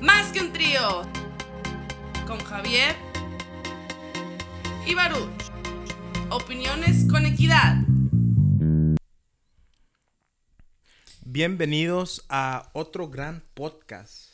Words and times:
Más 0.00 0.30
que 0.30 0.40
un 0.40 0.52
trío. 0.52 1.02
Con 2.24 2.38
Javier 2.38 2.94
y 4.86 4.94
Baruch. 4.94 5.28
Opiniones 6.30 7.04
con 7.10 7.26
equidad. 7.26 7.78
Bienvenidos 11.24 12.24
a 12.28 12.70
otro 12.74 13.08
gran 13.08 13.42
podcast 13.54 14.30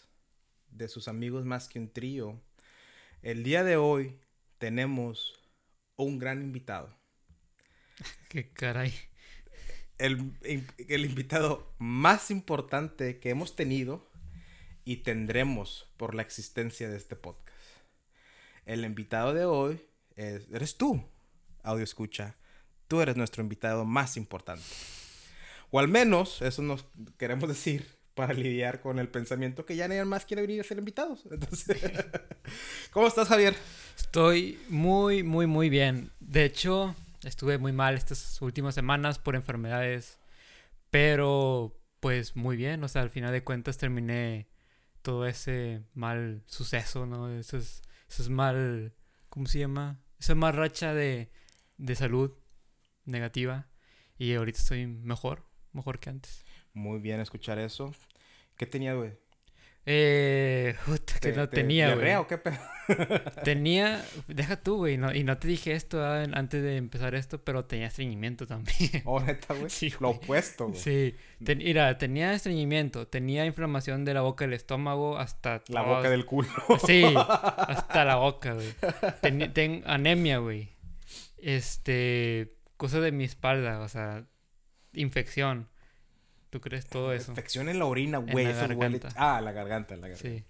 de 0.69 0.89
sus 0.89 1.09
amigos 1.09 1.47
Más 1.47 1.67
que 1.67 1.79
un 1.79 1.91
trío. 1.91 2.39
El 3.23 3.43
día 3.43 3.65
de 3.65 3.79
hoy 3.79 4.19
tenemos 4.59 5.33
un 5.97 6.19
gran 6.19 6.43
invitado. 6.43 6.95
Qué 8.29 8.51
caray. 8.51 8.93
El, 9.97 10.37
el 10.43 11.07
invitado 11.07 11.75
más 11.79 12.31
importante 12.31 13.19
que 13.19 13.31
hemos 13.31 13.57
tenido 13.57 14.13
y 14.85 14.97
tendremos 14.97 15.89
por 15.97 16.15
la 16.15 16.23
existencia 16.23 16.89
de 16.89 16.97
este 16.97 17.17
podcast. 17.17 17.49
El 18.67 18.85
invitado 18.85 19.35
de 19.35 19.45
hoy 19.45 19.81
es, 20.17 20.49
eres 20.53 20.77
tú, 20.77 21.05
audio 21.63 21.85
escucha. 21.85 22.37
Tú 22.89 23.01
eres 23.01 23.17
nuestro 23.17 23.43
invitado 23.43 23.85
más 23.85 24.17
importante. 24.17 24.65
O 25.71 25.79
al 25.79 25.89
menos 25.89 26.43
eso 26.43 26.63
nos 26.63 26.85
queremos 27.19 27.49
decir 27.49 27.87
para 28.15 28.33
lidiar 28.33 28.81
con 28.81 28.99
el 28.99 29.09
pensamiento 29.09 29.67
que 29.67 29.77
ya 29.77 29.89
nadie 29.89 30.05
más 30.05 30.25
quiere 30.25 30.43
venir 30.43 30.61
a 30.61 30.65
ser 30.65 30.79
invitados. 30.79 31.25
Entonces, 31.31 31.81
¿cómo 32.91 33.07
estás, 33.07 33.29
Javier? 33.29 33.55
Estoy 33.97 34.59
muy, 34.69 35.23
muy, 35.23 35.47
muy 35.47 35.69
bien. 35.69 36.11
De 36.21 36.45
hecho, 36.45 36.95
estuve 37.25 37.59
muy 37.59 37.73
mal 37.73 37.95
estas 37.95 38.41
últimas 38.41 38.75
semanas 38.75 39.19
por 39.19 39.35
enfermedades, 39.35 40.19
pero 40.91 41.77
pues 42.01 42.37
muy 42.37 42.57
bien. 42.57 42.85
O 42.85 42.89
sea, 42.89 43.03
al 43.03 43.11
final 43.11 43.33
de 43.33 43.43
cuentas 43.43 43.79
terminé 43.79 44.47
todo 45.05 45.27
ese 45.27 45.83
mal 45.93 46.43
suceso, 46.47 47.05
¿no? 47.05 47.31
Eso 47.31 47.59
es, 47.59 47.83
mal, 48.31 48.95
¿cómo 49.29 49.47
se 49.47 49.59
llama? 49.59 50.01
Esa 50.19 50.35
mal 50.35 50.55
racha 50.55 50.95
de, 50.95 51.31
de 51.77 51.95
salud 51.95 52.33
negativa. 53.05 53.69
Y 54.17 54.33
ahorita 54.35 54.59
estoy 54.59 54.87
mejor, 54.87 55.47
mejor 55.73 56.01
que 56.01 56.09
antes. 56.09 56.47
Muy 56.73 57.01
bien 57.01 57.21
escuchar 57.21 57.59
eso. 57.59 57.93
¿Qué 58.57 58.65
tenía, 58.65 58.95
güey? 58.95 59.13
Eh, 59.87 60.77
que 61.21 61.33
no 61.33 61.49
tenía, 61.49 61.95
güey. 61.95 62.15
o 62.15 62.27
qué 62.27 62.39
pedo? 62.39 62.57
tenía, 63.45 64.05
deja 64.29 64.57
tú, 64.57 64.77
güey, 64.77 64.97
no, 64.97 65.15
y 65.15 65.25
no 65.25 65.37
te 65.39 65.49
dije 65.49 65.73
esto 65.73 66.03
ah, 66.03 66.23
antes 66.33 66.63
de 66.63 66.77
empezar 66.77 67.15
esto, 67.15 67.43
pero 67.43 67.65
tenía 67.65 67.89
estreñimiento 67.89 68.47
también. 68.47 68.75
Oh, 69.05 69.21
neta, 69.21 69.55
güey. 69.55 69.69
Sí, 69.71 69.93
Lo 70.01 70.11
opuesto, 70.11 70.69
güey. 70.69 70.81
Sí, 70.81 71.17
mira, 71.39 71.99
tenía 71.99 72.33
estreñimiento, 72.33 73.07
tenía 73.07 73.45
inflamación 73.45 74.05
de 74.05 74.15
la 74.15 74.23
boca 74.23 74.45
del 74.45 74.55
estómago 74.55 75.19
hasta... 75.19 75.63
La 75.69 75.83
boca 75.83 76.09
del 76.09 76.25
culo. 76.25 76.49
Sí, 76.87 77.05
hasta 77.17 78.05
la 78.05 78.17
boca, 78.17 78.55
güey. 78.55 78.75
Ten, 79.53 79.83
anemia, 79.87 80.39
güey. 80.39 80.71
Este, 81.39 82.57
cosa 82.77 83.01
de 83.01 83.13
mi 83.13 83.25
espalda, 83.25 83.81
o 83.81 83.89
sea, 83.89 84.25
infección. 84.95 85.69
¿Tú 86.55 86.61
crees 86.61 86.87
todo 86.87 87.13
eso? 87.13 87.33
Infección 87.33 87.69
en 87.69 87.81
la 87.81 87.87
orina, 87.87 88.19
güey. 88.19 88.47
Eso 88.47 88.65
huele. 88.67 89.01
Ah, 89.17 89.41
la 89.41 89.51
garganta, 89.51 89.97
la 89.97 90.07
garganta. 90.07 90.39
Sí. 90.39 90.45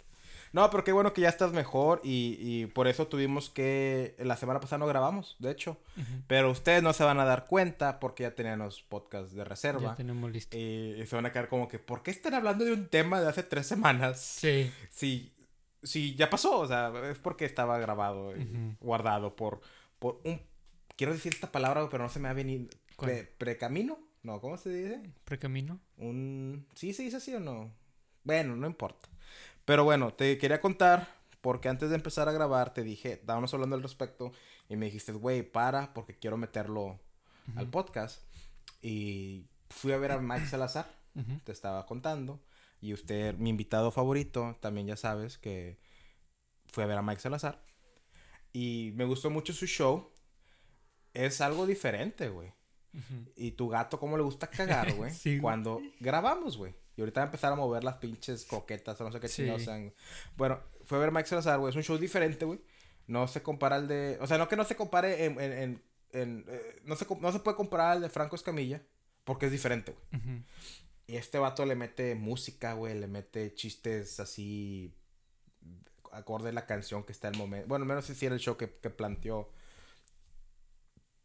No, 0.53 0.69
pero 0.69 0.85
qué 0.85 0.93
bueno 0.93 1.15
que 1.15 1.23
ya 1.23 1.31
estás 1.31 1.55
mejor 1.55 2.03
y, 2.05 2.37
y, 2.39 2.67
por 2.67 2.89
eso 2.89 3.07
tuvimos 3.07 3.49
que. 3.49 4.15
La 4.19 4.37
semana 4.37 4.61
pasada 4.61 4.81
no 4.81 4.87
grabamos, 4.87 5.35
de 5.39 5.51
hecho. 5.51 5.79
Pero 6.27 6.51
ustedes 6.51 6.83
no 6.83 6.93
se 6.93 7.05
van 7.05 7.21
a 7.21 7.25
dar 7.25 7.47
cuenta 7.47 8.01
porque 8.01 8.25
ya 8.25 8.35
tenían 8.35 8.59
los 8.59 8.83
podcasts 8.83 9.35
de 9.35 9.45
reserva. 9.45 9.81
Ya 9.81 9.95
tenemos 9.95 10.31
listo. 10.31 10.55
Y, 10.59 11.03
se 11.07 11.17
van 11.17 11.25
a 11.25 11.33
quedar 11.33 11.49
como 11.49 11.69
que, 11.69 11.79
¿por 11.79 12.03
qué 12.03 12.11
están 12.11 12.35
hablando 12.35 12.67
de 12.67 12.75
un 12.75 12.89
tema 12.89 13.19
de 13.23 13.31
hace 13.31 13.45
tres 13.45 13.67
semanas? 13.67 14.21
Sí. 14.21 14.71
Sí. 14.91 15.33
Sí, 15.83 16.15
ya 16.17 16.29
pasó, 16.29 16.61
o 16.61 16.67
sea, 16.67 16.93
es 17.11 17.19
porque 17.19 17.47
estaba 17.47 17.79
grabado 17.79 18.37
y 18.37 18.77
guardado 18.79 19.37
por, 19.37 19.63
por 19.99 20.21
un. 20.25 20.39
Quiero 20.97 21.15
decir 21.15 21.33
esta 21.33 21.51
palabra, 21.51 21.89
pero 21.91 22.03
no 22.03 22.11
se 22.11 22.21
me 22.21 22.29
ha 22.29 22.35
venido. 22.35 22.69
Pre, 22.99 23.25
precamino. 23.39 23.99
No, 24.25 24.41
¿cómo 24.41 24.57
se 24.57 24.71
dice? 24.71 25.13
Precamino. 25.27 25.79
Un... 25.99 26.67
¿Sí 26.75 26.95
se 26.95 27.03
dice 27.03 27.19
así 27.19 27.35
o 27.35 27.41
no? 27.41 27.71
Bueno, 28.25 28.57
no 28.57 28.67
importa. 28.67 29.11
Pero 29.67 29.85
bueno, 29.85 30.15
te 30.15 30.39
quería 30.39 30.63
contar 30.63 31.07
porque 31.43 31.69
antes 31.69 31.91
de 31.91 31.97
empezar 31.97 32.27
a 32.27 32.33
grabar 32.33 32.73
te 32.73 32.83
dije, 32.83 33.13
estábamos 33.13 33.53
hablando 33.53 33.77
al 33.77 33.83
respecto 33.83 34.33
y 34.71 34.77
me 34.77 34.87
dijiste, 34.87 35.13
güey, 35.13 35.43
para 35.43 35.93
porque 35.93 36.19
quiero 36.19 36.39
meterlo 36.39 36.99
al 37.55 37.69
podcast. 37.69 38.23
Y 38.81 39.47
fui 39.69 39.93
a 39.93 39.99
ver 39.99 40.13
a 40.13 40.19
Mike 40.19 40.47
Salazar, 40.47 40.91
te 41.45 41.53
estaba 41.53 41.85
contando. 41.85 42.43
Y 42.81 42.95
usted, 42.95 43.37
mi 43.37 43.51
invitado 43.51 43.91
favorito, 43.91 44.57
también 44.61 44.87
ya 44.87 44.97
sabes 44.97 45.37
que 45.37 45.79
fui 46.73 46.83
a 46.83 46.87
ver 46.87 46.97
a 46.97 47.03
Mike 47.03 47.21
Salazar. 47.21 47.63
Y 48.55 48.93
me 48.95 49.05
gustó 49.05 49.29
mucho 49.29 49.53
su 49.53 49.67
show. 49.67 50.11
Es 51.13 51.43
algo 51.43 51.67
diferente, 51.67 52.31
güey. 52.31 52.55
Y 53.37 53.53
tu 53.53 53.69
gato, 53.69 53.99
¿cómo 53.99 54.17
le 54.17 54.23
gusta 54.23 54.49
cagar, 54.49 54.93
güey? 54.97 55.13
Cuando 55.41 55.81
grabamos, 56.01 56.57
güey. 56.57 56.75
Y 56.97 57.01
ahorita 57.01 57.21
va 57.21 57.25
a 57.25 57.27
empezar 57.27 57.53
a 57.53 57.57
mover 57.57 57.83
las 57.83 57.97
pinches 57.97 58.45
coquetas 58.45 59.01
o 59.01 59.05
no 59.05 59.13
sé 59.13 59.21
qué 59.21 59.29
chingados 59.29 59.65
sean. 59.65 59.93
Bueno, 60.37 60.61
fue 60.85 60.99
a 60.99 61.01
ver 61.01 61.11
Mike 61.11 61.29
Salazar, 61.29 61.59
güey. 61.59 61.71
Es 61.71 61.77
un 61.77 61.83
show 61.83 61.99
diferente, 61.99 62.45
güey. 62.45 62.61
No 63.07 63.27
se 63.27 63.43
compara 63.43 63.77
al 63.77 63.89
de. 63.89 64.19
O 64.21 64.27
sea, 64.27 64.39
no 64.39 64.49
que 64.49 64.57
no 64.57 64.65
se 64.65 64.77
compare 64.77 65.25
en. 65.25 65.41
en, 65.41 65.83
en, 66.13 66.45
eh, 66.49 66.81
no, 66.85 66.95
se, 66.95 67.07
no 67.21 67.33
se 67.33 67.41
puede 67.41 67.57
comparar 67.57 67.93
al 67.93 68.03
de 68.03 68.09
Franco 68.11 68.37
Escamilla. 68.37 68.81
Porque 69.25 69.47
es 69.47 69.53
diferente, 69.53 69.93
güey. 69.93 70.45
Y 71.07 71.17
este 71.17 71.39
vato 71.39 71.67
le 71.67 71.75
mete 71.75 72.15
música, 72.15 72.75
güey. 72.75 72.99
Le 72.99 73.09
mete 73.09 73.55
chistes 73.55 74.21
así. 74.21 74.95
Acorde 76.13 76.51
a 76.51 76.53
la 76.53 76.67
canción 76.67 77.03
que 77.03 77.13
está 77.13 77.29
en 77.29 77.35
el 77.35 77.41
momento. 77.41 77.67
Bueno, 77.67 77.83
al 77.83 77.89
menos 77.89 78.05
si 78.05 78.25
era 78.25 78.35
el 78.35 78.41
show 78.41 78.57
que, 78.57 78.71
que 78.71 78.91
planteó 78.91 79.51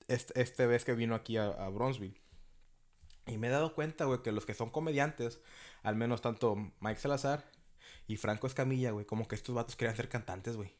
este, 0.09 0.41
este, 0.41 0.67
vez 0.67 0.85
que 0.85 0.93
vino 0.93 1.15
aquí 1.15 1.37
a, 1.37 1.47
a 1.47 1.69
Bronzeville. 1.69 2.19
Y 3.25 3.37
me 3.37 3.47
he 3.47 3.51
dado 3.51 3.75
cuenta, 3.75 4.05
güey, 4.05 4.21
que 4.23 4.31
los 4.31 4.45
que 4.45 4.53
son 4.53 4.69
comediantes, 4.69 5.39
al 5.83 5.95
menos 5.95 6.21
tanto 6.21 6.55
Mike 6.79 6.99
Salazar 6.99 7.45
y 8.07 8.17
Franco 8.17 8.47
Escamilla, 8.47 8.91
güey, 8.91 9.05
como 9.05 9.27
que 9.27 9.35
estos 9.35 9.53
vatos 9.53 9.75
querían 9.75 9.95
ser 9.95 10.09
cantantes, 10.09 10.55
güey. 10.55 10.73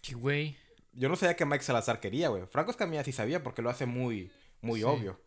¿Qué 0.00 0.14
güey? 0.14 0.56
Yo 0.92 1.08
no 1.08 1.16
sabía 1.16 1.36
que 1.36 1.44
Mike 1.44 1.64
Salazar 1.64 2.00
quería, 2.00 2.28
güey. 2.28 2.46
Franco 2.46 2.70
Escamilla 2.70 3.02
sí 3.02 3.12
sabía 3.12 3.42
porque 3.42 3.62
lo 3.62 3.70
hace 3.70 3.86
muy, 3.86 4.30
muy 4.60 4.82
obvio. 4.84 5.20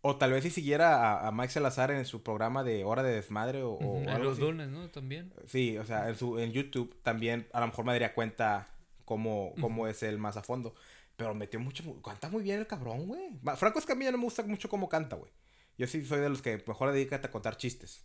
O 0.00 0.16
tal 0.16 0.32
vez 0.32 0.44
si 0.44 0.50
siguiera 0.50 1.26
a, 1.26 1.32
Mike 1.32 1.52
Salazar 1.52 1.90
en 1.90 2.04
su 2.04 2.22
programa 2.22 2.62
de 2.62 2.84
Hora 2.84 3.02
de 3.02 3.12
Desmadre 3.12 3.62
o, 3.64 3.78
los 4.20 4.38
lunes, 4.38 4.68
¿no? 4.68 4.88
También. 4.90 5.34
Sí, 5.46 5.76
o 5.76 5.84
sea, 5.84 6.08
en, 6.08 6.16
su, 6.16 6.38
en 6.38 6.52
YouTube 6.52 6.96
también 7.02 7.48
a 7.52 7.60
lo 7.60 7.66
mejor 7.66 7.84
me 7.84 7.92
daría 7.92 8.14
cuenta 8.14 8.68
cómo, 9.04 9.54
cómo 9.60 9.88
es 9.88 10.02
él 10.02 10.18
más 10.18 10.36
a 10.36 10.42
fondo. 10.42 10.74
Pero 11.18 11.34
metió 11.34 11.58
mucho. 11.58 12.00
Canta 12.00 12.28
muy 12.28 12.44
bien 12.44 12.60
el 12.60 12.68
cabrón, 12.68 13.08
güey. 13.08 13.40
Franco 13.56 13.80
Escamilla 13.80 14.12
no 14.12 14.18
me 14.18 14.24
gusta 14.24 14.44
mucho 14.44 14.68
cómo 14.68 14.88
canta, 14.88 15.16
güey. 15.16 15.32
Yo 15.76 15.88
sí 15.88 16.04
soy 16.04 16.20
de 16.20 16.28
los 16.28 16.42
que 16.42 16.62
mejor 16.64 16.92
dedícate 16.92 17.26
a 17.26 17.30
contar 17.32 17.56
chistes. 17.56 18.04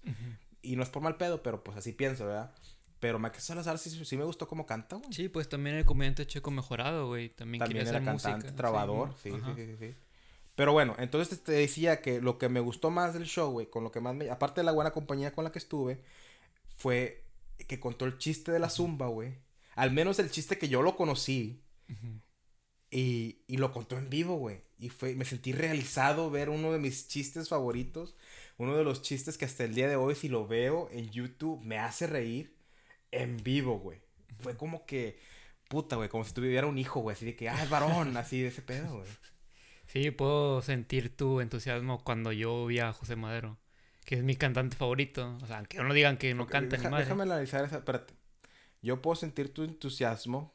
Y 0.64 0.76
no 0.76 0.82
es 0.82 0.90
por 0.90 1.04
mal 1.04 1.16
pedo, 1.16 1.44
pero 1.44 1.64
pues 1.64 1.78
así 1.78 1.92
pienso, 1.92 2.26
¿verdad? 2.26 2.56
Pero 3.00 3.20
Mike 3.20 3.40
Salazar 3.40 3.78
sí, 3.78 4.04
sí 4.04 4.18
me 4.18 4.24
gustó 4.24 4.48
cómo 4.48 4.66
canta, 4.66 4.96
güey. 4.96 5.14
Sí, 5.14 5.30
pues 5.30 5.48
también 5.48 5.76
el 5.76 5.86
comediante 5.86 6.26
Checo 6.26 6.50
Mejorado, 6.50 7.06
güey. 7.06 7.30
También, 7.30 7.60
también 7.60 7.86
era 7.86 8.04
cantante, 8.04 8.52
trabador. 8.52 9.14
Sí, 9.22 9.30
sí, 9.30 9.54
sí, 9.56 9.76
sí, 9.78 9.96
Pero 10.56 10.74
bueno, 10.74 10.96
entonces 10.98 11.44
te 11.44 11.52
decía 11.52 12.02
que 12.02 12.20
lo 12.20 12.40
que 12.40 12.50
me 12.50 12.62
gustó 12.62 12.90
más 12.90 13.14
del 13.14 13.26
show, 13.26 13.52
güey, 13.52 13.70
con 13.70 13.84
lo 13.84 13.92
que 13.92 14.00
más 14.00 14.16
me... 14.16 14.32
Aparte 14.32 14.62
de 14.62 14.66
la 14.66 14.72
buena 14.72 14.90
compañía 14.90 15.34
con 15.34 15.44
la 15.44 15.52
que 15.52 15.60
estuve, 15.60 16.02
fue 16.78 17.24
que 17.68 17.80
contó 17.80 18.06
el 18.06 18.18
chiste 18.18 18.52
de 18.52 18.58
la 18.58 18.72
zumba, 18.72 19.06
güey. 19.06 19.38
Al 19.76 19.92
menos 19.92 20.18
el 20.18 20.32
chiste 20.32 20.58
que 20.58 20.68
yo 20.68 20.82
lo 20.82 20.96
conocí. 20.96 21.62
Y, 22.94 23.40
y 23.48 23.58
lo 23.58 23.72
contó 23.72 23.98
en 23.98 24.10
vivo, 24.10 24.36
güey. 24.36 24.62
Y 24.78 24.90
fue, 24.90 25.16
me 25.16 25.26
sentí 25.26 25.52
realizado 25.52 26.30
ver 26.30 26.50
uno 26.50 26.72
de 26.72 26.78
mis 26.78 27.08
chistes 27.08 27.50
favoritos. 27.50 28.16
Uno 28.58 28.78
de 28.78 28.84
los 28.84 29.02
chistes 29.02 29.36
que 29.36 29.46
hasta 29.46 29.64
el 29.64 29.74
día 29.74 29.88
de 29.88 29.96
hoy, 29.96 30.14
si 30.14 30.30
lo 30.30 30.48
veo 30.48 30.90
en 30.92 31.10
YouTube, 31.10 31.60
me 31.64 31.80
hace 31.80 32.06
reír 32.06 32.56
en 33.10 33.38
vivo, 33.38 33.80
güey. 33.80 34.00
Fue 34.42 34.56
como 34.56 34.86
que, 34.86 35.20
puta, 35.70 35.96
güey, 35.96 36.08
como 36.08 36.24
si 36.24 36.34
tuviera 36.34 36.68
un 36.68 36.78
hijo, 36.78 37.00
güey. 37.00 37.16
Así 37.16 37.26
de 37.26 37.36
que, 37.36 37.50
ah, 37.50 37.64
es 37.64 37.70
varón, 37.70 38.16
así 38.16 38.42
de 38.42 38.50
ese 38.50 38.62
pedo, 38.62 38.98
güey. 38.98 39.10
Sí, 39.88 40.12
puedo 40.12 40.62
sentir 40.62 41.16
tu 41.16 41.42
entusiasmo 41.42 42.04
cuando 42.04 42.32
yo 42.32 42.68
vi 42.68 42.78
a 42.78 42.94
José 42.94 43.16
Madero, 43.16 43.58
que 44.06 44.16
es 44.16 44.24
mi 44.24 44.36
cantante 44.36 44.78
favorito. 44.78 45.36
O 45.42 45.48
sea, 45.48 45.58
aunque 45.58 45.80
no 45.80 45.92
digan 45.96 46.18
que 46.18 46.36
no 46.36 46.46
canta 46.46 46.78
ni 46.78 46.84
madre. 46.84 47.06
Déjame 47.06 47.24
analizar 47.24 47.66
esa, 47.66 47.78
espérate. 47.78 48.14
Yo 48.84 49.02
puedo 49.02 49.16
sentir 49.16 49.54
tu 49.54 49.64
entusiasmo 49.64 50.54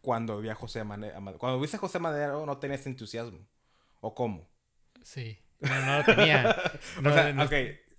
cuando 0.00 0.40
vi 0.40 0.48
a 0.48 0.56
José 0.56 0.82
Madero. 0.82 1.38
Cuando 1.38 1.60
viste 1.60 1.76
a 1.76 1.80
José 1.80 2.00
Madero 2.00 2.44
no 2.44 2.58
tenías 2.58 2.84
entusiasmo. 2.84 3.38
¿O 4.00 4.12
cómo? 4.12 4.50
Sí. 5.04 5.38
No, 5.60 5.86
no 5.86 5.98
lo 5.98 6.04
tenía. 6.04 6.56
o 6.98 7.12
sea, 7.12 7.44
ok. 7.44 7.52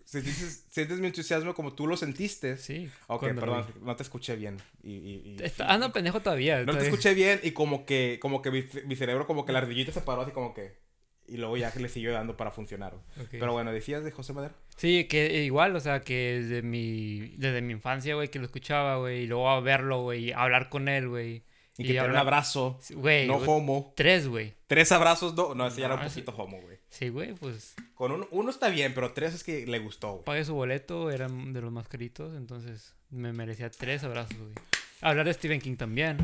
¿Sientes, 0.03 0.99
mi 0.99 1.07
entusiasmo 1.07 1.55
como 1.55 1.73
tú 1.73 1.87
lo 1.87 1.95
sentiste. 1.95 2.57
Sí. 2.57 2.89
Ok, 3.07 3.21
perdón, 3.27 3.65
no 3.81 3.95
te 3.95 4.03
escuché 4.03 4.35
bien. 4.35 4.57
Y, 4.83 4.91
y, 4.91 5.37
Ando 5.59 5.93
pendejo 5.93 6.19
todavía. 6.19 6.65
No 6.65 6.77
te 6.77 6.83
escuché 6.83 7.13
bien 7.13 7.39
y 7.41 7.51
como 7.51 7.85
que, 7.85 8.19
como 8.21 8.41
que 8.41 8.51
mi, 8.51 8.95
cerebro, 8.97 9.25
como 9.25 9.45
que 9.45 9.53
la 9.53 9.59
ardillita 9.59 9.93
se 9.93 10.01
paró 10.01 10.23
así 10.23 10.31
como 10.31 10.53
que... 10.53 10.80
Y 11.31 11.37
luego 11.37 11.55
ya 11.55 11.71
que 11.71 11.79
le 11.79 11.87
siguió 11.87 12.11
dando 12.11 12.35
para 12.35 12.51
funcionar. 12.51 12.93
Pero 13.31 13.53
bueno, 13.53 13.71
decías 13.71 14.03
de 14.03 14.11
José 14.11 14.33
Madero. 14.33 14.53
Sí, 14.75 15.05
que 15.05 15.43
igual, 15.43 15.75
o 15.75 15.79
sea, 15.79 16.01
que 16.01 16.41
desde 16.41 16.61
mi, 16.61 17.35
desde 17.37 17.61
mi 17.61 17.71
infancia, 17.71 18.15
güey, 18.15 18.27
que 18.29 18.39
lo 18.39 18.45
escuchaba, 18.45 18.97
güey, 18.97 19.21
y 19.23 19.27
luego 19.27 19.49
a 19.49 19.59
verlo, 19.61 20.01
güey, 20.01 20.25
y 20.25 20.31
hablar 20.33 20.67
con 20.69 20.89
él, 20.89 21.07
güey. 21.07 21.43
Y 21.77 21.83
que 21.83 21.89
te 21.93 21.95
da 21.99 22.05
un 22.05 22.17
abrazo. 22.17 22.77
Sí, 22.81 22.93
Güey, 22.95 23.27
no 23.27 23.37
güey, 23.37 23.49
homo. 23.49 23.93
tres, 23.95 24.27
güey. 24.27 24.53
Tres 24.67 24.91
abrazos, 24.91 25.33
no. 25.35 25.55
No, 25.55 25.65
ese 25.67 25.79
ya 25.79 25.85
era 25.87 25.95
un 25.95 26.03
poquito 26.03 26.31
homo, 26.35 26.59
güey. 26.61 26.77
Sí, 26.89 27.07
güey, 27.07 27.33
pues 27.33 27.75
Con 27.95 28.11
uno, 28.11 28.27
uno 28.31 28.49
está 28.49 28.67
bien, 28.67 28.93
pero 28.93 29.13
tres 29.13 29.33
es 29.33 29.43
que 29.45 29.65
le 29.65 29.79
gustó, 29.79 30.11
güey. 30.11 30.25
pagué 30.25 30.43
su 30.43 30.53
boleto, 30.53 31.09
eran 31.09 31.53
de 31.53 31.61
los 31.61 31.71
más 31.71 31.87
caritos, 31.87 32.35
entonces 32.35 32.93
me 33.09 33.31
merecía 33.31 33.71
tres 33.71 34.03
abrazos, 34.03 34.37
güey. 34.37 34.53
Hablar 34.99 35.25
de 35.25 35.33
Stephen 35.33 35.61
King 35.61 35.77
también. 35.77 36.17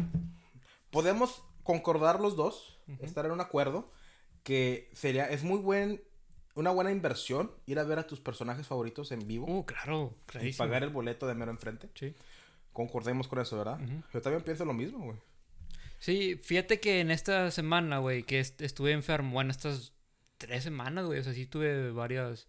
Podemos 0.92 1.42
concordar 1.64 2.20
los 2.20 2.36
dos, 2.36 2.78
estar 3.00 3.26
en 3.26 3.32
un 3.32 3.42
acuerdo, 3.42 3.90
que 4.48 4.90
sería, 4.94 5.26
es 5.30 5.44
muy 5.44 5.60
buen, 5.60 6.02
una 6.56 6.72
buena 6.72 6.90
inversión 6.90 7.52
ir 7.66 7.80
a 7.80 7.84
ver 7.84 8.00
a 8.00 8.08
tus 8.08 8.22
personajes 8.22 8.66
favoritos 8.66 9.12
en 9.12 9.28
vivo 9.28 9.46
Uh, 9.46 9.66
claro, 9.66 10.16
y 10.16 10.32
clarísimo. 10.32 10.66
pagar 10.66 10.84
el 10.84 10.90
boleto 10.90 11.28
de 11.28 11.36
mero 11.36 11.52
enfrente. 11.52 11.90
Sí. 11.96 12.16
Concordemos 12.72 13.28
con 13.28 13.40
eso, 13.40 13.58
¿verdad? 13.58 13.78
Yo 14.14 14.22
también 14.22 14.42
pienso 14.44 14.64
lo 14.64 14.72
mismo, 14.74 15.00
güey. 15.04 15.18
Sí, 16.00 16.40
fíjate 16.42 16.80
que 16.80 17.02
en 17.02 17.12
esta 17.12 17.52
semana, 17.52 17.98
güey, 17.98 18.24
que 18.24 18.40
est- 18.40 18.62
estuve 18.62 18.94
enfermo, 18.94 19.32
bueno, 19.34 19.52
estas 19.52 19.92
tres 20.38 20.64
semanas, 20.64 21.06
güey, 21.06 21.20
o 21.20 21.24
sea, 21.24 21.34
sí 21.34 21.46
tuve 21.46 21.92
varias, 21.92 22.48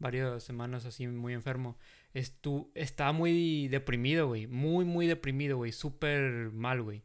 varias 0.00 0.42
semanas 0.42 0.84
así 0.84 1.06
muy 1.06 1.32
enfermo. 1.32 1.76
Estu 2.12 2.72
estaba 2.74 3.12
muy 3.12 3.68
deprimido, 3.68 4.26
güey, 4.26 4.48
muy, 4.48 4.84
muy 4.84 5.06
deprimido, 5.06 5.58
güey, 5.58 5.70
súper 5.70 6.50
mal, 6.50 6.82
güey. 6.82 7.04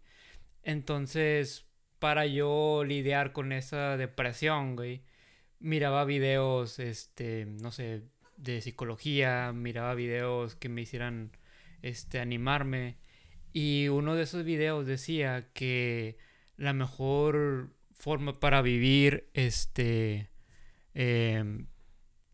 Entonces, 0.64 1.66
para 2.02 2.26
yo 2.26 2.84
lidiar 2.84 3.32
con 3.32 3.52
esa 3.52 3.96
depresión, 3.96 4.76
güey, 4.76 5.04
miraba 5.60 6.04
videos, 6.04 6.80
este, 6.80 7.46
no 7.46 7.72
sé, 7.72 8.02
de 8.38 8.60
psicología, 8.62 9.54
miraba 9.54 9.94
videos 9.94 10.56
que 10.56 10.68
me 10.68 10.82
hicieran, 10.82 11.38
este, 11.84 12.20
animarme. 12.20 12.98
Y 13.54 13.90
uno 13.90 14.16
de 14.16 14.24
esos 14.24 14.44
videos 14.44 14.88
decía 14.88 15.48
que 15.54 16.18
la 16.58 16.74
mejor 16.74 17.70
forma 17.94 18.40
para 18.40 18.64
vivir 18.64 19.30
este 19.36 20.32
em, 20.96 21.68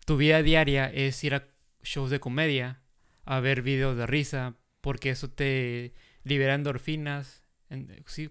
tu 0.06 0.16
vida 0.16 0.42
diaria 0.44 0.86
es 0.86 1.22
ir 1.26 1.36
a 1.36 1.50
shows 1.84 2.10
de 2.10 2.22
comedia, 2.22 2.82
a 3.26 3.42
ver 3.42 3.64
videos 3.64 3.98
de 3.98 4.08
risa, 4.08 4.56
porque 4.80 5.10
eso 5.10 5.30
te 5.30 5.94
libera 6.24 6.56
endorfinas. 6.56 7.44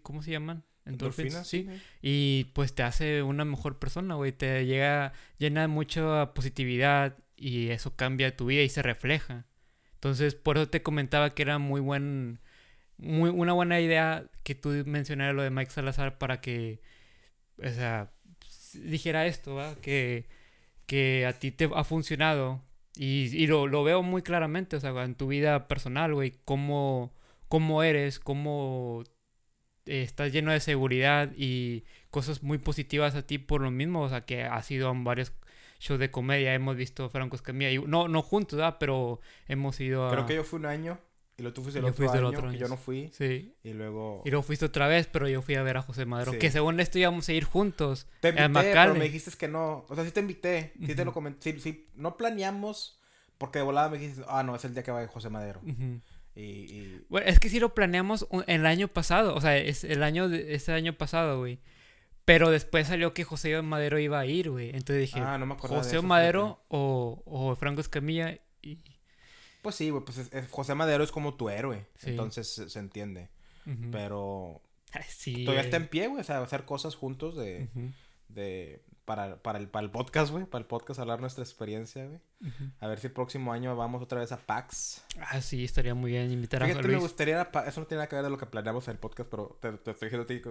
¿Cómo 0.02 0.22
se 0.22 0.30
llaman? 0.30 0.64
Endorfinas, 0.86 1.46
sí. 1.46 1.68
Y 2.00 2.44
pues 2.54 2.74
te 2.74 2.82
hace 2.82 3.22
una 3.22 3.44
mejor 3.44 3.78
persona, 3.78 4.14
güey. 4.14 4.32
Te 4.32 4.64
llega, 4.64 5.12
llena 5.38 5.62
de 5.62 5.68
mucha 5.68 6.32
positividad 6.32 7.18
y 7.36 7.68
eso 7.70 7.96
cambia 7.96 8.36
tu 8.36 8.46
vida 8.46 8.62
y 8.62 8.68
se 8.68 8.82
refleja. 8.82 9.46
Entonces, 9.94 10.34
por 10.34 10.56
eso 10.56 10.68
te 10.68 10.82
comentaba 10.82 11.34
que 11.34 11.42
era 11.42 11.58
muy 11.58 11.80
buen, 11.80 12.40
muy, 12.98 13.30
una 13.30 13.52
buena 13.52 13.80
idea 13.80 14.30
que 14.42 14.54
tú 14.54 14.70
mencionaras 14.86 15.34
lo 15.34 15.42
de 15.42 15.50
Mike 15.50 15.70
Salazar 15.70 16.18
para 16.18 16.40
que, 16.40 16.80
o 17.58 17.68
sea, 17.68 18.12
dijera 18.74 19.26
esto, 19.26 19.54
¿va? 19.56 19.74
Que, 19.76 20.26
que 20.86 21.26
a 21.26 21.32
ti 21.38 21.50
te 21.50 21.68
ha 21.74 21.84
funcionado 21.84 22.62
y, 22.96 23.36
y 23.36 23.46
lo, 23.46 23.66
lo 23.66 23.84
veo 23.84 24.02
muy 24.02 24.22
claramente, 24.22 24.76
o 24.76 24.80
sea, 24.80 24.90
en 25.04 25.14
tu 25.14 25.26
vida 25.26 25.68
personal, 25.68 26.14
güey, 26.14 26.34
cómo, 26.44 27.12
cómo 27.48 27.82
eres, 27.82 28.18
cómo 28.18 29.04
eh, 29.86 30.02
estás 30.02 30.32
lleno 30.32 30.52
de 30.52 30.60
seguridad 30.60 31.32
y 31.36 31.84
cosas 32.10 32.42
muy 32.42 32.58
positivas 32.58 33.14
a 33.14 33.26
ti 33.26 33.38
por 33.38 33.60
lo 33.60 33.70
mismo, 33.70 34.02
o 34.02 34.08
sea, 34.08 34.24
que 34.24 34.44
has 34.44 34.70
ido 34.70 34.88
a 34.88 34.92
varios 34.94 35.32
shows 35.78 36.00
de 36.00 36.10
comedia, 36.10 36.54
hemos 36.54 36.76
visto 36.76 37.08
Franco 37.08 37.36
Escamilla, 37.36 37.70
y, 37.70 37.78
no, 37.78 38.08
no 38.08 38.22
juntos, 38.22 38.58
¿verdad? 38.58 38.76
Pero 38.80 39.20
hemos 39.48 39.78
ido 39.80 40.06
a... 40.06 40.10
Creo 40.10 40.26
que 40.26 40.34
yo 40.34 40.44
fui 40.44 40.58
un 40.58 40.66
año 40.66 40.98
y 41.38 41.42
luego 41.42 41.54
tú 41.54 41.62
fuiste 41.62 41.80
el 41.80 41.84
Yo 41.84 41.90
otro 41.90 42.10
año, 42.10 42.28
otro 42.28 42.42
que 42.42 42.48
año, 42.48 42.58
yo 42.58 42.68
no 42.68 42.76
fui. 42.78 43.10
Sí. 43.12 43.54
Y 43.62 43.74
luego... 43.74 44.22
Y 44.24 44.30
luego 44.30 44.42
fuiste 44.42 44.64
otra 44.64 44.88
vez, 44.88 45.06
pero 45.06 45.28
yo 45.28 45.42
fui 45.42 45.54
a 45.54 45.62
ver 45.62 45.76
a 45.76 45.82
José 45.82 46.06
Madero. 46.06 46.32
Sí. 46.32 46.38
Que 46.38 46.50
según 46.50 46.80
esto 46.80 46.98
íbamos 46.98 47.28
a 47.28 47.32
ir 47.34 47.44
juntos. 47.44 48.06
Te 48.20 48.30
invité, 48.30 48.72
pero 48.72 48.94
me 48.94 49.04
dijiste 49.04 49.30
que 49.36 49.46
no. 49.46 49.84
O 49.88 49.94
sea, 49.94 50.04
sí 50.04 50.12
te 50.12 50.20
invité. 50.20 50.72
Sí 50.80 50.94
te 50.94 51.04
lo 51.04 51.12
comenté. 51.12 51.52
Sí, 51.52 51.60
sí, 51.60 51.88
no 51.94 52.16
planeamos 52.16 52.98
porque 53.38 53.58
de 53.58 53.64
volada 53.64 53.90
me 53.90 53.98
dijiste, 53.98 54.24
ah, 54.28 54.42
no, 54.42 54.56
es 54.56 54.64
el 54.64 54.72
día 54.72 54.82
que 54.82 54.90
va 54.90 55.06
José 55.06 55.28
Madero. 55.28 55.60
Ujú. 55.60 56.00
Y, 56.36 56.40
y 56.42 57.04
Bueno, 57.08 57.26
es 57.26 57.40
que 57.40 57.48
sí 57.48 57.58
lo 57.58 57.74
planeamos 57.74 58.26
un- 58.30 58.44
el 58.46 58.66
año 58.66 58.88
pasado. 58.88 59.34
O 59.34 59.40
sea, 59.40 59.56
es 59.56 59.82
el 59.84 60.02
año 60.02 60.28
de, 60.28 60.54
ese 60.54 60.72
año 60.72 60.92
pasado, 60.92 61.38
güey. 61.38 61.58
Pero 62.24 62.50
después 62.50 62.88
salió 62.88 63.14
que 63.14 63.24
José 63.24 63.60
Madero 63.62 63.98
iba 63.98 64.18
a 64.20 64.26
ir, 64.26 64.50
güey. 64.50 64.68
Entonces 64.70 64.98
dije, 65.00 65.20
Ah, 65.20 65.38
no 65.38 65.46
me 65.46 65.54
José 65.54 66.02
Madero 66.02 66.60
o, 66.68 67.22
o 67.24 67.54
Franco 67.56 67.80
Escamilla. 67.80 68.38
Y... 68.62 68.78
Pues 69.62 69.76
sí, 69.76 69.90
güey, 69.90 70.04
pues 70.04 70.18
es- 70.18 70.32
es- 70.32 70.48
José 70.50 70.74
Madero 70.74 71.02
es 71.04 71.10
como 71.12 71.34
tu 71.34 71.48
héroe. 71.48 71.86
Sí. 71.96 72.10
Entonces 72.10 72.48
se, 72.52 72.68
se 72.68 72.78
entiende. 72.78 73.28
Pero 73.90 74.60
sí. 75.08 75.44
todavía 75.44 75.62
está 75.64 75.76
en 75.76 75.88
pie, 75.88 76.08
güey. 76.08 76.20
O 76.20 76.24
sea, 76.24 76.40
hacer 76.42 76.64
cosas 76.64 76.94
juntos 76.96 77.36
de, 77.36 77.68
de 78.28 78.82
para, 79.06 79.42
para, 79.42 79.58
el, 79.58 79.68
para 79.68 79.84
el 79.86 79.90
podcast, 79.90 80.30
güey. 80.32 80.44
Para 80.44 80.60
el 80.60 80.66
podcast 80.66 81.00
hablar 81.00 81.20
nuestra 81.20 81.42
experiencia, 81.42 82.04
güey. 82.06 82.20
A 82.80 82.86
ver 82.86 82.98
si 83.00 83.06
el 83.06 83.12
próximo 83.14 83.52
año 83.52 83.74
vamos 83.76 84.02
otra 84.02 84.20
vez 84.20 84.32
a 84.32 84.36
PAX. 84.36 85.02
Ah, 85.20 85.40
sí, 85.40 85.64
estaría 85.64 85.94
muy 85.94 86.10
bien 86.10 86.30
invitar 86.30 86.62
a 86.62 86.66
Fíjate, 86.66 86.82
me 86.86 86.92
Luis. 86.94 87.02
gustaría... 87.04 87.48
Eso 87.66 87.80
no 87.80 87.86
tiene 87.86 88.00
nada 88.00 88.08
que 88.08 88.16
ver 88.16 88.24
de 88.24 88.30
lo 88.30 88.36
que 88.36 88.44
planeamos 88.46 88.86
en 88.88 88.92
el 88.92 88.98
podcast, 88.98 89.30
pero 89.30 89.56
te, 89.62 89.72
te 89.72 89.92
estoy 89.92 90.10
diciendo 90.10 90.24
a 90.24 90.26
ti... 90.26 90.42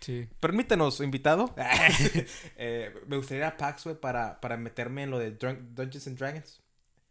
Sí. 0.00 0.28
Permítenos, 0.40 1.00
invitado. 1.00 1.54
Eh, 2.56 2.92
me 3.06 3.16
gustaría 3.16 3.44
ir 3.46 3.52
a 3.52 3.56
PAX, 3.56 3.84
güey, 3.84 3.98
para, 3.98 4.40
para 4.40 4.56
meterme 4.58 5.04
en 5.04 5.10
lo 5.10 5.18
de 5.18 5.30
Dungeons 5.30 6.06
and 6.06 6.18
Dragons. 6.18 6.60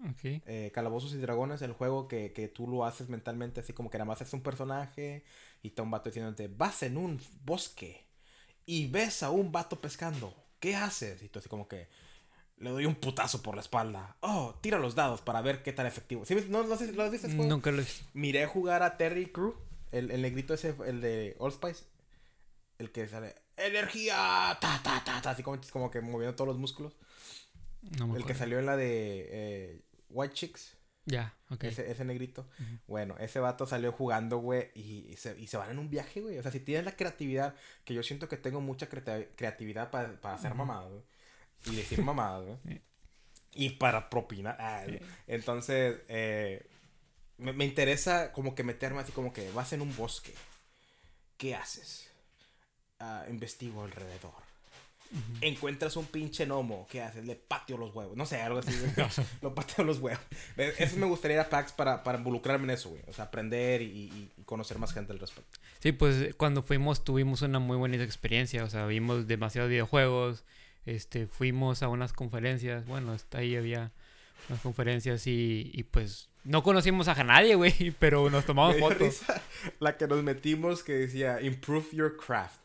Ok. 0.02 0.20
eh, 0.24 0.72
Calabozos 0.74 1.14
y 1.14 1.18
Dragones, 1.18 1.62
el 1.62 1.74
juego 1.74 2.08
que, 2.08 2.32
que 2.32 2.48
tú 2.48 2.68
lo 2.68 2.86
haces 2.86 3.10
mentalmente, 3.10 3.60
así 3.62 3.74
como 3.74 3.90
que 3.90 3.98
nada 3.98 4.06
más 4.06 4.22
es 4.22 4.32
un 4.34 4.42
personaje 4.42 5.26
y 5.62 5.70
está 5.70 5.82
un 5.84 5.92
vato 5.92 6.10
diciéndote, 6.10 6.48
vas 6.48 6.84
en 6.84 6.96
un 6.98 7.20
bosque 7.44 8.06
y 8.66 8.88
ves 8.88 9.24
a 9.24 9.30
un 9.32 9.52
vato 9.52 9.82
pescando, 9.82 10.34
¿qué 10.60 10.76
haces? 10.76 11.22
Y 11.22 11.30
tú 11.30 11.40
así 11.40 11.50
como 11.50 11.68
que 11.68 11.88
le 12.58 12.70
doy 12.70 12.86
un 12.86 12.96
putazo 12.96 13.42
por 13.42 13.56
la 13.56 13.62
espalda. 13.62 14.18
Oh, 14.20 14.56
tira 14.62 14.80
los 14.80 14.96
dados 14.96 15.22
para 15.22 15.42
ver 15.42 15.64
qué 15.64 15.74
tan 15.74 15.86
efectivo. 15.86 16.24
No, 16.50 16.64
no 16.64 16.76
sé 16.76 16.92
lo 16.92 17.10
juego. 17.10 17.44
Nunca 17.44 17.72
lo 17.72 17.78
visto. 17.78 18.06
Miré 18.14 18.46
jugar 18.46 18.84
a 18.84 18.98
Terry 18.98 19.28
Crew, 19.28 19.56
el, 19.92 20.12
el 20.12 20.22
negrito 20.22 20.54
ese, 20.54 20.76
el 20.86 21.02
de 21.02 21.38
Allspice. 21.40 21.86
El 22.78 22.92
que 22.92 23.08
sale, 23.08 23.36
energía, 23.58 24.58
ta, 24.62 24.80
ta, 24.82 25.04
ta, 25.04 25.22
ta, 25.22 25.32
así 25.32 25.44
como, 25.44 25.60
como 25.72 25.92
que 25.92 26.00
moviendo 26.00 26.36
todos 26.36 26.48
los 26.48 26.58
músculos. 26.58 26.94
No 27.98 28.08
me 28.08 28.18
El 28.18 28.26
que 28.26 28.36
salió 28.36 28.60
en 28.60 28.66
la 28.66 28.78
de 28.78 29.28
eh, 29.32 29.82
White 30.10 30.34
Chicks. 30.34 30.78
Ya, 31.10 31.34
ok. 31.50 31.64
Ese, 31.66 31.92
ese 31.92 32.06
negrito. 32.06 32.48
Bueno, 32.88 33.16
ese 33.20 33.40
vato 33.40 33.66
salió 33.66 33.92
jugando, 33.92 34.38
güey, 34.38 34.70
y, 34.76 35.08
y 35.10 35.18
se, 35.18 35.38
y 35.40 35.48
se 35.48 35.58
van 35.58 35.72
en 35.72 35.80
un 35.80 35.90
viaje, 35.90 36.22
güey. 36.22 36.38
O 36.38 36.42
sea, 36.44 36.52
si 36.52 36.60
tienes 36.60 36.86
la 36.86 36.96
creatividad, 36.96 37.56
que 37.84 37.94
yo 37.94 38.04
siento 38.04 38.28
que 38.30 38.38
tengo 38.38 38.62
mucha 38.62 38.90
creati- 38.90 39.28
creatividad 39.36 39.90
para, 39.92 40.20
para 40.22 40.36
hacer 40.36 40.54
mamadas, 40.56 40.90
güey. 40.90 41.04
Y 41.66 41.76
decir 41.76 42.02
mamadas, 42.04 42.46
güey. 42.46 42.82
Y 43.54 43.72
para 43.72 44.10
propinar. 44.10 44.56
Ah, 44.60 44.84
Sí. 44.88 45.00
Entonces, 45.28 45.98
eh, 46.08 46.66
me, 47.38 47.54
me 47.54 47.66
interesa 47.66 48.32
como 48.32 48.54
que 48.56 48.64
meterme 48.64 49.00
así 49.02 49.12
como 49.12 49.34
que 49.34 49.50
vas 49.52 49.74
en 49.74 49.82
un 49.82 49.96
bosque. 49.96 50.34
¿Qué 51.38 51.56
haces? 51.56 52.10
Ah, 53.00 53.26
investigo 53.30 53.84
alrededor. 53.84 54.49
Encuentras 55.42 55.96
un 55.98 56.06
pinche 56.06 56.46
gnomo. 56.46 56.88
¿Qué 56.90 57.02
haces? 57.02 57.26
Le 57.26 57.36
pateo 57.36 57.78
los 57.78 57.94
huevos. 57.96 58.16
No 58.16 58.26
sé, 58.26 58.42
algo 58.42 58.60
así. 58.60 58.72
Lo 59.42 59.56
pateo 59.56 59.86
los 59.86 60.00
huevos. 60.00 60.22
Eh, 60.58 60.74
Eso 60.78 60.98
me 60.98 61.06
gustaría 61.08 61.36
ir 61.38 61.42
a 61.42 61.50
PAX 61.50 61.72
para, 61.72 62.04
para 62.04 62.18
involucrarme 62.18 62.66
en 62.66 62.72
eso, 62.72 62.90
güey. 62.90 63.02
O 63.08 63.14
sea, 63.14 63.26
aprender 63.26 63.82
y, 63.82 63.86
y- 63.86 64.32
y 64.38 64.44
conocer 64.44 64.78
más 64.78 64.94
gente 64.94 65.12
al 65.14 65.20
respecto. 65.20 65.60
Sí, 65.80 65.92
pues 65.92 66.36
cuando 66.36 66.62
fuimos 66.62 67.04
tuvimos 67.04 67.42
una 67.42 67.60
muy 67.60 67.78
buena 67.78 67.96
experiencia, 68.04 68.64
o 68.64 68.70
sea, 68.70 68.86
vimos 68.86 69.28
demasiados 69.28 69.70
videojuegos, 69.70 70.44
este, 70.86 71.28
fuimos 71.28 71.84
a 71.84 71.88
unas 71.88 72.14
conferencias, 72.14 72.86
bueno, 72.86 73.12
hasta 73.14 73.40
ahí 73.40 73.56
había 73.56 73.92
unas 74.50 74.62
conferencias 74.62 75.26
y, 75.28 75.70
y 75.74 75.84
pues 75.84 76.30
no 76.44 76.64
conocimos 76.64 77.08
a 77.08 77.24
nadie, 77.24 77.56
güey, 77.56 77.92
pero 78.00 78.30
nos 78.30 78.46
tomamos 78.46 78.78
fotos. 78.78 79.00
risa 79.00 79.42
la 79.80 79.98
que 79.98 80.08
nos 80.08 80.24
metimos 80.24 80.84
que 80.84 80.94
decía, 80.94 81.42
improve 81.42 81.88
your 81.94 82.18
craft. 82.18 82.59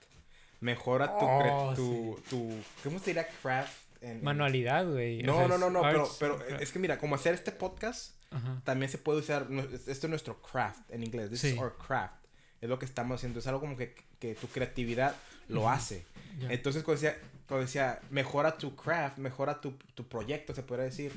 Mejora 0.64 1.18
tu... 1.18 1.26
Oh, 1.26 1.74
tu, 1.74 2.20
tu- 2.30 2.62
¿Cómo 2.82 2.98
se 2.98 3.14
craft? 3.42 3.70
en- 4.00 4.22
Manualidad, 4.24 4.86
güey. 4.90 5.22
o 5.22 5.26
No, 5.26 5.36
sea, 5.38 5.48
no, 5.48 5.58
no, 5.58 5.68
no, 5.70 5.82
pero, 5.82 6.08
pero 6.18 6.38
es 6.58 6.72
que 6.72 6.78
mira, 6.78 6.98
como 6.98 7.14
hacer 7.16 7.34
este 7.34 7.52
podcast, 7.52 8.14
Ajá. 8.30 8.62
también 8.64 8.90
se 8.90 8.96
puede 8.96 9.18
usar, 9.18 9.46
esto 9.86 10.06
es 10.06 10.08
nuestro 10.08 10.40
craft 10.40 10.90
en 10.90 11.02
inglés, 11.02 11.28
this 11.30 11.44
is 11.44 11.58
our 11.58 11.76
craft. 11.76 12.14
Es 12.62 12.68
lo 12.70 12.78
que 12.78 12.86
estamos 12.86 13.16
haciendo, 13.16 13.40
es 13.40 13.46
algo 13.46 13.60
como 13.60 13.76
que, 13.76 13.94
que 14.18 14.34
tu 14.34 14.46
creatividad 14.48 15.14
lo 15.48 15.68
hace. 15.68 16.06
Entonces, 16.48 16.82
cuando 16.82 17.02
decía, 17.02 17.20
cuando 17.46 17.66
decía, 17.66 18.00
mejora 18.10 18.56
tu 18.56 18.74
craft, 18.74 19.18
mejora 19.18 19.60
tu, 19.60 19.72
tu 19.94 20.08
proyecto, 20.08 20.54
se 20.54 20.62
podría 20.62 20.86
decir. 20.86 21.12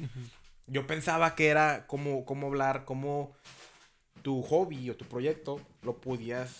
Yo 0.68 0.86
pensaba 0.86 1.36
que 1.36 1.48
era 1.48 1.88
como, 1.88 2.26
como 2.26 2.48
hablar, 2.48 2.84
como 2.84 3.34
tu 4.24 4.42
hobby 4.42 4.90
o 4.90 4.96
tu 4.98 5.06
proyecto 5.06 5.62
lo 5.84 6.02
podías 6.02 6.52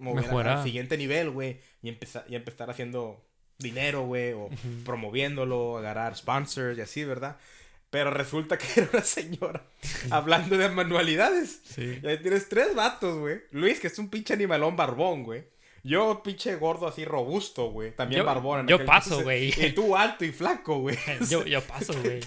mover 0.00 0.48
al 0.48 0.62
siguiente 0.64 0.96
nivel, 0.96 1.30
güey, 1.30 1.60
y 1.82 1.88
empezar, 1.88 2.24
y 2.28 2.34
empezar 2.34 2.70
haciendo 2.70 3.24
dinero, 3.58 4.02
güey, 4.06 4.32
o 4.32 4.48
promoviéndolo, 4.84 5.78
agarrar 5.78 6.16
sponsors 6.16 6.76
y 6.78 6.80
así, 6.80 7.04
¿verdad? 7.04 7.36
Pero 7.90 8.10
resulta 8.10 8.56
que 8.56 8.66
era 8.80 8.88
una 8.92 9.02
señora 9.02 9.62
hablando 10.10 10.56
de 10.56 10.68
manualidades. 10.68 11.60
Sí. 11.64 12.00
Y 12.02 12.06
ahí 12.06 12.18
tienes 12.18 12.48
tres 12.48 12.74
vatos, 12.74 13.18
güey. 13.18 13.42
Luis, 13.50 13.80
que 13.80 13.88
es 13.88 13.98
un 13.98 14.08
pinche 14.08 14.32
animalón 14.34 14.76
barbón, 14.76 15.24
güey. 15.24 15.44
Yo, 15.82 16.22
pinche 16.22 16.56
gordo 16.56 16.86
así 16.86 17.04
robusto, 17.04 17.70
güey. 17.70 17.94
También 17.94 18.20
Yo- 18.20 18.26
barbón. 18.26 18.60
en 18.60 18.66
yo 18.68 18.84
paso, 18.84 19.22
güey. 19.22 19.52
Y 19.56 19.72
tú 19.72 19.96
alto 19.96 20.24
y 20.24 20.32
flaco, 20.32 20.78
güey. 20.80 20.96
Yo, 21.30 21.44
yo 21.46 21.60
paso, 21.66 21.94
güey. 22.02 22.20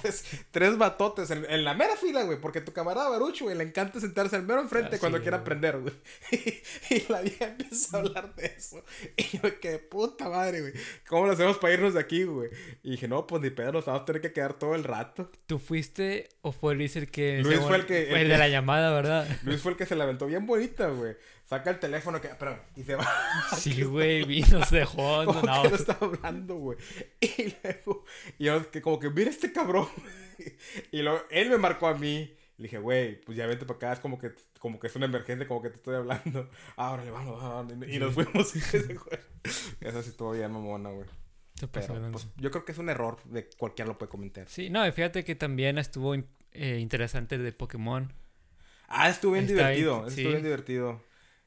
Tres 0.52 0.78
batotes 0.78 1.30
en, 1.32 1.46
en 1.50 1.64
la 1.64 1.74
mera 1.74 1.96
fila, 1.96 2.24
güey. 2.24 2.40
Porque 2.42 2.62
tu 2.62 2.74
camarada 2.74 3.10
Baruch, 3.10 3.42
güey, 3.42 3.56
le 3.56 3.64
encanta 3.64 4.00
sentarse 4.00 4.36
al 4.36 4.44
mero 4.44 4.62
enfrente 4.62 4.96
Ah, 4.96 5.00
cuando 5.00 5.22
quiera 5.22 5.38
aprender, 5.38 5.80
güey. 5.80 5.94
Y, 6.90 7.12
la 7.12 7.22
vieja 7.22 7.46
empieza 7.46 7.98
a 7.98 8.00
hablar 8.00 8.34
de 8.36 8.46
eso. 8.58 8.84
Y 9.18 9.38
yo, 9.38 9.60
qué 9.60 9.78
puta 9.80 10.30
madre, 10.30 10.62
güey. 10.62 10.74
¿Cómo 11.08 11.28
lo 11.28 11.34
hacemos 11.34 11.58
para 11.58 11.74
irnos 11.74 11.94
de 11.94 12.00
aquí, 12.00 12.24
güey? 12.24 12.50
Y 12.84 12.92
dije, 12.92 13.08
no, 13.08 13.28
pues 13.28 13.42
ni 13.42 13.50
pedo, 13.50 13.72
nos 13.72 13.86
vamos 13.86 14.02
a 14.02 14.06
tener 14.06 14.22
que 14.22 14.34
quedar 14.34 14.54
todo 14.54 14.76
el 14.76 14.84
rato. 14.84 15.30
¿Tú 15.48 15.60
fuiste 15.60 16.30
o 16.42 16.52
fue 16.52 16.76
Luis 16.76 16.96
el 16.96 17.10
que... 17.12 17.40
Luis 17.44 17.60
fue 17.60 17.78
el 17.78 17.86
que- 17.86 18.08
Fue 18.10 18.18
el 18.22 18.24
el 18.26 18.30
de 18.30 18.38
la 18.38 18.48
llamada, 18.50 18.92
¿verdad? 18.94 19.28
Luis 19.44 19.62
fue 19.62 19.72
el 19.74 19.78
que 19.78 19.86
se 19.86 19.96
la 19.96 20.04
aventó 20.06 20.26
bien 20.26 20.46
bonita, 20.46 20.88
güey. 20.88 21.16
Saca 21.46 21.70
el 21.72 21.80
teléfono 21.80 22.22
que. 22.22 22.30
Pero, 22.30 22.60
y 22.76 22.84
se 22.84 22.96
va. 22.96 23.08
Sí, 23.58 23.84
güey, 23.84 24.24
vi, 24.24 24.42
nos 24.44 24.72
dejó. 24.72 25.26
Como 25.26 25.42
No, 25.44 25.64
que 25.64 25.70
no 25.70 25.76
estaba 25.76 26.08
hablando, 26.08 26.56
güey. 26.56 26.78
Y 27.20 27.54
luego, 27.62 28.06
y 28.38 28.46
yo 28.46 28.72
que 28.72 28.82
como 28.82 29.00
que, 29.00 29.10
mira 29.10 29.30
este 29.30 29.52
cabrón. 29.52 29.88
Y 30.92 31.02
luego, 31.02 31.22
él 31.30 31.50
me 31.50 31.58
marcó 31.58 31.88
a 31.88 31.94
mí. 31.96 32.34
Le 32.58 32.64
dije, 32.64 32.78
güey, 32.78 33.20
pues 33.22 33.38
ya 33.38 33.46
vente 33.48 33.66
para 33.66 33.78
acá, 33.78 33.94
es 33.94 34.00
como 34.00 34.18
que, 34.20 34.32
como 34.60 34.80
que 34.80 34.88
es 34.88 34.96
una 34.96 35.06
emergencia, 35.06 35.48
como 35.48 35.62
que 35.62 35.70
te 35.70 35.76
estoy 35.76 35.96
hablando. 35.96 36.50
Ahora 36.76 37.04
le 37.04 37.12
vamos, 37.12 37.42
vamos. 37.42 37.74
Y 37.88 38.00
nos 38.00 38.14
fuimos. 38.14 38.54
Eso 39.82 40.04
sí 40.04 40.12
bien 40.34 40.52
mamona, 40.52 40.90
güey. 40.90 41.08
Pero, 41.72 42.12
pues, 42.12 42.28
yo 42.38 42.52
creo 42.52 42.66
que 42.66 42.72
es 42.72 42.78
un 42.78 42.90
error 42.90 43.24
de 43.26 43.50
cualquiera 43.58 43.90
lo 43.90 43.98
puede 43.98 44.10
comentar. 44.10 44.48
Sí, 44.50 44.70
no, 44.70 44.90
fíjate 44.92 45.24
que 45.24 45.36
también 45.36 45.78
estuvo 45.78 46.14
eh, 46.16 46.78
interesante 46.80 47.38
de 47.38 47.52
Pokémon. 47.52 48.12
Ah, 48.88 49.10
estuvo 49.10 49.34
bien 49.34 49.46
Está 49.46 49.70
divertido. 49.70 49.96
bien, 49.98 50.08
Estuvo 50.10 50.26
sí. 50.26 50.28
bien 50.32 50.44
divertido. 50.44 51.02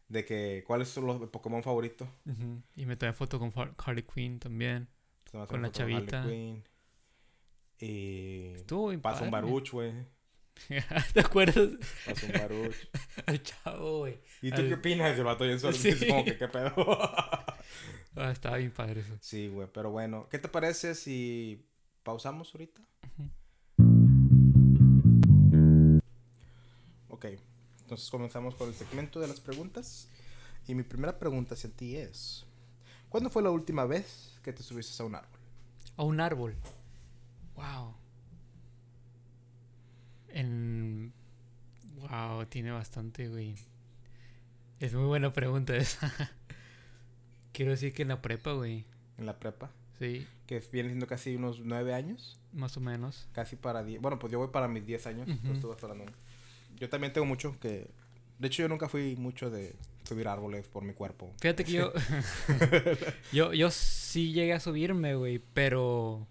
De 0.08 0.24
que, 0.24 0.62
¿cuál 0.66 0.82
es 0.82 0.88
su 0.88 1.28
Pokémon 1.32 1.62
favorito? 1.62 2.08
Ujú. 2.26 2.62
Y 2.76 2.86
me 2.86 2.96
tomé 2.96 3.12
foto 3.12 3.38
con 3.38 3.50
Har- 3.52 3.74
Harley 3.78 4.04
Quinn 4.04 4.38
también. 4.38 4.88
Con 5.30 5.40
la 5.40 5.46
Harley 5.46 5.70
chavita. 5.72 6.22
Quinn. 6.24 6.64
Y. 7.80 8.52
Estuvo 8.54 8.96
Pasa 9.00 9.24
un 9.24 9.30
baruch, 9.30 9.70
güey. 9.72 9.92
¿Te 11.12 11.20
acuerdas? 11.20 11.68
Pasa 12.06 12.26
un 12.26 12.32
baruch. 12.32 12.74
Al 13.26 13.42
chavo, 13.42 13.98
güey. 13.98 14.20
¿Y 14.42 14.50
tú 14.50 14.62
Al- 14.62 14.68
qué 14.68 14.74
opinas? 14.74 15.18
El 15.18 15.24
vato 15.24 15.44
bien 15.44 15.58
solo. 15.60 15.72
Sí. 15.72 15.92
Como 16.08 16.24
que 16.24 16.38
qué 16.38 16.48
pedo. 16.48 16.72
Ah, 18.18 18.30
estaba 18.30 18.56
bien 18.56 18.70
padre 18.70 19.00
eso. 19.02 19.16
sí, 19.20 19.48
güey. 19.48 19.68
Pero 19.74 19.90
bueno, 19.90 20.28
¿qué 20.30 20.38
te 20.38 20.48
parece 20.48 20.94
si 20.94 21.66
pausamos 22.04 22.54
ahorita? 22.54 22.80
Ujú. 23.18 23.28
Ok. 27.08 27.26
Entonces 27.86 28.10
comenzamos 28.10 28.56
con 28.56 28.66
el 28.68 28.74
segmento 28.74 29.20
de 29.20 29.28
las 29.28 29.38
preguntas. 29.38 30.08
Y 30.66 30.74
mi 30.74 30.82
primera 30.82 31.20
pregunta 31.20 31.54
hacia 31.54 31.70
ti 31.70 31.94
es: 31.96 32.44
¿Cuándo 33.08 33.30
fue 33.30 33.44
la 33.44 33.50
última 33.50 33.84
vez 33.84 34.36
que 34.42 34.52
te 34.52 34.64
subiste 34.64 35.00
a 35.00 35.06
un 35.06 35.14
árbol? 35.14 35.38
A 35.96 36.02
un 36.02 36.20
árbol. 36.20 36.56
Wow. 37.54 37.94
En. 40.30 41.12
Wow, 42.10 42.46
tiene 42.46 42.72
bastante, 42.72 43.28
güey. 43.28 43.54
Es 44.80 44.92
muy 44.92 45.04
buena 45.06 45.32
pregunta 45.32 45.76
esa. 45.76 46.12
Quiero 47.52 47.70
decir 47.70 47.94
que 47.94 48.02
en 48.02 48.08
la 48.08 48.20
prepa, 48.20 48.52
güey. 48.52 48.84
En 49.16 49.26
la 49.26 49.38
prepa. 49.38 49.70
Sí, 49.98 50.26
Que 50.46 50.58
viene 50.72 50.88
siendo 50.90 51.06
casi 51.06 51.36
unos 51.36 51.60
nueve 51.60 51.94
años. 51.94 52.38
más 52.52 52.76
o 52.76 52.80
menos. 52.80 53.28
Casi 53.32 53.54
para 53.56 53.82
10. 53.84 54.02
Bueno, 54.02 54.18
pues 54.18 54.30
yo 54.32 54.38
voy 54.40 54.48
para 54.48 54.66
mis 54.68 54.84
10 54.84 55.06
años. 55.06 55.28
Ujú. 55.28 55.38
pues 55.46 55.60
tú 55.60 55.68
vas 55.68 55.80
para 55.80 55.94
nueve. 55.94 56.12
Yo 56.78 56.88
también 56.88 57.12
tengo 57.12 57.26
mucho 57.26 57.58
que. 57.60 57.90
De 58.38 58.48
hecho, 58.48 58.62
yo 58.62 58.68
nunca 58.68 58.88
fui 58.88 59.16
mucho 59.16 59.50
de 59.50 59.74
subir 60.04 60.28
árboles 60.28 60.68
por 60.68 60.84
mi 60.84 60.92
cuerpo. 60.92 61.32
Fíjate 61.40 61.64
que 61.64 61.72
yo. 61.72 61.92
yo, 63.32 63.52
yo 63.52 63.70
sí 63.70 64.32
llegué 64.32 64.52
a 64.52 64.60
subirme, 64.60 65.14
güey, 65.14 65.40
pero. 65.54 66.26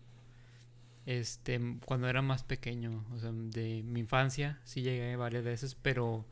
Este, 1.05 1.59
cuando 1.85 2.09
era 2.09 2.21
más 2.23 2.43
pequeño, 2.43 3.05
o 3.13 3.19
sea, 3.19 3.31
de 3.31 3.83
mi 3.83 3.99
infancia, 3.99 4.59
sí 4.63 4.81
llegué 4.81 5.15
varias 5.15 5.43
veces, 5.43 5.75
pero 5.75 6.25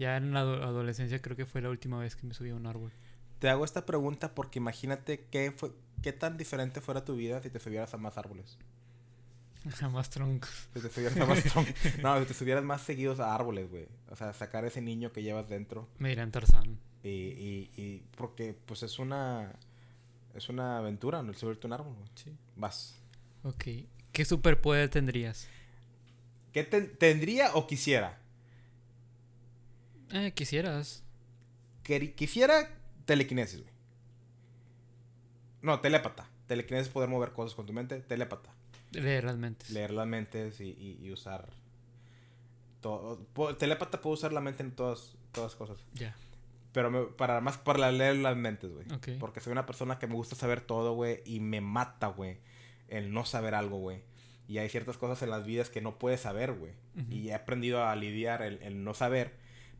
ya 0.00 0.16
en 0.16 0.32
la 0.34 0.40
ado- 0.40 0.64
adolescencia 0.64 1.22
creo 1.22 1.36
que 1.36 1.46
fue 1.46 1.60
la 1.62 1.70
última 1.70 2.00
vez 2.00 2.16
que 2.16 2.26
me 2.26 2.34
subí 2.34 2.50
a 2.50 2.56
un 2.56 2.66
árbol. 2.66 2.90
Te 3.38 3.48
hago 3.48 3.64
esta 3.64 3.86
pregunta 3.86 4.34
porque 4.34 4.58
imagínate 4.58 5.26
qué, 5.30 5.52
fue, 5.52 5.70
qué 6.02 6.12
tan 6.12 6.36
diferente 6.38 6.80
fuera 6.80 7.04
tu 7.04 7.14
vida 7.14 7.40
si 7.40 7.50
te 7.50 7.60
subieras 7.60 7.94
a 7.94 7.98
más 7.98 8.18
árboles. 8.18 8.58
más 9.92 10.10
troncos. 10.10 10.68
Si 10.74 10.80
te 10.80 10.88
subieras 10.88 11.16
a 11.18 11.26
más 11.26 11.44
tron- 11.44 11.74
No, 12.02 12.20
si 12.20 12.26
te 12.26 12.34
subieras 12.34 12.64
más 12.64 12.82
seguidos 12.82 13.20
a 13.20 13.34
árboles, 13.34 13.68
güey. 13.70 13.86
O 14.10 14.16
sea, 14.16 14.32
sacar 14.32 14.64
ese 14.64 14.80
niño 14.80 15.12
que 15.12 15.22
llevas 15.22 15.48
dentro. 15.48 15.88
Me 15.98 16.08
dirán 16.10 16.30
Tarzán. 16.32 16.78
Y, 17.02 17.08
y, 17.10 17.70
y 17.76 18.02
porque, 18.16 18.56
pues 18.66 18.82
es 18.82 18.98
una. 18.98 19.52
Es 20.34 20.48
una 20.48 20.78
aventura, 20.78 21.22
¿no? 21.22 21.30
El 21.30 21.36
subirte 21.36 21.66
a 21.66 21.68
un 21.68 21.72
árbol, 21.72 21.94
güey. 21.94 22.08
Sí. 22.14 22.36
Vas. 22.56 22.94
Ok. 23.42 23.64
¿Qué 24.12 24.24
superpoder 24.24 24.88
tendrías? 24.90 25.48
¿Qué 26.52 26.62
ten- 26.64 26.96
tendría 26.98 27.54
o 27.54 27.66
quisiera? 27.66 28.18
Eh, 30.10 30.32
quisieras. 30.34 31.02
Quisiera 31.82 32.68
telequinesis, 33.04 33.60
güey. 33.62 33.72
No, 35.62 35.80
telépata. 35.80 36.28
Telequinesis 36.46 36.88
es 36.88 36.92
poder 36.92 37.08
mover 37.08 37.32
cosas 37.32 37.54
con 37.54 37.66
tu 37.66 37.72
mente. 37.72 38.00
Telépata. 38.00 38.50
Leer 38.96 39.24
las 39.24 39.36
mentes. 39.36 39.70
Leer 39.70 39.90
las 39.92 40.06
mentes 40.06 40.60
y, 40.60 40.64
y- 40.70 40.98
y 41.02 41.10
usar. 41.12 41.48
Todo. 42.80 43.18
Telépata 43.56 44.00
puedo 44.00 44.14
usar 44.14 44.32
la 44.32 44.40
mente 44.40 44.62
en 44.62 44.70
todas, 44.72 45.16
todas 45.32 45.54
cosas. 45.54 45.78
Ya. 45.94 46.14
Pero 46.72 46.90
me- 46.90 47.04
para 47.06 47.40
más 47.40 47.56
para 47.58 47.90
leer 47.90 48.16
las 48.16 48.36
mentes, 48.36 48.70
güey. 48.70 48.86
Ok. 48.92 49.08
Porque 49.18 49.40
soy 49.40 49.52
una 49.52 49.66
persona 49.66 49.98
que 49.98 50.06
me 50.06 50.14
gusta 50.14 50.36
saber 50.36 50.60
todo, 50.60 50.94
güey. 50.94 51.22
Y 51.24 51.40
me 51.40 51.60
mata, 51.60 52.08
güey. 52.08 52.38
El 52.88 53.12
no 53.12 53.24
saber 53.24 53.54
algo, 53.54 53.78
güey. 53.78 54.02
Y 54.46 54.58
hay 54.58 54.68
ciertas 54.68 54.96
cosas 54.96 55.20
en 55.22 55.30
las 55.30 55.44
vidas 55.44 55.70
que 55.70 55.80
no 55.80 55.98
puedes 55.98 56.20
saber, 56.20 56.52
güey. 56.52 56.72
Y 57.10 57.28
he 57.30 57.34
aprendido 57.34 57.84
a 57.84 57.96
lidiar 57.96 58.42
el, 58.42 58.62
el 58.62 58.84
no 58.84 58.94
saber. 58.94 59.32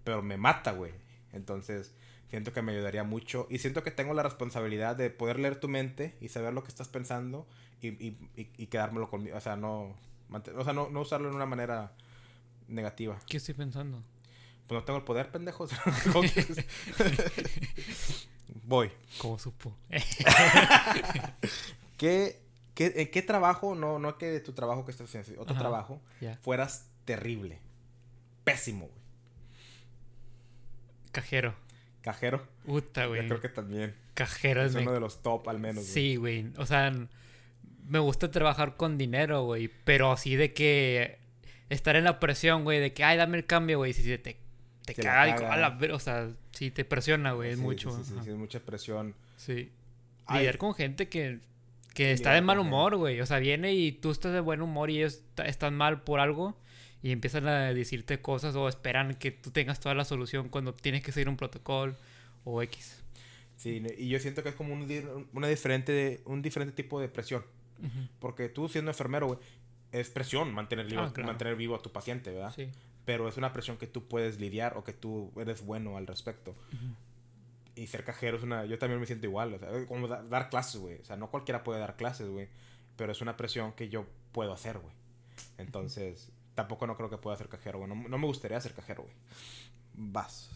Pero 0.02 0.22
me 0.22 0.36
mata, 0.36 0.72
güey. 0.72 0.92
Entonces, 1.32 1.94
siento 2.28 2.52
que 2.52 2.62
me 2.62 2.72
ayudaría 2.72 3.04
mucho. 3.04 3.46
Y 3.50 3.58
siento 3.58 3.84
que 3.84 3.90
tengo 3.92 4.12
la 4.14 4.22
responsabilidad 4.24 4.96
de 4.96 5.10
poder 5.10 5.38
leer 5.38 5.60
tu 5.60 5.68
mente 5.68 6.16
y 6.20 6.28
saber 6.30 6.52
lo 6.54 6.64
que 6.64 6.68
estás 6.70 6.88
pensando. 6.88 7.46
Y, 7.82 7.88
y, 7.88 8.16
y, 8.36 8.48
y 8.56 8.66
quedármelo 8.66 9.10
conmigo. 9.10 9.36
O 9.36 9.40
sea, 9.40 9.56
no. 9.56 9.94
O 10.56 10.64
sea, 10.64 10.72
no, 10.72 10.88
no 10.90 11.00
usarlo 11.00 11.28
en 11.28 11.34
una 11.34 11.46
manera 11.46 11.92
negativa. 12.68 13.18
¿Qué 13.26 13.36
estoy 13.36 13.54
pensando? 13.54 14.02
Pues 14.66 14.80
no 14.80 14.84
tengo 14.84 14.98
el 14.98 15.04
poder, 15.04 15.30
pendejos. 15.30 15.70
Voy. 18.64 18.90
¿Cómo 19.18 19.38
supo? 19.38 19.76
¿Qué, 21.96 22.40
qué, 22.74 22.92
en 22.96 23.10
qué 23.10 23.22
trabajo, 23.22 23.74
no, 23.74 23.98
no 23.98 24.18
que 24.18 24.40
tu 24.40 24.52
trabajo 24.52 24.84
que 24.84 24.90
estás 24.90 25.14
haciendo, 25.14 25.42
otro 25.42 25.54
Ajá. 25.54 25.62
trabajo, 25.62 26.00
fueras 26.42 26.88
terrible? 27.04 27.60
Pésimo, 28.44 28.86
güey. 28.86 29.00
Cajero. 31.12 31.54
Cajero, 32.02 32.46
Puta, 32.64 33.02
yo 33.04 33.08
güey. 33.10 33.26
creo 33.26 33.40
que 33.40 33.48
también. 33.48 33.94
Cajero 34.14 34.62
Es 34.62 34.70
es 34.70 34.76
uno 34.76 34.86
me- 34.86 34.92
de 34.92 35.00
los 35.00 35.22
top 35.22 35.48
al 35.48 35.58
menos. 35.58 35.84
Sí, 35.84 36.16
güey. 36.16 36.52
O 36.56 36.66
sea, 36.66 36.92
me 37.88 37.98
gusta 37.98 38.30
trabajar 38.30 38.76
con 38.76 38.98
dinero, 38.98 39.44
güey. 39.44 39.70
Pero 39.84 40.12
así 40.12 40.36
de 40.36 40.52
que 40.52 41.18
estar 41.70 41.96
en 41.96 42.04
la 42.04 42.18
presión, 42.20 42.64
güey, 42.64 42.80
de 42.80 42.92
que, 42.92 43.04
ay, 43.04 43.16
dame 43.16 43.38
el 43.38 43.46
cambio, 43.46 43.78
güey. 43.78 43.92
Si 43.92 44.02
se 44.02 44.18
te, 44.18 44.36
te 44.84 44.94
caga, 44.94 45.28
y- 45.28 45.32
caga. 45.40 45.52
a 45.54 45.56
la 45.56 45.94
o 45.94 45.98
sea, 45.98 46.30
sí 46.52 46.70
te 46.70 46.84
presiona, 46.84 47.32
güey. 47.32 47.50
es 47.50 47.56
Sí, 47.56 47.62
mucho. 47.62 47.90
Sí, 47.90 48.02
sí, 48.04 48.14
sí, 48.24 48.30
es 48.30 48.36
mucha 48.36 48.60
presión. 48.60 49.14
Sí. 49.36 49.70
Ay. 50.26 50.40
Lidiar 50.40 50.58
con 50.58 50.74
gente 50.74 51.08
que, 51.08 51.40
que 51.94 52.12
está 52.12 52.32
de 52.32 52.40
mal 52.40 52.58
humor, 52.58 52.96
güey. 52.96 53.20
O 53.20 53.26
sea, 53.26 53.38
viene 53.38 53.74
y 53.74 53.92
tú 53.92 54.10
estás 54.10 54.32
de 54.32 54.40
buen 54.40 54.60
humor 54.62 54.90
y 54.90 54.98
ellos 54.98 55.22
están 55.44 55.74
mal 55.74 56.02
por 56.02 56.20
algo 56.20 56.56
y 57.02 57.12
empiezan 57.12 57.46
a 57.46 57.72
decirte 57.72 58.20
cosas 58.20 58.56
o 58.56 58.68
esperan 58.68 59.14
que 59.14 59.30
tú 59.30 59.50
tengas 59.52 59.78
toda 59.78 59.94
la 59.94 60.04
solución 60.04 60.48
cuando 60.48 60.74
tienes 60.74 61.02
que 61.02 61.12
seguir 61.12 61.28
un 61.28 61.36
protocolo 61.36 61.94
o 62.44 62.62
X. 62.62 63.02
Sí, 63.56 63.82
y 63.96 64.08
yo 64.08 64.18
siento 64.18 64.42
que 64.42 64.50
es 64.50 64.54
como 64.54 64.74
un, 64.74 65.28
una 65.32 65.48
diferente, 65.48 66.20
un 66.26 66.42
diferente 66.42 66.74
tipo 66.74 67.00
de 67.00 67.08
presión. 67.08 67.44
Porque 68.20 68.48
tú 68.48 68.68
siendo 68.68 68.90
enfermero, 68.90 69.26
güey, 69.26 69.38
es 69.92 70.10
presión 70.10 70.52
mantener 70.54 70.86
vivo, 70.86 71.02
Ah, 71.02 71.12
claro. 71.12 71.28
mantener 71.28 71.56
vivo 71.56 71.74
a 71.76 71.82
tu 71.82 71.92
paciente, 71.92 72.32
¿verdad? 72.32 72.52
Sí. 72.54 72.68
Pero 73.04 73.28
es 73.28 73.36
una 73.36 73.52
presión 73.52 73.76
que 73.76 73.86
tú 73.86 74.06
puedes 74.08 74.40
lidiar 74.40 74.76
o 74.76 74.84
que 74.84 74.92
tú 74.92 75.32
eres 75.36 75.64
bueno 75.64 75.96
al 75.96 76.06
respecto. 76.06 76.54
Y 77.74 77.86
ser 77.88 78.04
cajero 78.04 78.38
es 78.38 78.42
una... 78.42 78.64
Yo 78.64 78.78
también 78.78 78.98
me 79.00 79.06
siento 79.06 79.26
igual. 79.26 79.54
O 79.54 79.58
sea, 79.58 79.68
como 79.86 80.08
da- 80.08 80.22
dar 80.22 80.48
clases, 80.48 80.80
güey. 80.80 80.96
O 81.00 81.04
sea, 81.04 81.16
no 81.16 81.30
cualquiera 81.30 81.62
puede 81.62 81.78
dar 81.78 81.96
clases, 81.96 82.28
güey. 82.28 82.48
Pero 82.96 83.12
es 83.12 83.20
una 83.20 83.36
presión 83.36 83.72
que 83.74 83.88
yo 83.90 84.06
puedo 84.32 84.52
hacer, 84.52 84.78
güey. 84.78 84.94
Entonces, 85.58 86.30
tampoco 86.54 86.86
no 86.86 86.96
creo 86.96 87.10
que 87.10 87.18
pueda 87.18 87.36
ser 87.36 87.48
cajero, 87.48 87.78
güey. 87.78 87.88
No, 87.90 88.08
no 88.08 88.18
me 88.18 88.26
gustaría 88.26 88.60
ser 88.60 88.72
cajero, 88.72 89.02
güey. 89.02 89.14
Vas. 89.94 90.50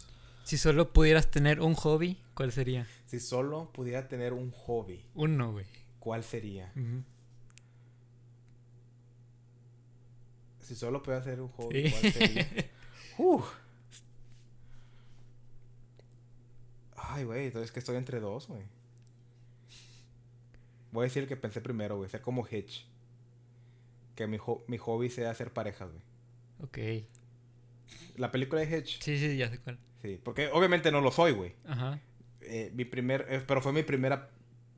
Si 0.44 0.56
solo 0.58 0.92
pudieras 0.92 1.30
tener 1.30 1.60
un 1.60 1.74
hobby, 1.74 2.18
¿cuál 2.34 2.50
sería? 2.52 2.86
Si 3.06 3.20
solo 3.20 3.70
pudiera 3.72 4.08
tener 4.08 4.32
un 4.32 4.50
hobby. 4.50 5.04
Uno, 5.14 5.52
güey. 5.52 5.66
¿Cuál 6.00 6.24
sería? 6.24 6.72
Si 10.58 10.74
solo 10.74 11.02
puedo 11.02 11.18
hacer 11.18 11.40
un 11.40 11.48
hobby, 11.48 11.88
Sí. 11.88 11.90
¿cuál 12.00 12.12
sería? 12.12 12.48
Uf. 13.18 13.54
Ay, 16.96 17.24
güey, 17.24 17.46
entonces 17.46 17.72
que 17.72 17.80
estoy 17.80 17.96
entre 17.96 18.20
dos, 18.20 18.46
güey. 18.48 18.62
Voy 20.92 21.02
a 21.02 21.04
decir 21.04 21.22
el 21.22 21.28
que 21.28 21.36
pensé 21.36 21.60
primero, 21.60 21.96
güey. 21.96 22.08
Ser 22.10 22.20
como 22.20 22.46
Hitch. 22.48 22.86
Que 24.14 24.26
mi, 24.26 24.38
ho- 24.44 24.64
mi 24.68 24.76
hobby 24.78 25.08
sea 25.08 25.30
hacer 25.30 25.52
parejas, 25.52 25.90
güey. 25.90 26.02
Ok. 26.62 27.06
La 28.16 28.30
película 28.30 28.60
de 28.60 28.78
Hitch. 28.78 29.00
Sí, 29.02 29.18
sí, 29.18 29.36
ya 29.36 29.48
sé 29.50 29.58
cuál. 29.58 29.78
Sí, 30.02 30.20
porque 30.22 30.48
obviamente 30.52 30.90
no 30.92 31.00
lo 31.00 31.10
soy, 31.10 31.32
güey. 31.32 31.54
Ajá. 31.66 32.00
Eh, 32.42 32.70
mi 32.74 32.84
primer... 32.84 33.26
eh, 33.28 33.42
pero 33.46 33.60
fue 33.60 33.72
mi 33.72 33.82
primera... 33.82 34.30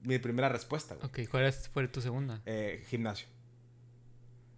Mi 0.03 0.19
primera 0.19 0.49
respuesta, 0.49 0.95
güey. 0.97 1.07
Ok, 1.07 1.31
¿cuál 1.31 1.53
fue 1.53 1.89
tu 1.89 2.01
segunda? 2.01 2.41
Eh, 2.47 2.85
gimnasio. 2.89 3.27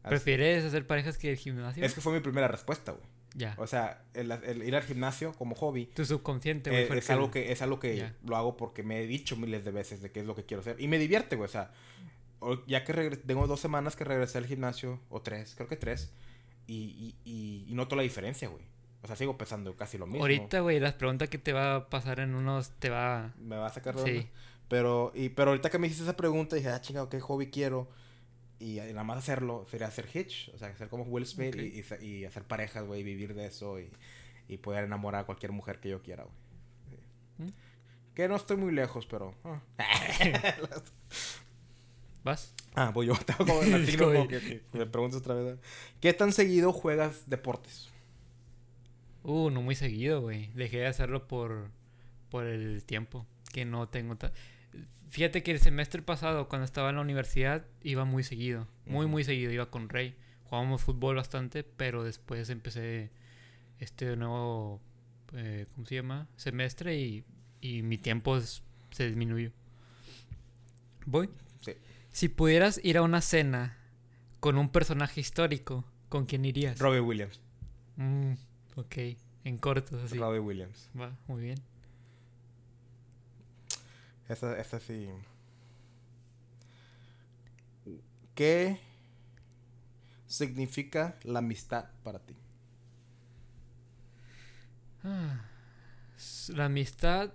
¿Prefieres 0.03 0.65
hacer 0.65 0.87
parejas 0.87 1.17
que 1.17 1.31
el 1.31 1.37
gimnasio? 1.39 1.85
Es 1.85 1.95
que 1.95 2.01
fue 2.01 2.13
mi 2.13 2.21
primera 2.21 2.47
respuesta, 2.49 2.93
güey. 2.93 3.05
Ya. 3.37 3.55
O 3.59 3.67
sea, 3.67 4.05
el, 4.13 4.31
el 4.31 4.63
ir 4.63 4.77
al 4.77 4.83
gimnasio 4.83 5.33
como 5.33 5.55
hobby 5.57 5.87
Tu 5.87 6.05
subconsciente, 6.05 6.71
güey. 6.71 6.83
Eh, 6.85 6.89
es 6.99 7.11
algo 7.11 7.31
que 7.33 7.51
es 7.51 7.63
algo 7.63 7.81
que 7.81 7.97
Ya. 7.97 8.15
lo 8.25 8.37
hago 8.37 8.57
porque 8.57 8.83
me 8.85 9.01
he 9.03 9.07
dicho 9.07 9.37
miles 9.37 9.65
de 9.65 9.73
veces 9.73 10.03
de 10.03 10.13
qué 10.13 10.21
es 10.21 10.27
lo 10.27 10.37
que 10.37 10.45
quiero 10.45 10.61
hacer 10.61 10.81
y 10.81 10.87
me 10.87 10.99
divierte 10.99 11.35
güey 11.35 11.49
o 11.49 11.51
sea 11.51 11.73
ya 12.69 12.85
que 12.85 12.93
tengo 13.27 13.49
dos 13.49 13.59
semanas 13.59 13.97
que 13.97 14.05
regresé 14.05 14.39
al 14.39 14.47
gimnasio 14.47 15.01
o 15.09 15.21
tres 15.21 15.55
creo 15.57 15.67
que 15.69 15.75
tres 15.77 16.13
y, 16.69 16.75
y, 16.75 17.17
y- 17.25 17.65
y 17.69 17.75
noto 17.75 17.97
la 17.97 18.03
diferencia 18.03 18.49
güey 18.49 18.63
o 19.03 19.07
sea 19.09 19.17
sigo 19.17 19.37
pesando 19.37 19.75
casi 19.75 19.99
lo 19.99 20.07
mismo 20.07 20.21
Ahorita, 20.23 20.61
güey, 20.61 20.79
las 20.79 20.95
preguntas 20.95 21.29
que 21.29 21.39
te 21.39 21.53
va 21.53 21.75
a 21.75 21.91
pasar 21.91 22.21
en 22.21 22.37
unos 22.37 22.71
te 22.79 22.89
va... 22.89 23.33
me 23.41 23.57
va 23.57 23.67
a 23.67 23.71
sacar 23.71 23.97
de 23.97 24.05
Sí. 24.05 24.19
onda. 24.19 24.31
Pero 24.75 25.13
y 25.15 25.29
pero 25.29 25.51
ahorita 25.53 25.71
que 25.71 25.79
me 25.79 25.87
hiciste 25.87 26.03
esa 26.03 26.17
pregunta 26.17 26.57
dije 26.57 26.69
ah 26.69 26.81
chingado 26.81 27.09
qué 27.09 27.21
hobby 27.21 27.47
quiero 27.51 27.89
y, 28.59 28.81
y 28.81 28.93
nada 28.93 29.05
más 29.05 29.19
hacerlo 29.19 29.65
sería 29.71 29.87
hacer 29.87 30.09
hitch 30.13 30.49
o 30.53 30.59
sea 30.59 30.69
hacer 30.69 30.89
como 30.89 31.05
Will 31.05 31.27
Smith 31.27 31.55
y, 31.55 31.79
y 31.79 31.83
sa- 31.85 32.03
y 32.03 32.25
hacer 32.25 32.43
parejas 32.43 32.85
güey 32.85 33.05
vivir 33.05 33.35
de 33.35 33.47
eso 33.47 33.79
y, 33.79 33.89
y 34.49 34.57
poder 34.57 34.85
enamorar 34.85 35.21
a 35.23 35.27
cualquier 35.27 35.53
mujer 35.53 35.79
que 35.79 35.91
yo 35.91 36.03
quiera 36.03 36.25
güey 36.25 36.35
¿Mm? 37.39 37.53
que 38.17 38.27
no 38.29 38.35
estoy 38.35 38.57
muy 38.57 38.73
lejos 38.73 39.07
pero 39.07 39.35
ah. 39.45 39.61
¿Vas? 42.25 42.55
Ah, 42.75 42.91
voy 42.91 43.07
yo. 43.07 43.15
Tengo 43.27 43.45
como 43.47 43.63
la 43.63 43.79
signo 43.87 44.07
como 44.07 44.27
que, 44.29 44.41
que 44.41 44.63
me 44.73 44.87
preguntas 44.87 45.21
otra 45.21 45.35
vez. 45.35 45.59
¿Qué 46.01 46.13
tan 46.15 46.33
seguido 46.33 46.73
juegas 46.73 47.29
deportes? 47.29 47.91
Uh, 49.23 49.51
no 49.51 49.61
muy 49.63 49.75
seguido, 49.75 50.23
güey. 50.23 50.51
Dejé 50.55 50.79
de 50.79 50.87
hacerlo 50.87 51.29
por, 51.29 51.71
por 52.31 52.47
el 52.47 52.83
tiempo. 52.85 53.27
Que 53.53 53.65
no 53.67 53.89
tengo... 53.89 54.17
ta- 54.17 54.33
Fíjate 55.15 55.45
que 55.45 55.53
el 55.53 55.61
semestre 55.61 56.03
pasado, 56.03 56.49
cuando 56.49 56.65
estaba 56.65 56.91
en 56.91 56.97
la 56.97 57.03
universidad, 57.03 57.65
iba 57.85 58.05
muy 58.05 58.25
seguido. 58.25 58.67
Muy, 58.85 59.07
muy 59.07 59.23
seguido. 59.23 59.53
Iba 59.53 59.71
con 59.71 59.89
Rey. 59.89 60.17
Jugábamos 60.43 60.83
fútbol 60.83 61.15
bastante, 61.15 61.63
pero 61.63 62.03
después 62.03 62.51
empecé 62.51 63.13
este 63.79 64.17
nuevo... 64.17 64.81
eh, 65.33 65.67
¿Cómo 65.73 65.87
se 65.87 65.95
llama? 65.95 66.27
Semestre 66.37 66.99
y, 66.99 67.25
y 67.61 67.83
mi 67.83 67.97
tiempo 67.97 68.37
es- 68.39 68.65
se 68.91 69.07
disminuyó. 69.07 69.53
¿Voy? 71.07 71.31
Sí. 71.61 71.75
Si 72.11 72.29
pudieras 72.29 72.81
ir 72.83 72.97
a 72.99 73.03
una 73.03 73.21
cena 73.21 73.79
con 74.41 74.59
un 74.59 74.69
personaje 74.69 75.21
histórico, 75.21 75.85
¿con 76.09 76.27
quién 76.27 76.45
irías? 76.45 76.81
Robbie 76.81 76.99
Williams. 77.01 77.41
Mm, 77.97 78.33
ok, 78.75 78.97
en 79.45 79.59
cortos 79.59 80.03
así. 80.03 80.19
Robbie 80.19 80.41
Williams. 80.41 80.91
Va, 81.01 81.17
muy 81.29 81.41
bien. 81.43 81.59
Esa, 84.29 84.59
esa 84.59 84.81
sí. 84.81 85.09
¿Qué 88.35 88.81
significa 90.27 91.19
la 91.23 91.39
amistad 91.39 91.91
para 92.03 92.19
ti? 92.19 92.35
Ah, 95.05 95.45
la 96.49 96.65
amistad 96.65 97.33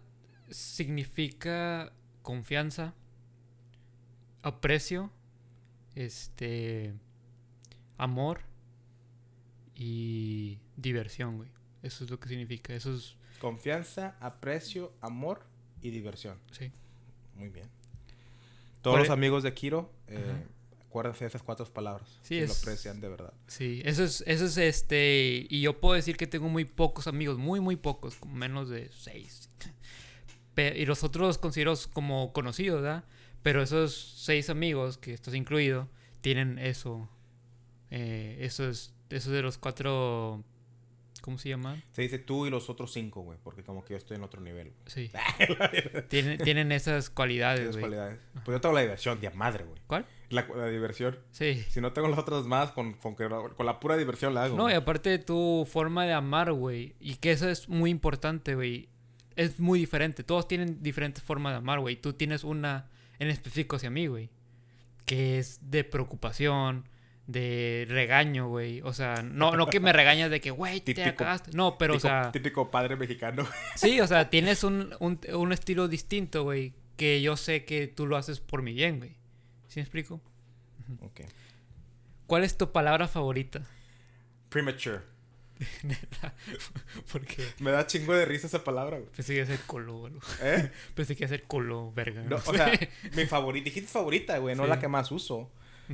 significa 0.49 1.93
confianza, 2.23 2.95
aprecio, 4.41 5.11
este, 5.95 6.93
amor 7.97 8.41
y 9.75 10.59
diversión, 10.75 11.37
güey. 11.37 11.49
Eso 11.83 12.03
es 12.03 12.09
lo 12.09 12.19
que 12.19 12.27
significa. 12.27 12.73
Eso 12.73 12.93
es, 12.95 13.15
Confianza, 13.39 14.17
aprecio, 14.19 14.91
amor 14.99 15.48
y 15.81 15.89
diversión. 15.91 16.37
sí. 16.51 16.71
Muy 17.35 17.49
bien. 17.49 17.69
Todos 18.81 18.95
Por 18.95 18.99
los 18.99 19.09
e- 19.09 19.13
amigos 19.13 19.43
de 19.43 19.53
Kiro, 19.53 19.89
eh, 20.07 20.45
acuérdense 20.87 21.23
de 21.23 21.27
esas 21.29 21.41
cuatro 21.43 21.65
palabras. 21.67 22.19
Sí, 22.21 22.41
si 22.41 22.47
lo 22.47 22.51
aprecian 22.53 22.99
de 22.99 23.07
verdad. 23.09 23.33
Sí, 23.47 23.81
eso 23.85 24.03
es, 24.03 24.23
eso 24.27 24.45
es 24.45 24.57
este, 24.57 25.47
y 25.49 25.61
yo 25.61 25.79
puedo 25.79 25.95
decir 25.95 26.17
que 26.17 26.27
tengo 26.27 26.49
muy 26.49 26.65
pocos 26.65 27.07
amigos, 27.07 27.37
muy, 27.37 27.59
muy 27.61 27.75
pocos, 27.77 28.17
menos 28.25 28.69
de 28.69 28.89
seis. 28.91 29.49
Pe- 30.53 30.77
y 30.77 30.85
los 30.85 31.03
otros 31.03 31.27
los 31.27 31.37
considero 31.37 31.73
como 31.93 32.33
conocidos, 32.33 32.81
¿verdad? 32.81 33.05
Pero 33.43 33.61
esos 33.61 33.93
seis 34.17 34.49
amigos, 34.49 34.97
que 34.97 35.13
estás 35.13 35.33
incluido, 35.33 35.87
tienen 36.21 36.59
eso, 36.59 37.07
eh, 37.91 38.37
eso 38.41 38.67
es, 38.67 38.93
eso 39.09 39.31
de 39.31 39.41
los 39.41 39.57
cuatro, 39.57 40.43
¿cómo 41.21 41.37
se 41.37 41.49
llama? 41.49 41.81
Se 41.91 42.01
dice 42.01 42.19
tú 42.19 42.45
y 42.45 42.49
los 42.49 42.69
otros 42.69 42.91
cinco, 42.93 43.21
güey, 43.21 43.37
porque 43.43 43.63
como 43.63 43.83
que 43.83 43.93
yo 43.93 43.97
estoy 43.97 44.17
en 44.17 44.23
otro 44.23 44.41
nivel. 44.41 44.71
güey. 44.71 44.83
Sí, 44.87 45.11
tienen, 46.09 46.37
tienen 46.39 46.71
esas 46.71 47.09
cualidades, 47.09 47.71
güey. 47.71 47.81
cualidades. 47.81 48.19
Pues 48.45 48.55
yo 48.55 48.61
tengo 48.61 48.75
la 48.75 48.81
diversión, 48.81 49.19
de 49.19 49.29
madre, 49.31 49.65
güey. 49.65 49.79
¿Cuál? 49.87 50.05
La, 50.29 50.47
la 50.55 50.67
diversión. 50.67 51.17
Sí. 51.31 51.63
Si 51.69 51.81
no 51.81 51.91
tengo 51.93 52.07
las 52.07 52.19
otras 52.19 52.43
más, 52.45 52.71
con, 52.71 52.93
con, 52.93 53.15
con 53.15 53.65
la 53.65 53.79
pura 53.79 53.97
diversión 53.97 54.33
la 54.33 54.43
hago. 54.45 54.55
No, 54.57 54.69
y 54.69 54.73
aparte 54.73 55.09
de 55.09 55.19
tu 55.19 55.67
forma 55.69 56.05
de 56.05 56.13
amar, 56.13 56.51
güey. 56.53 56.95
Y 56.99 57.15
que 57.15 57.31
eso 57.31 57.49
es 57.49 57.67
muy 57.67 57.89
importante, 57.89 58.55
güey. 58.55 58.89
Es 59.35 59.59
muy 59.59 59.79
diferente. 59.79 60.23
Todos 60.23 60.47
tienen 60.47 60.83
diferentes 60.83 61.23
formas 61.23 61.53
de 61.53 61.57
amar, 61.57 61.79
güey. 61.79 61.95
Tú 61.95 62.13
tienes 62.13 62.43
una 62.43 62.89
en 63.19 63.29
específico 63.29 63.75
hacia 63.77 63.89
mí, 63.89 64.07
güey. 64.07 64.29
Que 65.05 65.39
es 65.39 65.59
de 65.61 65.83
preocupación, 65.83 66.87
de 67.29 67.85
regaño, 67.87 68.47
güey. 68.47 68.81
O 68.81 68.91
sea, 68.91 69.21
no, 69.21 69.55
no 69.55 69.67
que 69.67 69.79
me 69.79 69.93
regañas 69.93 70.31
de 70.31 70.41
que, 70.41 70.49
güey, 70.49 70.81
te 70.81 70.95
Típico-. 70.95 71.25
No, 71.53 71.77
pero, 71.77 71.95
o 71.95 71.99
sea, 71.99 72.31
típico 72.31 72.71
padre 72.71 72.95
mexicano. 72.95 73.47
sí, 73.75 74.01
o 74.01 74.07
sea, 74.07 74.31
tienes 74.31 74.63
un, 74.63 74.95
un, 74.99 75.19
un 75.33 75.53
estilo 75.53 75.87
distinto, 75.87 76.43
güey. 76.43 76.73
Que 76.97 77.21
yo 77.21 77.37
sé 77.37 77.65
que 77.65 77.87
tú 77.87 78.07
lo 78.07 78.17
haces 78.17 78.39
por 78.39 78.63
mi 78.63 78.73
bien, 78.73 78.97
güey. 78.97 79.11
¿Sí 79.67 79.79
me 79.79 79.83
explico? 79.83 80.19
ok. 81.01 81.21
¿Cuál 82.25 82.43
es 82.43 82.57
tu 82.57 82.71
palabra 82.71 83.07
favorita? 83.07 83.61
Premature. 84.49 85.01
Porque 87.11 87.45
Me 87.59 87.69
da 87.71 87.85
chingo 87.85 88.13
de 88.15 88.25
risa 88.25 88.47
esa 88.47 88.63
palabra, 88.63 88.97
güey. 88.97 89.09
pensé 89.11 89.33
que 89.33 89.39
iba 89.39 89.43
a 89.43 89.55
ser 89.55 89.65
colo, 89.67 89.97
güey. 89.99 90.13
¿Eh? 90.41 90.71
Pensé 90.95 91.15
que 91.15 91.23
iba 91.23 91.27
a 91.27 91.37
ser 91.37 91.43
colo, 91.43 91.91
verga. 91.93 92.23
No, 92.23 92.29
no 92.29 92.35
o 92.37 92.53
sea, 92.53 92.71
mi 93.15 93.25
favorita. 93.27 93.65
Dijiste 93.65 93.89
favorita, 93.89 94.37
güey, 94.39 94.55
no 94.55 94.63
Sí. 94.63 94.69
la 94.69 94.79
que 94.79 94.87
más 94.87 95.11
uso. 95.11 95.51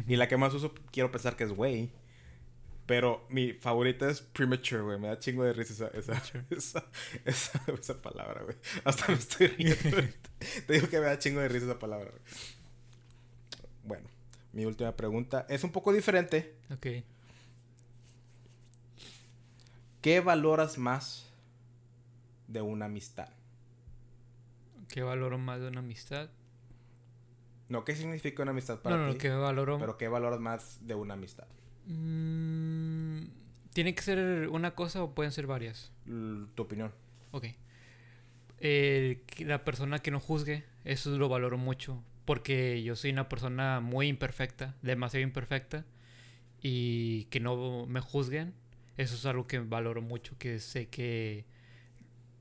Y 0.08 0.16
la 0.16 0.28
que 0.28 0.38
más 0.38 0.54
uso, 0.54 0.74
quiero 0.92 1.12
pensar 1.12 1.36
que 1.36 1.46
es 1.46 1.52
güey. 1.52 1.90
Pero 2.86 3.26
mi 3.30 3.54
favorita 3.54 4.10
es 4.10 4.22
premature, 4.22 4.82
güey. 4.82 5.00
Me 5.00 5.08
da 5.08 5.18
chingo 5.18 5.44
de 5.44 5.54
risa 5.54 5.74
esa, 5.74 5.88
esa, 5.88 6.22
esa, 6.52 6.86
esa, 7.26 7.62
esa 7.80 8.02
palabra, 8.02 8.44
güey. 8.44 8.58
Hasta 8.84 9.08
me 9.08 9.16
estoy 9.16 9.48
riendo. 9.48 9.98
Te 10.68 10.74
digo 10.74 10.88
que 10.88 11.00
me 11.00 11.06
da 11.06 11.18
chingo 11.18 11.42
de 11.42 11.48
risa 11.48 11.66
esa 11.66 11.80
palabra, 11.80 12.12
güey. 12.12 12.22
Bueno, 13.84 14.08
mi 14.54 14.66
última 14.66 14.96
pregunta 14.96 15.46
es 15.50 15.64
un 15.64 15.72
poco 15.72 15.92
diferente. 15.92 16.56
Ok. 16.72 16.88
¿Qué 20.02 20.20
valoras 20.20 20.78
más 20.78 21.32
de 22.48 22.62
una 22.62 22.86
amistad? 22.86 23.30
¿Qué 24.88 25.02
valoro 25.02 25.38
más 25.38 25.60
de 25.60 25.68
una 25.68 25.80
amistad? 25.80 26.30
No, 27.70 27.84
¿qué 27.84 27.96
significa 27.96 28.44
una 28.44 28.52
amistad 28.52 28.80
para 28.82 28.98
no, 28.98 29.08
no, 29.08 29.14
ti? 29.14 29.20
¿qué 29.20 29.30
valoro? 29.30 29.80
Pero 29.80 29.98
¿qué 29.98 30.08
valoras 30.08 30.40
más 30.40 30.80
de 30.86 30.96
una 30.96 31.16
amistad? 31.16 31.48
Mm, 31.88 33.24
¿Tiene 33.74 33.96
que 33.96 34.02
ser 34.02 34.50
una 34.50 34.76
cosa 34.76 35.04
o 35.04 35.14
pueden 35.16 35.32
ser 35.32 35.48
varias? 35.48 35.92
L- 36.06 36.48
tu 36.56 36.64
opinión. 36.64 36.92
Ok. 37.32 37.46
Eh, 38.60 39.24
la 39.40 39.64
persona 39.66 40.00
que 40.00 40.12
no 40.12 40.20
juzgue, 40.20 40.64
eso 40.84 41.18
lo 41.18 41.30
valoro 41.30 41.58
mucho. 41.58 42.04
Porque 42.26 42.82
yo 42.84 42.96
soy 42.96 43.12
una 43.12 43.30
persona 43.30 43.80
muy 43.82 44.08
imperfecta, 44.08 44.76
demasiado 44.82 45.24
imperfecta. 45.24 45.86
Y 46.62 47.26
que 47.26 47.40
no 47.40 47.86
me 47.86 48.00
juzguen, 48.00 48.54
eso 48.98 49.16
es 49.16 49.26
algo 49.26 49.46
que 49.48 49.60
valoro 49.60 50.02
mucho. 50.02 50.36
Que 50.40 50.60
sé 50.60 50.88
que 50.88 51.46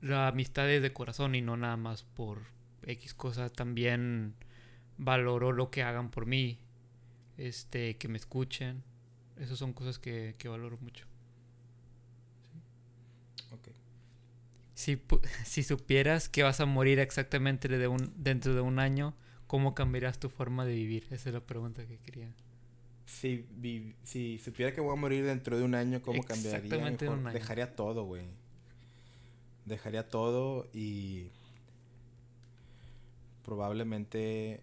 la 0.01 0.27
amistad 0.27 0.69
es 0.71 0.81
de 0.81 0.93
corazón 0.93 1.35
y 1.35 1.41
no 1.41 1.57
nada 1.57 1.77
más 1.77 2.03
por 2.03 2.39
X 2.83 3.13
cosas. 3.13 3.51
También 3.53 4.33
valoro 4.97 5.51
lo 5.51 5.69
que 5.71 5.83
hagan 5.83 6.09
por 6.11 6.25
mí. 6.25 6.59
Este, 7.37 7.97
que 7.97 8.07
me 8.07 8.17
escuchen. 8.17 8.83
Esas 9.37 9.57
son 9.59 9.73
cosas 9.73 9.99
que, 9.99 10.35
que 10.37 10.47
valoro 10.47 10.77
mucho. 10.81 11.05
Ok. 13.51 13.69
Si, 14.73 14.95
pu- 14.97 15.21
si 15.45 15.63
supieras 15.63 16.29
que 16.29 16.43
vas 16.43 16.59
a 16.59 16.65
morir 16.65 16.99
exactamente 16.99 17.67
de 17.67 17.87
un, 17.87 18.13
dentro 18.15 18.53
de 18.55 18.61
un 18.61 18.79
año, 18.79 19.13
¿cómo 19.47 19.75
cambiarías 19.75 20.19
tu 20.19 20.29
forma 20.29 20.65
de 20.65 20.73
vivir? 20.75 21.03
Esa 21.11 21.29
es 21.29 21.33
la 21.33 21.41
pregunta 21.45 21.85
que 21.85 21.97
quería. 21.97 22.33
Si, 23.05 23.45
vi- 23.51 23.93
si 24.03 24.39
supiera 24.39 24.73
que 24.73 24.81
voy 24.81 24.93
a 24.93 24.99
morir 24.99 25.25
dentro 25.25 25.57
de 25.57 25.63
un 25.63 25.75
año, 25.75 26.01
¿cómo 26.01 26.23
cambiaría? 26.23 26.57
Exactamente 26.57 27.07
un 27.09 27.27
año. 27.27 27.33
Dejaría 27.33 27.75
todo, 27.75 28.03
güey. 28.05 28.25
Dejaría 29.65 30.07
todo 30.07 30.67
y 30.73 31.27
probablemente 33.43 34.61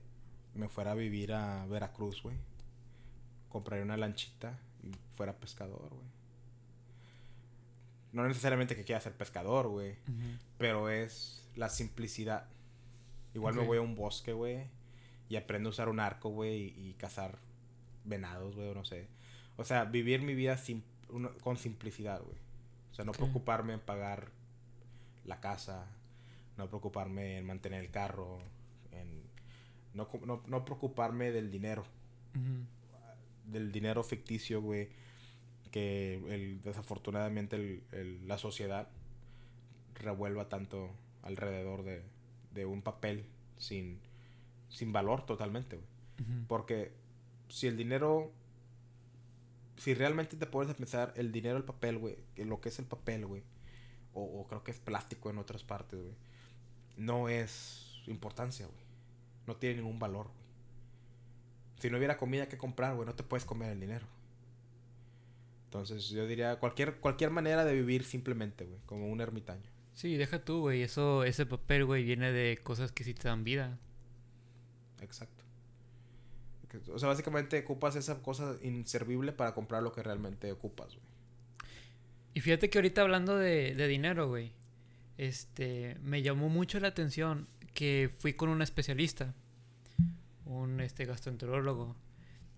me 0.54 0.68
fuera 0.68 0.92
a 0.92 0.94
vivir 0.94 1.32
a 1.32 1.66
Veracruz, 1.66 2.22
güey. 2.22 2.36
Compraría 3.48 3.84
una 3.84 3.96
lanchita 3.96 4.58
y 4.82 4.90
fuera 5.14 5.36
pescador, 5.38 5.90
güey. 5.90 6.06
No 8.12 8.26
necesariamente 8.28 8.76
que 8.76 8.84
quiera 8.84 9.00
ser 9.00 9.14
pescador, 9.16 9.68
güey. 9.68 9.96
Pero 10.58 10.90
es 10.90 11.48
la 11.56 11.68
simplicidad. 11.68 12.46
Igual 13.34 13.54
me 13.54 13.60
voy 13.66 13.78
a 13.78 13.80
un 13.80 13.94
bosque, 13.94 14.32
güey. 14.34 14.66
Y 15.28 15.36
aprendo 15.36 15.68
a 15.68 15.70
usar 15.70 15.88
un 15.88 15.98
arco, 16.00 16.28
güey. 16.28 16.74
Y, 16.78 16.90
y 16.90 16.94
cazar 16.94 17.38
venados, 18.04 18.54
güey, 18.54 18.68
o 18.68 18.74
no 18.74 18.84
sé. 18.84 19.08
O 19.56 19.64
sea, 19.64 19.84
vivir 19.84 20.20
mi 20.22 20.34
vida 20.34 20.56
sim- 20.58 20.82
uno- 21.08 21.30
con 21.42 21.56
simplicidad, 21.56 22.20
güey. 22.22 22.36
O 22.90 22.94
sea, 22.94 23.04
no 23.06 23.12
preocuparme 23.12 23.72
en 23.72 23.80
pagar 23.80 24.30
la 25.24 25.40
casa. 25.40 25.86
No 26.58 26.68
preocuparme 26.68 27.38
en 27.38 27.46
mantener 27.46 27.82
el 27.82 27.90
carro. 27.90 28.40
No, 29.94 30.08
no, 30.26 30.42
no 30.46 30.64
preocuparme 30.64 31.30
del 31.32 31.50
dinero. 31.50 31.84
Del 33.46 33.72
dinero 33.72 34.02
ficticio, 34.02 34.60
güey. 34.62 34.88
Que 35.70 36.14
el, 36.34 36.60
desafortunadamente 36.62 37.56
el- 37.56 37.82
el- 37.92 38.28
la 38.28 38.38
sociedad 38.38 38.88
revuelva 39.94 40.48
tanto 40.48 40.90
alrededor 41.22 41.82
de, 41.84 42.02
de 42.52 42.66
un 42.66 42.82
papel 42.82 43.24
sin, 43.58 43.98
sin 44.68 44.92
valor 44.92 45.24
totalmente, 45.26 45.76
güey. 45.76 45.88
Porque 46.48 46.92
si 47.48 47.66
el 47.66 47.76
dinero. 47.76 48.32
Si 49.78 49.94
realmente 49.94 50.36
te 50.36 50.46
pones 50.46 50.70
a 50.70 50.76
pensar, 50.76 51.12
el 51.16 51.32
dinero, 51.32 51.56
el 51.56 51.64
papel, 51.64 51.98
güey. 51.98 52.16
que 52.36 52.44
Lo 52.44 52.60
que 52.60 52.68
es 52.68 52.78
el 52.78 52.84
papel, 52.84 53.26
güey. 53.26 53.42
O, 54.14 54.22
o 54.22 54.46
creo 54.46 54.62
que 54.62 54.70
es 54.70 54.78
plástico 54.78 55.30
en 55.30 55.38
otras 55.38 55.64
partes, 55.64 55.98
güey. 56.00 56.14
No 56.96 57.28
es 57.28 58.02
importancia, 58.06 58.66
güey. 58.66 58.81
No 59.46 59.56
tiene 59.56 59.76
ningún 59.76 59.98
valor, 59.98 60.26
güey. 60.26 60.42
Si 61.80 61.90
no 61.90 61.98
hubiera 61.98 62.16
comida 62.16 62.48
que 62.48 62.56
comprar, 62.56 62.94
güey, 62.94 63.06
no 63.06 63.14
te 63.14 63.24
puedes 63.24 63.44
comer 63.44 63.72
el 63.72 63.80
dinero. 63.80 64.06
Entonces 65.64 66.08
yo 66.10 66.26
diría 66.26 66.56
cualquier, 66.56 66.96
cualquier 66.96 67.30
manera 67.30 67.64
de 67.64 67.74
vivir 67.74 68.04
simplemente, 68.04 68.64
güey. 68.64 68.78
Como 68.86 69.08
un 69.08 69.20
ermitaño. 69.20 69.68
Sí, 69.94 70.16
deja 70.16 70.44
tú, 70.44 70.60
güey. 70.60 70.82
Eso, 70.82 71.24
ese 71.24 71.46
papel, 71.46 71.84
güey, 71.84 72.04
viene 72.04 72.30
de 72.30 72.58
cosas 72.62 72.92
que 72.92 73.04
sí 73.04 73.14
te 73.14 73.28
dan 73.28 73.42
vida. 73.42 73.78
Exacto. 75.00 75.42
O 76.92 76.98
sea, 76.98 77.08
básicamente 77.08 77.58
ocupas 77.60 77.96
esa 77.96 78.22
cosa 78.22 78.56
inservible 78.62 79.32
para 79.32 79.54
comprar 79.54 79.82
lo 79.82 79.92
que 79.92 80.02
realmente 80.02 80.50
ocupas, 80.52 80.94
güey. 80.94 81.12
Y 82.34 82.40
fíjate 82.40 82.70
que 82.70 82.78
ahorita 82.78 83.02
hablando 83.02 83.36
de, 83.36 83.74
de 83.74 83.88
dinero, 83.88 84.28
güey, 84.28 84.52
este, 85.18 85.96
me 86.02 86.22
llamó 86.22 86.48
mucho 86.48 86.80
la 86.80 86.88
atención 86.88 87.46
que 87.74 88.10
fui 88.18 88.34
con 88.34 88.48
un 88.48 88.62
especialista, 88.62 89.34
un 90.44 90.80
este 90.80 91.04
gastroenterólogo, 91.04 91.96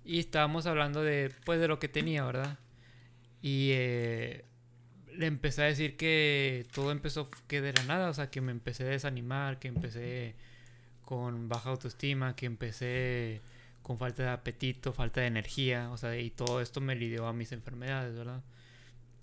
y 0.05 0.19
estábamos 0.19 0.67
hablando 0.67 1.03
de, 1.03 1.33
pues, 1.45 1.61
de 1.61 1.69
lo 1.69 1.79
que 1.79 1.89
tenía, 1.89 2.25
¿verdad? 2.25 2.59
Y 3.41 3.71
eh, 3.73 4.45
le 5.17 5.27
empecé 5.27 5.63
a 5.63 5.67
decir 5.67 5.97
que 5.97 6.67
todo 6.73 6.93
empezó 6.93 7.31
que 7.49 7.61
de 7.61 7.73
la 7.73 7.85
nada, 7.85 8.11
o 8.11 8.15
sea, 8.15 8.31
que 8.31 8.41
me 8.41 8.53
empecé 8.53 8.85
a 8.85 8.89
desanimar, 8.89 9.59
que 9.59 9.69
empecé 9.69 10.35
con 11.05 11.49
baja 11.49 11.71
autoestima, 11.71 12.37
que 12.37 12.47
empecé 12.47 13.43
con 13.83 13.99
falta 13.99 14.23
de 14.23 14.29
apetito, 14.31 14.93
falta 14.93 15.21
de 15.21 15.27
energía, 15.27 15.91
o 15.91 15.97
sea, 15.99 16.19
y 16.19 16.31
todo 16.31 16.61
esto 16.61 16.81
me 16.81 16.97
lidió 16.97 17.27
a 17.27 17.33
mis 17.33 17.53
enfermedades, 17.53 18.17
¿verdad? 18.17 18.43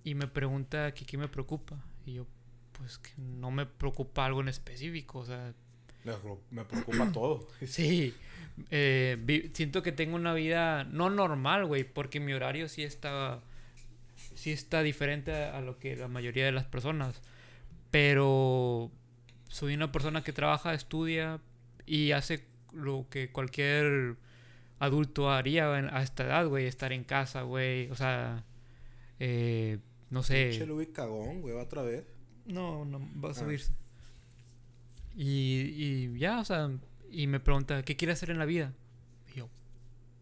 Y 0.03 0.15
me 0.15 0.27
pregunta 0.27 0.93
qué 0.93 1.17
me 1.17 1.27
preocupa. 1.27 1.83
Y 2.05 2.13
yo, 2.13 2.27
pues 2.73 2.97
que 2.99 3.11
no 3.17 3.51
me 3.51 3.65
preocupa 3.65 4.25
algo 4.25 4.41
en 4.41 4.49
específico, 4.49 5.19
o 5.19 5.25
sea, 5.25 5.53
Me, 6.03 6.13
preocu- 6.13 6.39
me 6.51 6.65
preocupa 6.65 7.11
todo. 7.13 7.47
sí, 7.65 8.13
eh, 8.69 9.17
vi- 9.21 9.51
siento 9.53 9.83
que 9.83 9.91
tengo 9.91 10.15
una 10.15 10.33
vida 10.33 10.83
no 10.85 11.09
normal, 11.09 11.65
güey, 11.65 11.83
porque 11.83 12.19
mi 12.19 12.33
horario 12.33 12.67
sí 12.69 12.83
está, 12.83 13.39
sí 14.35 14.51
está 14.51 14.81
diferente 14.83 15.31
a, 15.33 15.57
a 15.57 15.61
lo 15.61 15.77
que 15.77 15.95
la 15.95 16.07
mayoría 16.07 16.45
de 16.45 16.51
las 16.51 16.65
personas, 16.65 17.21
pero 17.91 18.91
soy 19.47 19.73
una 19.75 19.91
persona 19.91 20.23
que 20.23 20.33
trabaja, 20.33 20.73
estudia 20.73 21.39
y 21.85 22.11
hace 22.11 22.43
lo 22.73 23.05
que 23.09 23.31
cualquier 23.31 24.15
adulto 24.79 25.29
haría 25.29 25.77
en- 25.77 25.93
a 25.93 26.01
esta 26.01 26.23
edad, 26.25 26.47
güey, 26.47 26.65
estar 26.65 26.91
en 26.93 27.03
casa, 27.03 27.41
güey, 27.43 27.89
o 27.91 27.95
sea, 27.95 28.43
eh, 29.19 29.77
no 30.09 30.23
sé. 30.23 30.49
Pinche 30.49 30.65
Luis 30.65 30.89
cagón, 30.93 31.41
güey, 31.41 31.53
otra 31.55 31.83
vez. 31.83 32.05
No, 32.45 32.85
no, 32.85 32.99
va 33.23 33.29
a 33.29 33.31
Ah. 33.31 33.35
subirse. 33.35 33.71
Y, 35.15 36.13
y 36.13 36.19
ya, 36.19 36.39
o 36.39 36.45
sea, 36.45 36.69
y 37.11 37.27
me 37.27 37.39
pregunta, 37.39 37.83
¿qué 37.83 37.95
quiere 37.95 38.13
hacer 38.13 38.29
en 38.31 38.39
la 38.39 38.45
vida? 38.45 38.73
Y 39.33 39.39
yo, 39.39 39.49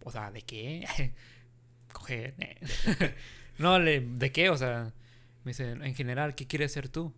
o 0.03 0.11
sea, 0.11 0.31
¿de 0.31 0.41
qué? 0.41 1.13
Coger. 1.93 2.33
eh. 2.39 3.15
no, 3.57 3.79
le, 3.79 4.01
¿de 4.01 4.31
qué? 4.31 4.49
O 4.49 4.57
sea, 4.57 4.93
me 5.43 5.51
dice, 5.51 5.71
en 5.71 5.95
general, 5.95 6.35
¿qué 6.35 6.47
quieres 6.47 6.71
ser 6.71 6.89
tú? 6.89 7.13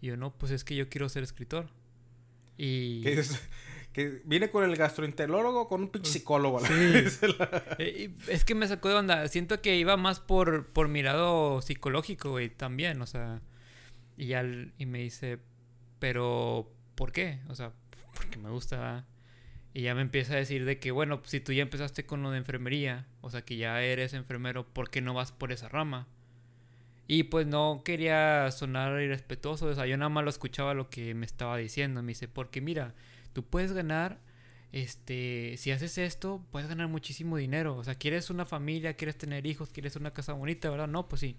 Y 0.00 0.08
yo, 0.08 0.16
no, 0.16 0.32
pues 0.36 0.52
es 0.52 0.64
que 0.64 0.74
yo 0.76 0.88
quiero 0.88 1.08
ser 1.08 1.22
escritor. 1.22 1.68
Y... 2.56 3.02
Que, 3.02 3.12
es- 3.20 3.40
que 3.92 4.20
viene 4.26 4.50
con 4.50 4.62
el 4.62 4.76
gastroenterólogo 4.76 5.68
con 5.68 5.80
un 5.82 5.88
pinche 5.88 6.10
psicólogo. 6.12 6.60
Sí. 6.66 6.74
Eh, 7.78 8.10
es 8.28 8.44
que 8.44 8.54
me 8.54 8.68
sacó 8.68 8.90
de 8.90 8.94
onda. 8.96 9.26
Siento 9.28 9.62
que 9.62 9.76
iba 9.76 9.96
más 9.96 10.20
por, 10.20 10.66
por 10.66 10.88
mi 10.88 11.02
lado 11.02 11.62
psicológico, 11.62 12.30
güey, 12.32 12.50
también, 12.50 13.00
o 13.00 13.06
sea. 13.06 13.40
Y, 14.18 14.26
ya 14.26 14.40
el- 14.40 14.74
y 14.76 14.84
me 14.84 14.98
dice, 14.98 15.38
pero 15.98 16.70
¿por 16.96 17.12
qué? 17.12 17.38
O 17.48 17.54
sea, 17.54 17.72
porque 18.14 18.38
me 18.38 18.50
gusta. 18.50 19.06
Y 19.74 19.82
ya 19.82 19.94
me 19.94 20.00
empieza 20.00 20.32
a 20.32 20.36
decir 20.36 20.64
de 20.64 20.78
que, 20.80 20.90
bueno, 20.90 21.20
si 21.24 21.38
tú 21.38 21.52
ya 21.52 21.62
empezaste 21.62 22.06
con 22.06 22.22
lo 22.22 22.30
de 22.30 22.38
enfermería, 22.38 23.06
o 23.20 23.30
sea, 23.30 23.42
que 23.42 23.56
ya 23.56 23.82
eres 23.82 24.14
enfermero, 24.14 24.66
¿por 24.66 24.90
qué 24.90 25.02
no 25.02 25.14
vas 25.14 25.32
por 25.32 25.52
esa 25.52 25.68
rama? 25.68 26.08
Y 27.08 27.24
pues 27.24 27.46
no 27.46 27.82
quería 27.84 28.50
sonar 28.50 29.00
irrespetuoso, 29.00 29.66
o 29.66 29.74
sea, 29.74 29.86
yo 29.86 29.96
nada 29.96 30.08
más 30.08 30.24
lo 30.24 30.30
escuchaba 30.30 30.74
lo 30.74 30.90
que 30.90 31.14
me 31.14 31.26
estaba 31.26 31.56
diciendo. 31.56 32.02
Me 32.02 32.08
dice, 32.08 32.26
porque 32.26 32.60
mira, 32.60 32.94
tú 33.32 33.44
puedes 33.44 33.72
ganar, 33.72 34.18
este, 34.72 35.54
si 35.58 35.70
haces 35.70 35.98
esto, 35.98 36.44
puedes 36.50 36.68
ganar 36.68 36.88
muchísimo 36.88 37.36
dinero. 37.36 37.76
O 37.76 37.84
sea, 37.84 37.94
quieres 37.96 38.30
una 38.30 38.46
familia, 38.46 38.94
quieres 38.94 39.16
tener 39.16 39.46
hijos, 39.46 39.70
quieres 39.70 39.94
una 39.96 40.12
casa 40.12 40.32
bonita, 40.32 40.70
¿verdad? 40.70 40.88
No, 40.88 41.08
pues 41.08 41.20
sí. 41.20 41.38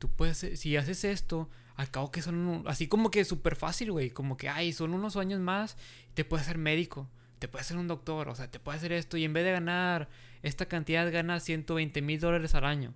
Tú 0.00 0.08
puedes, 0.10 0.38
si 0.38 0.76
haces 0.76 1.04
esto, 1.04 1.48
al 1.76 1.92
cabo 1.92 2.10
que 2.10 2.22
son, 2.22 2.34
un- 2.36 2.64
así 2.68 2.88
como 2.88 3.12
que 3.12 3.24
súper 3.24 3.54
fácil, 3.54 3.92
güey. 3.92 4.10
Como 4.10 4.36
que, 4.36 4.48
ay, 4.48 4.72
son 4.72 4.94
unos 4.94 5.16
años 5.16 5.38
más, 5.40 5.76
te 6.14 6.24
puedes 6.24 6.46
ser 6.46 6.58
médico, 6.58 7.08
te 7.38 7.46
puedes 7.46 7.68
ser 7.68 7.76
un 7.76 7.86
doctor, 7.86 8.28
o 8.28 8.34
sea, 8.34 8.50
te 8.50 8.58
puedes 8.58 8.80
hacer 8.80 8.90
esto 8.92 9.16
y 9.16 9.24
en 9.24 9.32
vez 9.32 9.44
de 9.44 9.52
ganar 9.52 10.08
esta 10.42 10.66
cantidad, 10.66 11.10
ganas 11.12 11.44
120 11.44 12.02
mil 12.02 12.18
dólares 12.18 12.56
al 12.56 12.64
año. 12.64 12.94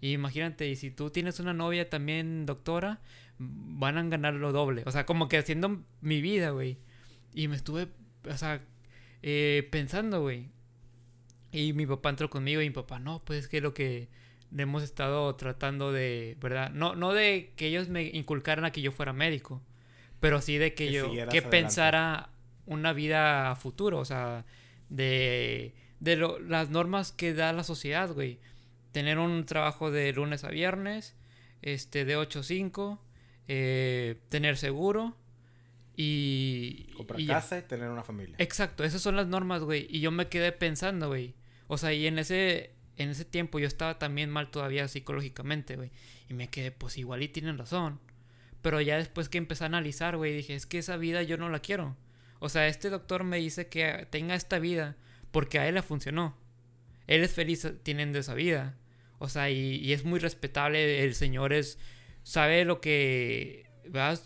Y 0.00 0.12
imagínate, 0.12 0.68
y 0.68 0.76
si 0.76 0.90
tú 0.90 1.10
tienes 1.10 1.40
una 1.40 1.52
novia 1.54 1.90
también 1.90 2.46
doctora, 2.46 3.00
van 3.38 3.98
a 3.98 4.02
ganar 4.04 4.34
lo 4.34 4.52
doble. 4.52 4.84
O 4.86 4.90
sea, 4.92 5.04
como 5.06 5.28
que 5.28 5.38
haciendo 5.38 5.82
mi 6.00 6.22
vida, 6.22 6.50
güey. 6.50 6.78
Y 7.34 7.48
me 7.48 7.56
estuve, 7.56 7.88
o 8.30 8.36
sea, 8.38 8.62
eh, 9.22 9.68
pensando, 9.72 10.22
güey. 10.22 10.50
Y 11.52 11.72
mi 11.72 11.86
papá 11.86 12.10
entró 12.10 12.28
conmigo 12.30 12.60
y 12.60 12.68
mi 12.68 12.74
papá, 12.74 12.98
no, 12.98 13.24
pues 13.24 13.40
es 13.44 13.48
que 13.48 13.60
lo 13.60 13.74
que 13.74 14.08
hemos 14.62 14.82
estado 14.82 15.34
tratando 15.36 15.92
de, 15.92 16.36
¿verdad? 16.40 16.70
No, 16.70 16.94
no 16.94 17.12
de 17.12 17.52
que 17.56 17.66
ellos 17.66 17.88
me 17.88 18.04
inculcaran 18.04 18.64
a 18.64 18.70
que 18.72 18.80
yo 18.82 18.92
fuera 18.92 19.12
médico, 19.12 19.62
pero 20.20 20.40
sí 20.40 20.58
de 20.58 20.74
que, 20.74 20.86
Que 20.86 20.92
yo, 20.92 21.10
que 21.12 21.22
adelante. 21.22 21.42
pensara 21.42 22.30
una 22.66 22.92
vida 22.92 23.50
a 23.50 23.56
futuro, 23.56 23.98
o 23.98 24.04
sea, 24.04 24.44
de, 24.88 25.74
de 26.00 26.16
lo- 26.16 26.38
las 26.38 26.70
normas 26.70 27.12
que 27.12 27.34
da 27.34 27.52
la 27.52 27.64
sociedad, 27.64 28.10
güey. 28.12 28.38
Tener 28.92 29.18
un 29.18 29.44
trabajo 29.44 29.90
de 29.90 30.12
lunes 30.12 30.44
a 30.44 30.48
viernes, 30.50 31.16
este, 31.62 32.04
de 32.04 32.16
8 32.16 32.40
a 32.40 32.42
5, 32.44 33.04
eh, 33.48 34.16
tener 34.28 34.56
seguro 34.56 35.16
y... 35.96 36.92
Comprar 36.96 37.20
y 37.20 37.26
ya. 37.26 37.34
casa 37.34 37.58
y 37.58 37.62
tener 37.62 37.88
una 37.90 38.02
familia. 38.02 38.36
Exacto, 38.38 38.84
esas 38.84 39.02
son 39.02 39.16
las 39.16 39.26
normas, 39.26 39.62
güey. 39.62 39.86
Y 39.90 40.00
yo 40.00 40.10
me 40.10 40.28
quedé 40.28 40.52
pensando, 40.52 41.08
güey. 41.08 41.34
O 41.66 41.78
sea, 41.78 41.92
y 41.92 42.06
en 42.06 42.18
ese, 42.18 42.73
en 42.96 43.10
ese 43.10 43.24
tiempo 43.24 43.58
yo 43.58 43.66
estaba 43.66 43.98
también 43.98 44.30
mal 44.30 44.50
todavía 44.50 44.88
psicológicamente, 44.88 45.76
güey. 45.76 45.90
Y 46.28 46.34
me 46.34 46.48
quedé, 46.48 46.70
pues 46.70 46.96
igual 46.98 47.22
y 47.22 47.28
tienen 47.28 47.58
razón. 47.58 48.00
Pero 48.62 48.80
ya 48.80 48.96
después 48.96 49.28
que 49.28 49.38
empecé 49.38 49.64
a 49.64 49.66
analizar, 49.66 50.16
güey, 50.16 50.34
dije, 50.34 50.54
es 50.54 50.66
que 50.66 50.78
esa 50.78 50.96
vida 50.96 51.22
yo 51.22 51.36
no 51.36 51.48
la 51.48 51.58
quiero. 51.58 51.96
O 52.38 52.48
sea, 52.48 52.68
este 52.68 52.90
doctor 52.90 53.24
me 53.24 53.38
dice 53.38 53.68
que 53.68 54.06
tenga 54.10 54.34
esta 54.34 54.58
vida 54.58 54.96
porque 55.30 55.58
a 55.58 55.68
él 55.68 55.74
le 55.74 55.82
funcionó. 55.82 56.36
Él 57.06 57.22
es 57.22 57.32
feliz 57.32 57.66
teniendo 57.82 58.18
esa 58.18 58.34
vida. 58.34 58.76
O 59.18 59.28
sea, 59.28 59.50
y, 59.50 59.92
es 59.92 60.04
muy 60.04 60.18
respetable. 60.18 61.04
El 61.04 61.14
señor 61.14 61.52
es. 61.52 61.78
Sabe 62.22 62.64
lo 62.64 62.80
que. 62.80 63.66
¿verdad? 63.84 64.20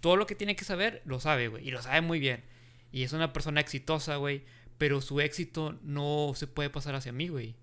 Todo 0.00 0.16
lo 0.16 0.26
que 0.26 0.34
tiene 0.34 0.56
que 0.56 0.64
saber, 0.64 1.02
lo 1.04 1.20
sabe, 1.20 1.48
güey. 1.48 1.66
Y 1.66 1.70
lo 1.70 1.82
sabe 1.82 2.00
muy 2.00 2.18
bien. 2.18 2.44
Y 2.92 3.02
es 3.02 3.12
una 3.12 3.32
persona 3.32 3.60
exitosa, 3.60 4.16
güey. 4.16 4.44
Pero 4.78 5.00
su 5.00 5.20
éxito 5.20 5.78
no 5.82 6.32
se 6.34 6.46
puede 6.46 6.70
pasar 6.70 6.94
hacia 6.94 7.12
mí, 7.12 7.28
güey. 7.28 7.56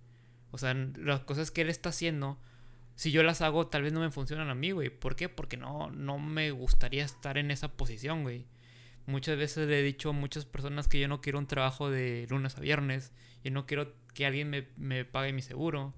O 0.53 0.59
sea, 0.59 0.75
las 0.75 1.21
cosas 1.21 1.49
que 1.49 1.61
él 1.61 1.69
está 1.71 1.89
haciendo, 1.89 2.37
si 2.95 3.11
yo 3.11 3.23
las 3.23 3.41
hago, 3.41 3.67
tal 3.67 3.81
vez 3.81 3.91
no 3.91 4.01
me 4.01 4.11
funcionan 4.11 4.51
a 4.51 4.55
mí, 4.55 4.69
güey. 4.69 4.91
¿Por 4.91 5.15
qué? 5.15 5.27
Porque 5.27 5.57
no, 5.57 5.89
no 5.89 6.19
me 6.19 6.51
gustaría 6.51 7.03
estar 7.03 7.39
en 7.39 7.49
esa 7.49 7.69
posición, 7.69 8.21
güey. 8.21 8.45
Muchas 9.07 9.35
veces 9.35 9.67
le 9.67 9.79
he 9.79 9.83
dicho 9.83 10.11
a 10.11 10.13
muchas 10.13 10.45
personas 10.45 10.87
que 10.87 10.99
yo 10.99 11.07
no 11.07 11.21
quiero 11.21 11.39
un 11.39 11.47
trabajo 11.47 11.89
de 11.89 12.27
lunes 12.29 12.55
a 12.55 12.61
viernes. 12.61 13.11
Yo 13.43 13.49
no 13.49 13.65
quiero 13.65 13.93
que 14.13 14.27
alguien 14.27 14.51
me, 14.51 14.67
me 14.77 15.05
pague 15.05 15.33
mi 15.33 15.41
seguro. 15.41 15.95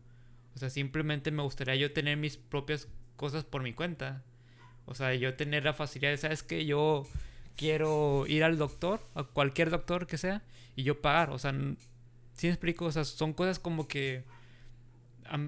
O 0.56 0.58
sea, 0.58 0.70
simplemente 0.70 1.32
me 1.32 1.44
gustaría 1.44 1.76
yo 1.76 1.91
tener 1.91 2.15
mis 2.15 2.38
propias 2.38 2.88
cosas 3.18 3.44
por 3.44 3.62
mi 3.62 3.74
cuenta. 3.74 4.24
O 4.86 4.96
sea, 4.96 5.13
yo 5.15 5.36
tener 5.36 5.65
la 5.65 5.74
facilidad 5.74 6.12
de, 6.12 6.18
¿sabes 6.18 6.44
que 6.44 6.65
Yo 6.65 7.06
quiero 7.58 8.26
ir 8.28 8.46
al 8.46 8.58
doctor, 8.58 9.02
a 9.15 9.24
cualquier 9.24 9.70
doctor 9.70 10.08
que 10.08 10.18
sea, 10.18 10.44
y 10.78 10.84
yo 10.84 11.02
pagar. 11.02 11.32
O 11.32 11.39
sea, 11.39 11.52
¿sí 12.34 12.48
me 12.48 12.54
explico? 12.54 12.86
O 12.86 12.91
sea, 12.94 13.04
son 13.04 13.34
cosas 13.34 13.60
como 13.60 13.89
que 13.89 14.24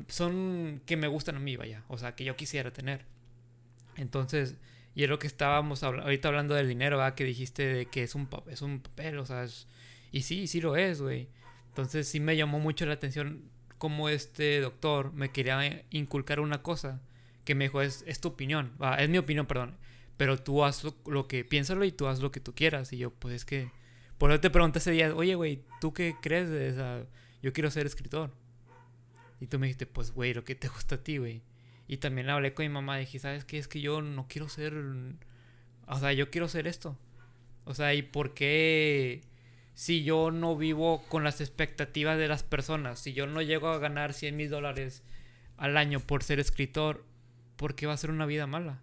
son 0.08 0.82
que 0.86 0.98
me 0.98 1.08
gustan 1.08 1.36
a 1.36 1.40
mí, 1.40 1.56
vaya. 1.56 1.84
O 1.88 1.98
sea, 1.98 2.16
que 2.16 2.24
yo 2.24 2.36
quisiera 2.36 2.72
tener. 2.72 3.06
Entonces, 3.96 4.56
y 4.96 5.04
es 5.04 5.10
lo 5.10 5.20
que 5.20 5.28
estábamos 5.28 5.84
ahorita 5.84 6.28
hablando 6.28 6.56
del 6.56 6.68
dinero, 6.68 6.98
¿verdad? 6.98 7.16
Que 7.16 7.24
dijiste 7.24 7.66
de 7.66 7.86
que 7.86 8.04
es 8.04 8.16
un, 8.16 8.28
es 8.50 8.62
un 8.62 8.80
papel, 8.80 9.20
o 9.20 9.26
sea, 9.26 9.46
y 10.12 10.24
sí, 10.24 10.48
sí 10.48 10.62
lo 10.62 10.76
es, 10.76 11.02
güey. 11.02 11.30
Entonces 11.70 12.08
sí 12.08 12.20
me 12.20 12.36
llamó 12.36 12.60
mucho 12.60 12.86
la 12.86 12.94
atención 12.94 13.44
cómo 13.78 14.10
este 14.10 14.60
doctor 14.60 15.13
me 15.13 15.30
quería 15.30 15.84
inculcar 15.92 16.40
una 16.40 16.63
cosa 16.63 17.02
que 17.46 17.56
me 17.56 17.66
dijo, 17.66 17.82
es, 17.82 18.04
es 18.08 18.20
tu 18.20 18.30
opinión, 18.30 18.74
es 18.98 19.08
mi 19.10 19.20
opinión, 19.20 19.46
perdón, 19.46 19.78
pero 20.18 20.38
tú 20.38 20.66
haz 20.66 20.84
lo, 21.06 21.28
que, 21.28 21.46
piénsalo 21.46 21.86
y 21.86 21.92
tú 21.92 22.08
haz 22.08 22.20
lo 22.20 22.32
que 22.32 22.40
tú 22.40 22.54
quieras. 22.56 22.92
Y 22.92 22.98
yo, 22.98 23.12
pues 23.12 23.36
es 23.36 23.46
que, 23.46 23.72
por 24.18 24.32
eso 24.32 24.42
te 24.42 24.50
pregunté 24.50 24.80
ese 24.80 24.92
día, 24.92 25.16
oye, 25.16 25.36
güey, 25.36 25.62
¿tú 25.80 25.94
qué 25.94 26.16
crees 26.22 26.50
de 26.50 26.70
esa? 26.70 27.06
Yo 27.42 27.54
quiero 27.54 27.70
ser 27.70 27.86
escritor. 27.86 28.34
Y 29.39 29.47
tú 29.47 29.60
me 29.60 29.67
dijiste, 29.67 29.86
pues, 29.86 30.12
güey, 30.12 30.34
lo 30.34 30.43
que 30.43 30.56
te 30.56 30.67
gusta 30.67 30.95
a 30.95 31.04
ti, 31.04 31.17
güey. 31.17 31.43
Y 31.88 31.97
también 31.97 32.30
hablé 32.30 32.54
con 32.54 32.65
mi 32.65 32.69
mamá 32.69 32.97
dije, 32.97 33.19
¿sabes 33.19 33.45
qué? 33.45 33.58
Es 33.58 33.67
que 33.67 33.82
yo 33.82 34.02
no 34.02 34.28
quiero 34.28 34.50
ser... 34.50 34.73
O 35.88 36.00
sea, 36.00 36.12
yo 36.13 36.30
quiero 36.30 36.47
ser 36.50 36.67
esto. 36.67 36.97
O 37.65 37.73
sea, 37.73 37.93
¿y 37.93 38.02
por 38.02 38.34
qué 38.34 39.21
si 39.73 40.04
yo 40.04 40.32
no 40.32 40.58
vivo 40.58 41.04
con 41.08 41.23
las 41.23 41.39
expectativas 41.39 42.17
de 42.17 42.28
las 42.28 42.43
personas? 42.43 43.00
Si 43.00 43.13
yo 43.13 43.28
no 43.28 43.41
llego 43.41 43.69
a 43.69 43.78
ganar 43.78 44.13
100 44.13 44.36
mil 44.36 44.50
dólares 44.50 45.04
al 45.56 45.78
año 45.78 46.00
por 46.00 46.23
ser 46.23 46.39
escritor, 46.39 47.06
¿por 47.56 47.76
qué 47.76 47.86
va 47.86 47.93
a 47.93 47.97
ser 47.97 48.10
una 48.10 48.26
vida 48.26 48.47
mala? 48.47 48.82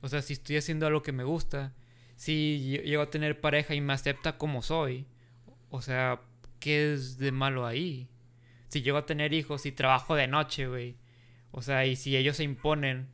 O 0.00 0.08
sea, 0.08 0.22
si 0.22 0.34
estoy 0.34 0.56
haciendo 0.56 0.86
algo 0.86 1.02
que 1.02 1.12
me 1.12 1.24
gusta, 1.24 1.74
si 2.16 2.80
llego 2.84 3.02
a 3.02 3.10
tener 3.10 3.40
pareja 3.40 3.74
y 3.74 3.80
me 3.80 3.92
acepta 3.92 4.38
como 4.38 4.62
soy, 4.62 5.06
o 5.70 5.82
sea, 5.82 6.20
¿qué 6.60 6.92
es 6.92 7.18
de 7.18 7.32
malo 7.32 7.66
ahí? 7.66 8.08
Si 8.68 8.82
llego 8.82 8.98
a 8.98 9.06
tener 9.06 9.32
hijos 9.32 9.66
y 9.66 9.72
trabajo 9.72 10.14
de 10.14 10.28
noche, 10.28 10.66
güey. 10.66 10.96
O 11.50 11.62
sea, 11.62 11.86
y 11.86 11.96
si 11.96 12.16
ellos 12.16 12.36
se 12.36 12.44
imponen 12.44 13.08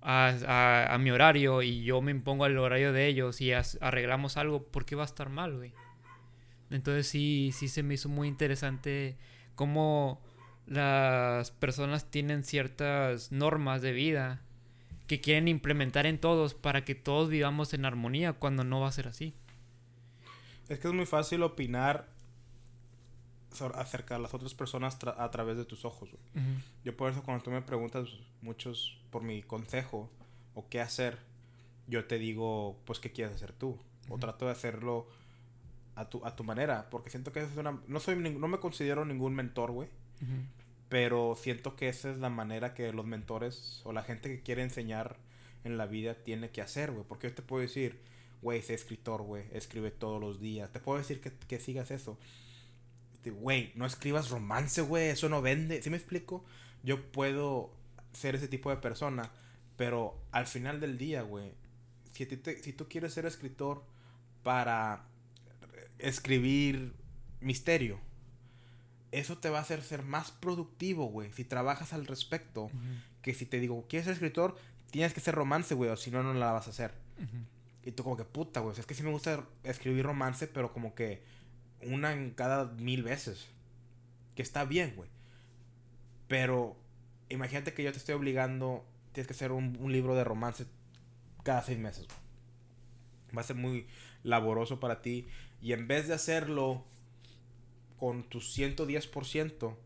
a, 0.00 0.92
a, 0.92 0.98
mi 0.98 1.10
horario 1.10 1.62
y 1.62 1.82
yo 1.82 2.02
me 2.02 2.10
impongo 2.10 2.44
al 2.44 2.58
horario 2.58 2.92
de 2.92 3.06
ellos 3.06 3.40
y 3.40 3.52
arreglamos 3.52 4.36
algo, 4.36 4.62
¿por 4.62 4.84
qué 4.84 4.96
va 4.96 5.02
a 5.02 5.06
estar 5.06 5.30
mal, 5.30 5.56
güey? 5.56 5.72
Entonces 6.70 7.06
sí, 7.06 7.52
sí 7.52 7.68
se 7.68 7.82
me 7.82 7.94
hizo 7.94 8.08
muy 8.08 8.28
interesante 8.28 9.16
cómo 9.54 10.22
las 10.66 11.50
personas 11.50 12.10
tienen 12.10 12.44
ciertas 12.44 13.32
normas 13.32 13.82
de 13.82 13.92
vida 13.92 14.42
que 15.06 15.20
quieren 15.20 15.48
implementar 15.48 16.06
en 16.06 16.18
todos 16.18 16.54
para 16.54 16.84
que 16.84 16.94
todos 16.94 17.28
vivamos 17.28 17.74
en 17.74 17.84
armonía 17.84 18.32
cuando 18.32 18.64
no 18.64 18.80
va 18.80 18.88
a 18.88 18.92
ser 18.92 19.08
así. 19.08 19.34
Es 20.68 20.78
que 20.78 20.88
es 20.88 20.94
muy 20.94 21.06
fácil 21.06 21.42
opinar 21.42 22.08
acerca 23.74 24.16
a 24.16 24.18
las 24.18 24.34
otras 24.34 24.54
personas 24.54 24.98
a 25.04 25.30
través 25.30 25.56
de 25.56 25.64
tus 25.64 25.84
ojos. 25.84 26.10
Yo 26.84 26.96
por 26.96 27.10
eso 27.10 27.22
cuando 27.22 27.42
tú 27.42 27.50
me 27.50 27.62
preguntas 27.62 28.08
muchos 28.40 28.98
por 29.10 29.22
mi 29.22 29.42
consejo 29.42 30.10
o 30.54 30.68
qué 30.68 30.80
hacer, 30.80 31.18
yo 31.86 32.06
te 32.06 32.18
digo, 32.18 32.78
pues, 32.84 32.98
¿qué 32.98 33.12
quieres 33.12 33.34
hacer 33.34 33.52
tú? 33.52 33.78
O 34.08 34.18
trato 34.18 34.46
de 34.46 34.52
hacerlo 34.52 35.06
a 35.94 36.08
tu, 36.08 36.24
a 36.24 36.34
tu 36.34 36.44
manera, 36.44 36.88
porque 36.90 37.10
siento 37.10 37.32
que 37.32 37.40
es 37.40 37.56
una... 37.56 37.80
No, 37.86 38.00
soy, 38.00 38.16
no 38.16 38.48
me 38.48 38.58
considero 38.58 39.04
ningún 39.04 39.34
mentor, 39.34 39.70
güey. 39.72 39.88
Pero 40.88 41.36
siento 41.36 41.76
que 41.76 41.88
esa 41.88 42.10
es 42.10 42.18
la 42.18 42.30
manera 42.30 42.74
que 42.74 42.92
los 42.92 43.06
mentores 43.06 43.80
o 43.84 43.92
la 43.92 44.02
gente 44.02 44.28
que 44.28 44.42
quiere 44.42 44.62
enseñar 44.62 45.16
en 45.64 45.76
la 45.76 45.86
vida 45.86 46.14
tiene 46.14 46.50
que 46.50 46.62
hacer, 46.62 46.92
güey. 46.92 47.04
Porque 47.06 47.28
yo 47.28 47.34
te 47.34 47.42
puedo 47.42 47.62
decir, 47.62 48.00
güey, 48.42 48.62
sé 48.62 48.74
escritor, 48.74 49.22
güey, 49.22 49.44
escribe 49.52 49.90
todos 49.90 50.20
los 50.20 50.40
días. 50.40 50.72
Te 50.72 50.80
puedo 50.80 50.98
decir 50.98 51.20
que, 51.20 51.32
que 51.32 51.58
sigas 51.58 51.90
eso 51.90 52.18
güey, 53.30 53.72
no 53.74 53.86
escribas 53.86 54.30
romance, 54.30 54.80
güey, 54.82 55.08
eso 55.08 55.28
no 55.28 55.42
vende. 55.42 55.82
¿Sí 55.82 55.90
me 55.90 55.96
explico? 55.96 56.44
Yo 56.82 57.12
puedo 57.12 57.72
ser 58.12 58.34
ese 58.34 58.48
tipo 58.48 58.70
de 58.70 58.76
persona, 58.76 59.30
pero 59.76 60.20
al 60.32 60.46
final 60.46 60.80
del 60.80 60.98
día, 60.98 61.22
güey, 61.22 61.52
si, 62.12 62.26
si 62.62 62.72
tú 62.72 62.88
quieres 62.88 63.12
ser 63.12 63.26
escritor 63.26 63.84
para 64.42 65.06
escribir 65.98 66.94
misterio, 67.40 67.98
eso 69.12 69.38
te 69.38 69.48
va 69.50 69.58
a 69.58 69.62
hacer 69.62 69.82
ser 69.82 70.02
más 70.02 70.32
productivo, 70.32 71.06
güey, 71.06 71.32
si 71.32 71.44
trabajas 71.44 71.92
al 71.92 72.06
respecto, 72.06 72.70
que 73.22 73.32
si 73.34 73.46
te 73.46 73.60
digo, 73.60 73.86
¿quieres 73.88 74.06
ser 74.06 74.14
escritor? 74.14 74.56
Tienes 74.90 75.14
que 75.14 75.20
ser 75.20 75.34
romance, 75.34 75.74
güey, 75.74 75.90
o 75.90 75.96
si 75.96 76.10
no, 76.10 76.22
no 76.22 76.34
la 76.34 76.52
vas 76.52 76.66
a 76.66 76.70
hacer. 76.70 76.92
Y 77.84 77.92
tú 77.92 78.02
como 78.02 78.16
que 78.16 78.24
puta, 78.24 78.60
güey, 78.60 78.78
es 78.78 78.86
que 78.86 78.94
sí 78.94 79.02
me 79.02 79.10
gusta 79.10 79.44
escribir 79.62 80.04
romance, 80.04 80.46
pero 80.46 80.72
como 80.72 80.94
que 80.94 81.22
una 81.86 82.12
en 82.12 82.30
cada 82.30 82.66
mil 82.66 83.02
veces. 83.02 83.48
Que 84.34 84.42
está 84.42 84.64
bien, 84.64 84.94
güey. 84.96 85.08
Pero 86.28 86.76
imagínate 87.28 87.74
que 87.74 87.82
yo 87.82 87.92
te 87.92 87.98
estoy 87.98 88.14
obligando, 88.14 88.84
tienes 89.12 89.26
que 89.26 89.34
hacer 89.34 89.52
un, 89.52 89.78
libro 89.92 90.14
de 90.14 90.24
romance 90.24 90.66
cada 91.42 91.62
seis 91.62 91.78
meses. 91.78 92.06
Va 93.36 93.42
a 93.42 93.44
ser 93.44 93.56
muy 93.56 93.86
laboroso 94.22 94.80
para 94.80 95.02
ti. 95.02 95.26
Y 95.60 95.72
en 95.72 95.86
vez 95.88 96.08
de 96.08 96.14
hacerlo 96.14 96.84
con 97.98 98.24
tu 98.24 98.38
110%, 98.38 99.76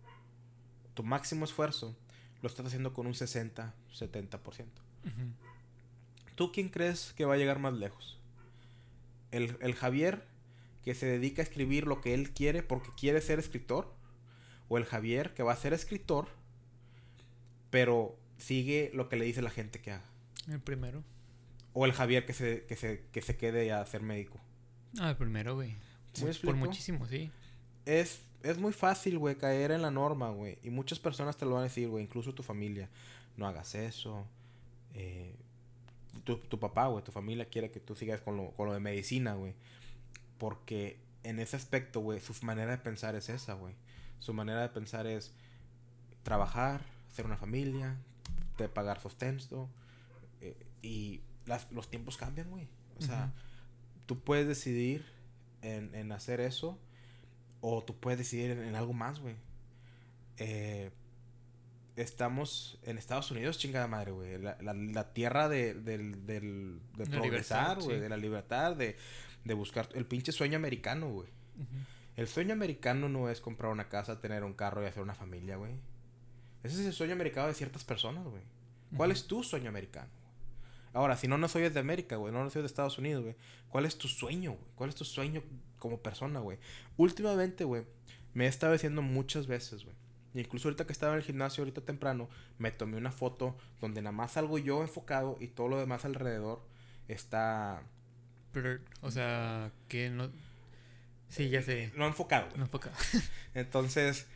tu 0.94 1.02
máximo 1.02 1.44
esfuerzo, 1.44 1.96
lo 2.42 2.48
estás 2.48 2.66
haciendo 2.66 2.94
con 2.94 3.06
un 3.06 3.14
60, 3.14 3.74
70%. 3.92 4.66
¿Tú 6.34 6.52
quién 6.52 6.68
crees 6.68 7.12
que 7.14 7.24
va 7.24 7.34
a 7.34 7.36
llegar 7.36 7.58
más 7.58 7.74
lejos? 7.74 8.18
¿El, 9.30 9.56
el 9.60 9.74
Javier 9.74 10.24
que 10.84 10.94
se 10.94 11.06
dedica 11.06 11.42
a 11.42 11.44
escribir 11.44 11.86
lo 11.86 12.00
que 12.00 12.14
él 12.14 12.30
quiere 12.30 12.62
porque 12.62 12.90
quiere 12.96 13.20
ser 13.20 13.38
escritor, 13.38 13.92
o 14.68 14.78
el 14.78 14.84
Javier 14.84 15.34
que 15.34 15.42
va 15.42 15.52
a 15.52 15.56
ser 15.56 15.72
escritor, 15.72 16.28
pero 17.70 18.16
sigue 18.36 18.90
lo 18.94 19.08
que 19.08 19.16
le 19.16 19.24
dice 19.24 19.42
la 19.42 19.50
gente 19.50 19.80
que 19.80 19.92
haga. 19.92 20.04
El 20.48 20.60
primero. 20.60 21.02
O 21.74 21.84
el 21.84 21.92
Javier 21.92 22.24
que 22.24 22.32
se, 22.32 22.64
que 22.64 22.76
se, 22.76 23.04
que 23.12 23.20
se 23.20 23.36
quede 23.36 23.72
a 23.72 23.84
ser 23.86 24.02
médico. 24.02 24.40
Ah, 24.98 25.10
el 25.10 25.16
primero, 25.16 25.54
güey. 25.54 25.76
por 26.42 26.54
muchísimo, 26.54 27.06
sí. 27.06 27.30
Es, 27.84 28.20
es 28.42 28.58
muy 28.58 28.72
fácil, 28.72 29.18
güey, 29.18 29.36
caer 29.36 29.70
en 29.70 29.82
la 29.82 29.90
norma, 29.90 30.30
güey. 30.30 30.58
Y 30.62 30.70
muchas 30.70 30.98
personas 30.98 31.36
te 31.36 31.44
lo 31.44 31.52
van 31.52 31.60
a 31.60 31.64
decir, 31.64 31.88
güey, 31.88 32.04
incluso 32.04 32.34
tu 32.34 32.42
familia. 32.42 32.88
No 33.36 33.46
hagas 33.46 33.74
eso. 33.74 34.26
Eh, 34.94 35.34
tu, 36.24 36.38
tu, 36.38 36.58
papá, 36.58 36.86
güey, 36.88 37.04
tu 37.04 37.12
familia 37.12 37.44
quiere 37.44 37.70
que 37.70 37.80
tú 37.80 37.94
sigas 37.94 38.20
con 38.20 38.36
lo, 38.36 38.50
con 38.52 38.66
lo 38.66 38.72
de 38.72 38.80
medicina, 38.80 39.34
güey. 39.34 39.54
Porque 40.38 41.00
en 41.24 41.40
ese 41.40 41.56
aspecto, 41.56 42.00
güey, 42.00 42.20
su 42.20 42.34
manera 42.44 42.70
de 42.70 42.78
pensar 42.78 43.14
es 43.14 43.28
esa, 43.28 43.54
güey. 43.54 43.74
Su 44.18 44.32
manera 44.32 44.62
de 44.62 44.68
pensar 44.68 45.06
es 45.06 45.32
trabajar, 46.22 46.82
hacer 47.10 47.26
una 47.26 47.36
familia, 47.36 47.96
de 48.56 48.68
pagar 48.68 49.00
sustento. 49.00 49.68
Eh, 50.40 50.56
y 50.82 51.20
las, 51.46 51.70
los 51.72 51.90
tiempos 51.90 52.16
cambian, 52.16 52.50
güey. 52.50 52.68
O 52.98 53.02
sea, 53.02 53.32
tú 54.06 54.20
puedes 54.20 54.46
decidir 54.48 55.04
en, 55.62 55.94
en, 55.94 56.10
hacer 56.10 56.40
eso 56.40 56.78
o 57.60 57.82
tú 57.84 57.96
puedes 57.98 58.18
decidir 58.18 58.50
en, 58.50 58.74
algo 58.74 58.92
más, 58.92 59.20
güey. 59.20 59.36
Eh, 60.36 60.90
estamos 61.96 62.78
en 62.82 62.98
Estados 62.98 63.30
Unidos, 63.30 63.58
chingada 63.58 63.86
madre, 63.86 64.12
güey. 64.12 64.38
La, 64.38 64.56
la, 64.60 65.12
tierra 65.12 65.48
de, 65.48 65.74
del, 65.74 66.26
del, 66.26 66.80
de 66.96 67.06
progresar, 67.06 67.80
güey. 67.80 68.00
De 68.00 68.08
la 68.08 68.16
libertad, 68.16 68.76
de 68.76 68.96
de 69.44 69.54
buscar 69.54 69.88
el 69.94 70.06
pinche 70.06 70.32
sueño 70.32 70.56
americano, 70.56 71.10
güey. 71.10 71.28
El 72.16 72.26
sueño 72.26 72.52
americano 72.52 73.08
no 73.08 73.30
es 73.30 73.40
comprar 73.40 73.70
una 73.70 73.88
casa, 73.88 74.20
tener 74.20 74.44
un 74.44 74.54
carro 74.54 74.82
y 74.82 74.86
hacer 74.86 75.02
una 75.02 75.14
familia, 75.14 75.56
güey. 75.56 75.72
Ese 76.62 76.80
es 76.80 76.86
el 76.86 76.92
sueño 76.92 77.12
americano 77.12 77.48
de 77.48 77.54
ciertas 77.54 77.84
personas, 77.84 78.24
güey. 78.24 78.42
¿Cuál 78.96 79.12
es 79.12 79.26
tu 79.26 79.42
sueño 79.42 79.68
americano? 79.68 80.08
Ahora, 80.92 81.16
si 81.16 81.28
no 81.28 81.38
no 81.38 81.48
soy 81.48 81.68
de 81.68 81.80
América, 81.80 82.16
güey, 82.16 82.32
no 82.32 82.42
no 82.42 82.50
soy 82.50 82.62
de 82.62 82.66
Estados 82.66 82.98
Unidos, 82.98 83.22
güey. 83.22 83.36
¿Cuál 83.68 83.84
es 83.84 83.98
tu 83.98 84.08
sueño, 84.08 84.52
güey? 84.52 84.64
¿Cuál 84.74 84.88
es 84.88 84.96
tu 84.96 85.04
sueño 85.04 85.42
como 85.78 86.00
persona, 86.00 86.40
güey? 86.40 86.58
Últimamente, 86.96 87.64
güey, 87.64 87.84
me 88.34 88.46
he 88.46 88.48
estado 88.48 88.72
diciendo 88.72 89.02
muchas 89.02 89.46
veces, 89.46 89.84
güey. 89.84 89.96
Incluso 90.34 90.68
ahorita 90.68 90.86
que 90.86 90.92
estaba 90.92 91.12
en 91.12 91.18
el 91.18 91.24
gimnasio, 91.24 91.62
ahorita 91.62 91.82
temprano, 91.82 92.28
me 92.58 92.70
tomé 92.70 92.96
una 92.96 93.12
foto 93.12 93.56
donde 93.80 94.02
nada 94.02 94.12
más 94.12 94.32
salgo 94.32 94.58
yo 94.58 94.82
enfocado 94.82 95.36
y 95.40 95.48
todo 95.48 95.68
lo 95.68 95.78
demás 95.78 96.04
alrededor 96.04 96.62
está 97.08 97.82
O 99.02 99.10
sea, 99.10 99.72
que 99.88 100.10
no. 100.10 100.30
Sí, 101.28 101.48
ya 101.50 101.62
sé. 101.62 101.92
No 101.96 102.06
enfocado, 102.06 102.46
güey. 102.46 102.58
No 102.58 102.64
enfocado. 102.64 102.94
Entonces, 103.54 104.26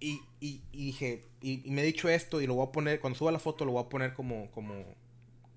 y, 0.00 0.20
y, 0.40 0.62
y 0.72 0.86
dije, 0.86 1.24
y, 1.40 1.66
y 1.66 1.70
me 1.70 1.82
he 1.82 1.84
dicho 1.84 2.08
esto 2.08 2.40
y 2.40 2.46
lo 2.46 2.54
voy 2.54 2.68
a 2.68 2.72
poner, 2.72 3.00
cuando 3.00 3.18
suba 3.18 3.32
la 3.32 3.38
foto 3.38 3.64
lo 3.64 3.72
voy 3.72 3.84
a 3.84 3.88
poner 3.88 4.14
como, 4.14 4.50
como, 4.52 4.94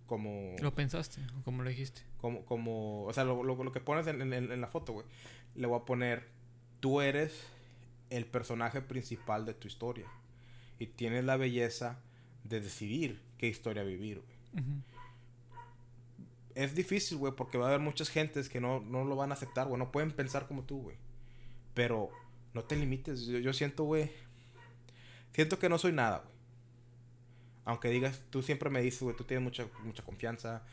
como, 0.08 0.56
¿Lo 0.60 0.74
pensaste? 0.74 1.21
¿O 1.39 1.43
cómo 1.43 1.63
lo 1.63 1.69
dijiste? 1.69 2.02
como, 2.17 2.45
como, 2.45 3.06
o 3.06 3.13
sea, 3.13 3.24
lo, 3.24 3.43
lo, 3.43 3.63
lo 3.63 3.71
que 3.71 3.80
pones 3.80 4.08
en, 4.08 4.21
en, 4.21 4.52
en 4.52 4.62
la 4.62 4.67
foto, 4.67 4.93
güey. 4.93 5.06
Le 5.56 5.67
voy 5.67 5.80
a 5.80 5.86
poner, 5.86 6.28
tú 6.80 7.02
eres 7.02 7.43
el 8.10 8.26
personaje 8.26 8.82
principal 8.82 9.45
de 9.45 9.54
tu 9.54 9.67
historia. 9.67 10.06
Y 10.80 10.88
tienes 10.88 11.24
la 11.26 11.38
belleza 11.38 12.00
de 12.43 12.62
decidir 12.62 13.21
qué 13.38 13.47
historia 13.47 13.84
vivir, 13.84 14.21
güey. 14.21 14.63
Ujú. 14.65 14.82
Es 16.56 16.76
difícil, 16.76 17.18
güey, 17.18 17.34
porque 17.36 17.58
va 17.58 17.66
a 17.66 17.68
haber 17.70 17.80
muchas 17.80 18.10
gentes 18.10 18.50
que 18.50 18.60
no, 18.60 18.80
no 18.80 19.04
lo 19.04 19.16
van 19.16 19.32
a 19.32 19.34
aceptar, 19.34 19.68
güey. 19.68 19.80
No 19.80 19.92
pueden 19.92 20.12
pensar 20.12 20.48
como 20.48 20.64
tú, 20.64 20.82
güey. 20.82 20.98
Pero 21.74 22.10
no 22.54 22.64
te 22.64 22.76
limites. 22.76 23.26
Yo, 23.26 23.40
yo 23.40 23.54
siento, 23.54 23.84
güey. 23.84 24.12
Siento 25.34 25.60
que 25.60 25.70
no 25.70 25.78
soy 25.78 25.94
nada, 25.94 26.20
güey. 26.20 26.32
Aunque 27.64 27.90
digas, 27.90 28.22
tú 28.30 28.42
siempre 28.42 28.70
me 28.70 28.82
dices, 28.82 29.02
güey, 29.02 29.16
tú 29.16 29.24
tienes 29.24 29.44
mucha, 29.44 29.68
mucha 29.84 30.04
confianza, 30.04 30.64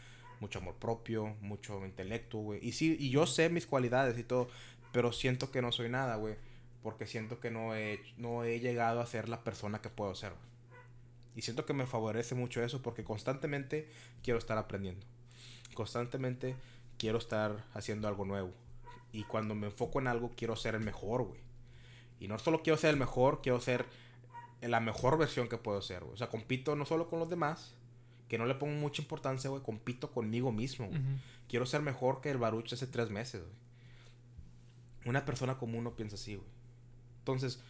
mucho 0.40 0.58
amor 0.58 0.74
propio, 0.76 1.36
mucho 1.40 1.84
intelecto, 1.84 2.38
güey. 2.38 2.66
Y 2.66 2.72
sí, 2.72 2.96
y 2.98 3.10
yo 3.10 3.26
sé 3.26 3.50
mis 3.50 3.66
cualidades 3.66 4.18
y 4.18 4.24
todo, 4.24 4.48
pero 4.92 5.12
siento 5.12 5.50
que 5.50 5.62
no 5.62 5.70
soy 5.70 5.88
nada, 5.88 6.16
güey. 6.16 6.36
Porque 6.82 7.06
siento 7.06 7.40
que 7.40 7.50
no 7.50 7.74
he, 7.76 8.00
no 8.16 8.44
he 8.44 8.60
llegado 8.60 9.00
a 9.00 9.06
ser 9.06 9.28
la 9.28 9.44
persona 9.44 9.80
que 9.80 9.90
puedo 9.90 10.14
ser. 10.14 10.32
Y 11.36 11.42
siento 11.42 11.66
que 11.66 11.74
me 11.74 11.86
favorece 11.86 12.34
mucho 12.34 12.62
eso 12.64 12.82
porque 12.82 13.04
constantemente 13.04 13.88
quiero 14.22 14.38
estar 14.38 14.58
aprendiendo. 14.58 15.06
Constantemente 15.78 16.56
quiero 16.98 17.18
estar 17.18 17.64
haciendo 17.72 18.08
algo 18.08 18.24
nuevo. 18.24 18.50
Y 19.12 19.22
cuando 19.22 19.54
me 19.54 19.68
enfoco 19.68 20.00
en 20.00 20.08
algo, 20.08 20.32
quiero 20.36 20.56
ser 20.56 20.74
el 20.74 20.80
mejor, 20.80 21.22
güey. 21.22 21.40
Y 22.18 22.26
no 22.26 22.36
solo 22.40 22.64
quiero 22.64 22.76
ser 22.76 22.90
el 22.90 22.96
mejor, 22.96 23.42
quiero 23.42 23.60
ser 23.60 23.86
la 24.60 24.80
mejor 24.80 25.18
versión 25.18 25.48
que 25.48 25.56
puedo 25.56 25.80
ser, 25.80 26.00
güey. 26.00 26.14
O 26.14 26.16
sea, 26.16 26.30
compito 26.30 26.74
no 26.74 26.84
solo 26.84 27.08
con 27.08 27.20
los 27.20 27.30
demás, 27.30 27.76
que 28.26 28.38
no 28.38 28.46
le 28.46 28.56
pongo 28.56 28.74
mucha 28.74 29.02
importancia, 29.02 29.50
güey. 29.50 29.62
Compito 29.62 30.10
conmigo 30.10 30.50
mismo, 30.50 30.88
güey. 30.88 31.00
Quiero 31.46 31.64
ser 31.64 31.80
mejor 31.80 32.20
que 32.20 32.32
el 32.32 32.38
Baruch 32.38 32.72
hace 32.72 32.88
tres 32.88 33.08
meses, 33.08 33.42
güey. 33.42 33.54
Una 35.04 35.24
persona 35.24 35.58
común 35.58 35.84
no 35.84 35.94
piensa 35.94 36.16
así, 36.16 36.34
güey. 36.34 36.48
Entonces, 37.20 37.62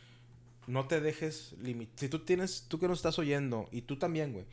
no 0.66 0.87
te 0.87 1.03
dejes 1.03 1.57
limitar. 1.61 1.99
Si 1.99 2.09
tú 2.09 2.21
tienes, 2.21 2.68
tú 2.68 2.79
que 2.79 2.88
nos 2.88 3.01
estás 3.01 3.18
oyendo, 3.18 3.68
y 3.71 3.83
tú 3.83 3.99
también, 3.99 4.33
güey. 4.33 4.47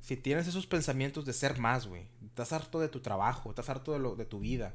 Si 0.00 0.16
tienes 0.16 0.46
esos 0.46 0.66
pensamientos 0.66 1.24
de 1.26 1.32
ser 1.32 1.58
más, 1.58 1.86
güey. 1.86 2.06
Estás 2.26 2.52
harto 2.52 2.80
de 2.80 2.88
tu 2.88 3.00
trabajo, 3.00 3.50
estás 3.50 3.68
harto 3.68 3.92
de, 3.92 3.98
lo, 3.98 4.16
de 4.16 4.24
tu 4.24 4.40
vida. 4.40 4.74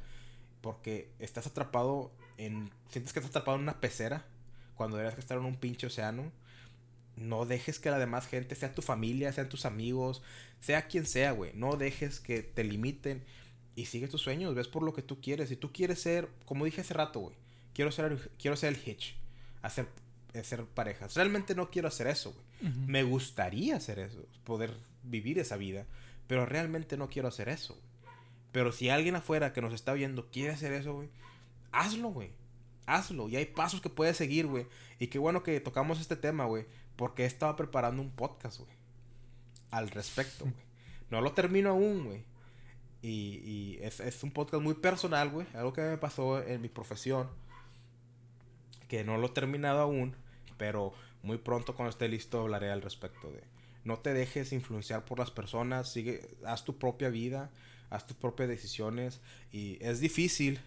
Porque 0.62 1.12
estás 1.20 1.48
atrapado 1.48 2.12
en... 2.38 2.70
Sientes 2.90 3.14
que 3.14 3.20
estás 3.20 3.30
atrapado 3.32 3.58
en 3.58 3.64
una 3.64 3.80
pecera. 3.82 4.26
Cuando 4.76 4.98
deberías 4.98 5.18
estar 5.20 5.38
en 5.38 5.46
un 5.46 5.56
pinche 5.56 5.88
océano. 5.88 6.32
No 7.16 7.46
dejes 7.46 7.80
que 7.80 7.90
la 7.90 7.98
demás 7.98 8.28
gente, 8.28 8.56
sea 8.56 8.76
tu 8.76 8.82
familia, 8.82 9.32
sean 9.32 9.48
tus 9.48 9.66
amigos, 9.66 10.22
sea 10.60 10.88
quien 10.88 11.06
sea, 11.06 11.32
güey. 11.32 11.52
No 11.54 11.78
dejes 11.78 12.20
que 12.20 12.44
te 12.44 12.64
limiten 12.66 13.24
y 13.74 13.86
sigue 13.86 14.10
tus 14.10 14.22
sueños, 14.22 14.54
ves 14.54 14.68
por 14.68 14.84
lo 14.84 14.94
que 14.94 15.02
tú 15.02 15.22
quieres. 15.22 15.48
Si 15.48 15.56
tú 15.56 15.72
quieres 15.72 16.02
ser, 16.02 16.28
como 16.46 16.66
dije 16.66 16.82
hace 16.82 16.94
rato, 16.94 17.22
güey, 17.22 17.36
quiero 17.74 17.92
ser, 17.94 18.12
el- 18.12 18.30
quiero 18.38 18.58
ser 18.58 18.74
el 18.74 18.82
Hitch, 18.86 19.16
hacer, 19.62 19.88
hacer 20.38 20.66
parejas. 20.66 21.16
Realmente 21.16 21.56
no 21.56 21.70
quiero 21.72 21.88
hacer 21.88 22.08
eso, 22.08 22.34
güey. 22.34 22.74
Me 22.86 23.04
gustaría 23.04 23.78
hacer 23.78 24.00
eso, 24.00 24.26
poder 24.44 24.76
vivir 25.06 25.40
esa 25.40 25.58
vida, 25.58 25.86
pero 26.28 26.46
realmente 26.46 26.98
no 26.98 27.10
quiero 27.10 27.28
hacer 27.28 27.50
eso. 27.50 27.80
Pero 28.52 28.72
si 28.72 28.90
alguien 28.90 29.16
afuera 29.16 29.54
que 29.54 29.62
nos 29.62 29.74
está 29.74 29.94
viendo 29.94 30.30
quiere 30.32 30.54
hacer 30.54 30.74
eso, 30.74 30.94
güey, 30.94 31.10
hazlo, 31.72 32.10
güey. 32.10 32.32
Hazlo. 32.86 33.28
Y 33.28 33.36
hay 33.36 33.46
pasos 33.46 33.82
que 33.82 33.90
puedes 33.90 34.16
seguir, 34.16 34.48
güey. 34.48 34.68
Y 35.00 35.08
qué 35.08 35.20
bueno 35.20 35.44
que 35.44 35.60
tocamos 35.60 36.00
este 36.00 36.16
tema, 36.16 36.46
güey. 36.46 36.66
Porque 36.96 37.24
he 37.24 37.26
estado 37.26 37.56
preparando 37.56 38.02
un 38.02 38.12
podcast, 38.12 38.60
güey. 38.60 38.72
Al 39.72 39.90
respecto, 39.90 40.46
güey. 40.46 40.66
No 41.10 41.22
lo 41.22 41.34
termino 41.34 41.72
aún, 41.72 42.06
güey. 42.06 42.24
Y, 43.02 43.42
y 43.44 43.80
es, 43.82 44.00
es 44.00 44.24
un 44.24 44.32
podcast 44.32 44.64
muy 44.64 44.76
personal, 44.76 45.30
güey. 45.30 45.48
Algo 45.54 45.74
que 45.74 45.82
me 45.82 45.98
pasó 45.98 46.42
en 46.42 46.62
mi 46.62 46.70
profesión. 46.70 47.30
Que 48.88 49.04
no 49.04 49.18
lo 49.18 49.28
he 49.28 49.32
terminado 49.32 49.82
aún. 49.82 50.16
Pero 50.58 50.94
muy 51.22 51.38
pronto 51.38 51.76
cuando 51.76 51.90
esté 51.90 52.08
listo 52.08 52.40
hablaré 52.40 52.72
al 52.72 52.82
respecto 52.82 53.32
de... 53.32 53.44
No 53.86 54.00
te 54.00 54.14
dejes 54.14 54.52
influenciar 54.52 55.06
por 55.06 55.20
las 55.20 55.32
personas. 55.32 55.92
Sigue, 55.92 56.28
haz 56.46 56.66
tu 56.66 56.78
propia 56.78 57.10
vida. 57.10 57.52
Haz 57.90 58.06
tus 58.06 58.18
propias 58.18 58.50
decisiones. 58.50 59.22
Y 59.52 59.78
es 59.80 60.00
difícil. 60.00 60.60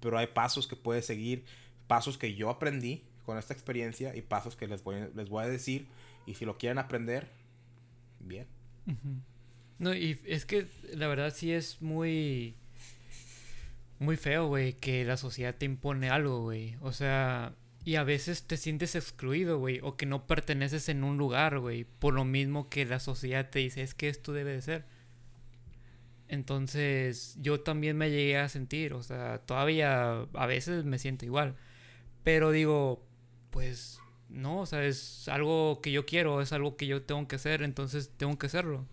Pero 0.00 0.16
hay 0.16 0.28
pasos 0.28 0.66
que 0.66 0.76
puedes 0.76 1.04
seguir. 1.04 1.44
Pasos 1.88 2.16
que 2.16 2.34
yo 2.34 2.48
aprendí 2.48 3.02
con 3.26 3.36
esta 3.36 3.52
experiencia. 3.52 4.16
Y 4.16 4.22
pasos 4.22 4.56
que 4.56 4.68
les 4.68 4.82
voy, 4.82 5.08
les 5.14 5.28
voy 5.28 5.44
a 5.44 5.48
decir. 5.48 5.86
Y 6.24 6.34
si 6.34 6.44
lo 6.44 6.56
quieren 6.56 6.78
aprender, 6.78 7.28
bien. 8.20 8.46
No, 9.78 9.94
y 9.94 10.18
es 10.24 10.46
que 10.46 10.68
la 10.94 11.08
verdad 11.08 11.32
sí 11.34 11.52
es 11.52 11.82
muy. 11.82 12.54
Muy 13.98 14.16
feo, 14.16 14.46
güey, 14.46 14.74
que 14.74 15.04
la 15.04 15.16
sociedad 15.16 15.54
te 15.54 15.64
impone 15.64 16.10
algo, 16.10 16.42
güey. 16.42 16.76
O 16.82 16.92
sea, 16.92 17.54
y 17.86 17.94
a 17.94 18.02
veces 18.02 18.42
te 18.48 18.56
sientes 18.56 18.96
excluido, 18.96 19.60
güey, 19.60 19.78
o 19.80 19.96
que 19.96 20.06
no 20.06 20.26
perteneces 20.26 20.88
en 20.88 21.04
un 21.04 21.18
lugar, 21.18 21.60
güey, 21.60 21.84
por 21.84 22.14
lo 22.14 22.24
mismo 22.24 22.68
que 22.68 22.84
la 22.84 22.98
sociedad 22.98 23.48
te 23.48 23.60
dice, 23.60 23.80
es 23.82 23.94
que 23.94 24.08
esto 24.08 24.32
debe 24.32 24.54
de 24.54 24.60
ser. 24.60 24.84
Entonces, 26.26 27.36
yo 27.40 27.60
también 27.60 27.96
me 27.96 28.10
llegué 28.10 28.38
a 28.38 28.48
sentir, 28.48 28.92
o 28.92 29.04
sea, 29.04 29.38
todavía 29.38 30.26
a 30.34 30.46
veces 30.46 30.84
me 30.84 30.98
siento 30.98 31.26
igual. 31.26 31.54
Pero 32.24 32.50
digo, 32.50 33.06
pues 33.50 34.00
no, 34.28 34.62
o 34.62 34.66
sea, 34.66 34.84
es 34.84 35.28
algo 35.28 35.80
que 35.80 35.92
yo 35.92 36.06
quiero, 36.06 36.42
es 36.42 36.52
algo 36.52 36.76
que 36.76 36.88
yo 36.88 37.02
tengo 37.02 37.28
que 37.28 37.36
hacer, 37.36 37.62
entonces 37.62 38.10
tengo 38.16 38.36
que 38.36 38.46
hacerlo. 38.46 38.84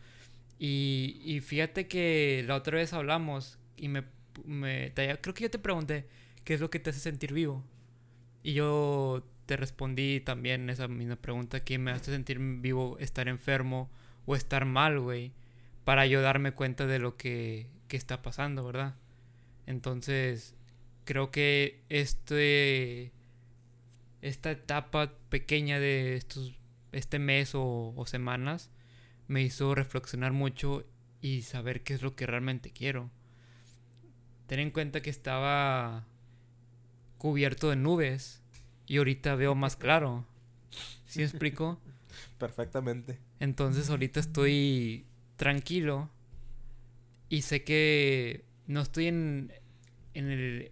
Y, 0.60 1.20
y 1.26 1.42
fíjate 1.42 1.88
que 1.88 2.44
la 2.48 2.58
otra 2.58 2.78
vez 2.78 2.94
hablamos 2.94 3.58
y 3.76 3.88
me, 3.88 4.04
me 4.46 4.94
creo 4.94 5.34
que 5.34 5.44
yo 5.44 5.50
te 5.50 5.58
pregunté 5.58 6.08
qué 6.44 6.54
es 6.54 6.62
lo 6.62 6.70
que 6.70 6.80
te 6.80 6.92
hace 6.92 7.00
sentir 7.00 7.34
vivo. 7.34 7.64
Y 8.44 8.54
yo 8.54 9.24
te 9.46 9.58
respondí 9.58 10.20
también 10.20 10.70
esa 10.70 10.88
misma 10.88 11.16
pregunta, 11.16 11.62
que 11.62 11.78
me 11.78 11.92
hace 11.92 12.12
sentir 12.12 12.40
vivo 12.40 12.98
estar 13.00 13.28
enfermo 13.28 13.90
o 14.26 14.36
estar 14.36 14.66
mal, 14.66 15.00
güey, 15.00 15.32
para 15.84 16.06
yo 16.06 16.22
darme 16.22 16.52
cuenta 16.54 16.86
de 16.88 17.00
lo 17.00 17.18
que, 17.18 17.68
que 17.88 17.98
está 17.98 18.22
pasando, 18.22 18.66
¿verdad? 18.66 18.96
Entonces, 19.66 20.56
creo 21.06 21.32
que 21.32 21.82
este 21.90 23.12
esta 24.22 24.52
etapa 24.52 25.14
pequeña 25.30 25.80
de 25.80 26.16
estos 26.16 26.54
este 26.94 27.20
mes 27.20 27.56
o, 27.56 27.94
o 27.96 28.06
semanas 28.06 28.72
me 29.28 29.42
hizo 29.42 29.76
reflexionar 29.76 30.32
mucho 30.32 30.86
y 31.22 31.42
saber 31.42 31.84
qué 31.84 31.94
es 31.94 32.02
lo 32.02 32.16
que 32.16 32.26
realmente 32.26 32.72
quiero. 32.72 33.10
Ten 34.48 34.60
en 34.60 34.72
cuenta 34.72 35.02
que 35.02 35.10
estaba 35.10 36.06
cubierto 37.24 37.70
de 37.70 37.78
nubes 37.78 38.42
y 38.86 38.98
ahorita 38.98 39.36
veo 39.36 39.56
más 39.56 39.78
claro. 39.78 40.26
¿Sí 41.06 41.20
me 41.20 41.26
explico? 41.26 41.80
Perfectamente. 42.38 43.18
Entonces 43.40 43.90
ahorita 43.90 44.20
estoy 44.20 45.06
tranquilo 45.38 46.10
y 47.30 47.44
sé 47.44 47.64
que 47.64 48.44
no 48.68 48.82
estoy 48.82 49.08
en, 49.08 49.54
en 50.14 50.32
el... 50.32 50.72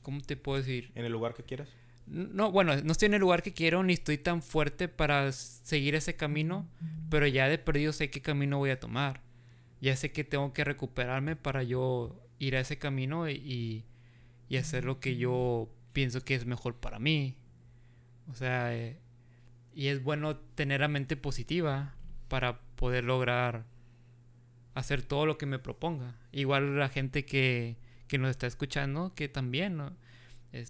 ¿Cómo 0.00 0.22
te 0.22 0.38
puedo 0.38 0.56
decir? 0.56 0.90
En 0.94 1.04
el 1.04 1.12
lugar 1.12 1.34
que 1.34 1.42
quieras. 1.42 1.68
No, 2.06 2.50
bueno, 2.50 2.74
no 2.82 2.92
estoy 2.92 3.04
en 3.04 3.14
el 3.14 3.20
lugar 3.20 3.42
que 3.42 3.52
quiero 3.52 3.82
ni 3.82 3.92
estoy 3.92 4.16
tan 4.16 4.40
fuerte 4.40 4.88
para 4.88 5.30
seguir 5.32 5.94
ese 5.94 6.16
camino, 6.16 6.66
pero 7.10 7.26
ya 7.26 7.46
de 7.46 7.58
perdido 7.58 7.92
sé 7.92 8.08
qué 8.08 8.22
camino 8.22 8.56
voy 8.56 8.70
a 8.70 8.80
tomar. 8.80 9.20
Ya 9.82 9.94
sé 9.96 10.12
que 10.12 10.24
tengo 10.24 10.54
que 10.54 10.64
recuperarme 10.64 11.36
para 11.36 11.62
yo 11.62 12.18
ir 12.38 12.56
a 12.56 12.60
ese 12.60 12.78
camino 12.78 13.28
y, 13.28 13.84
y 14.48 14.56
hacer 14.56 14.86
lo 14.86 14.98
que 14.98 15.16
yo 15.18 15.68
pienso 15.92 16.24
que 16.24 16.34
es 16.34 16.46
mejor 16.46 16.76
para 16.76 16.98
mí. 16.98 17.36
O 18.30 18.34
sea, 18.34 18.74
eh, 18.74 19.00
y 19.74 19.88
es 19.88 20.02
bueno 20.02 20.36
tener 20.36 20.80
la 20.80 20.88
mente 20.88 21.16
positiva 21.16 21.94
para 22.28 22.60
poder 22.76 23.04
lograr 23.04 23.66
hacer 24.74 25.02
todo 25.02 25.26
lo 25.26 25.38
que 25.38 25.46
me 25.46 25.58
proponga. 25.58 26.16
Igual 26.32 26.78
la 26.78 26.88
gente 26.88 27.24
que, 27.24 27.76
que 28.08 28.18
nos 28.18 28.30
está 28.30 28.46
escuchando, 28.46 29.14
que 29.14 29.28
también, 29.28 29.76
¿no? 29.76 29.96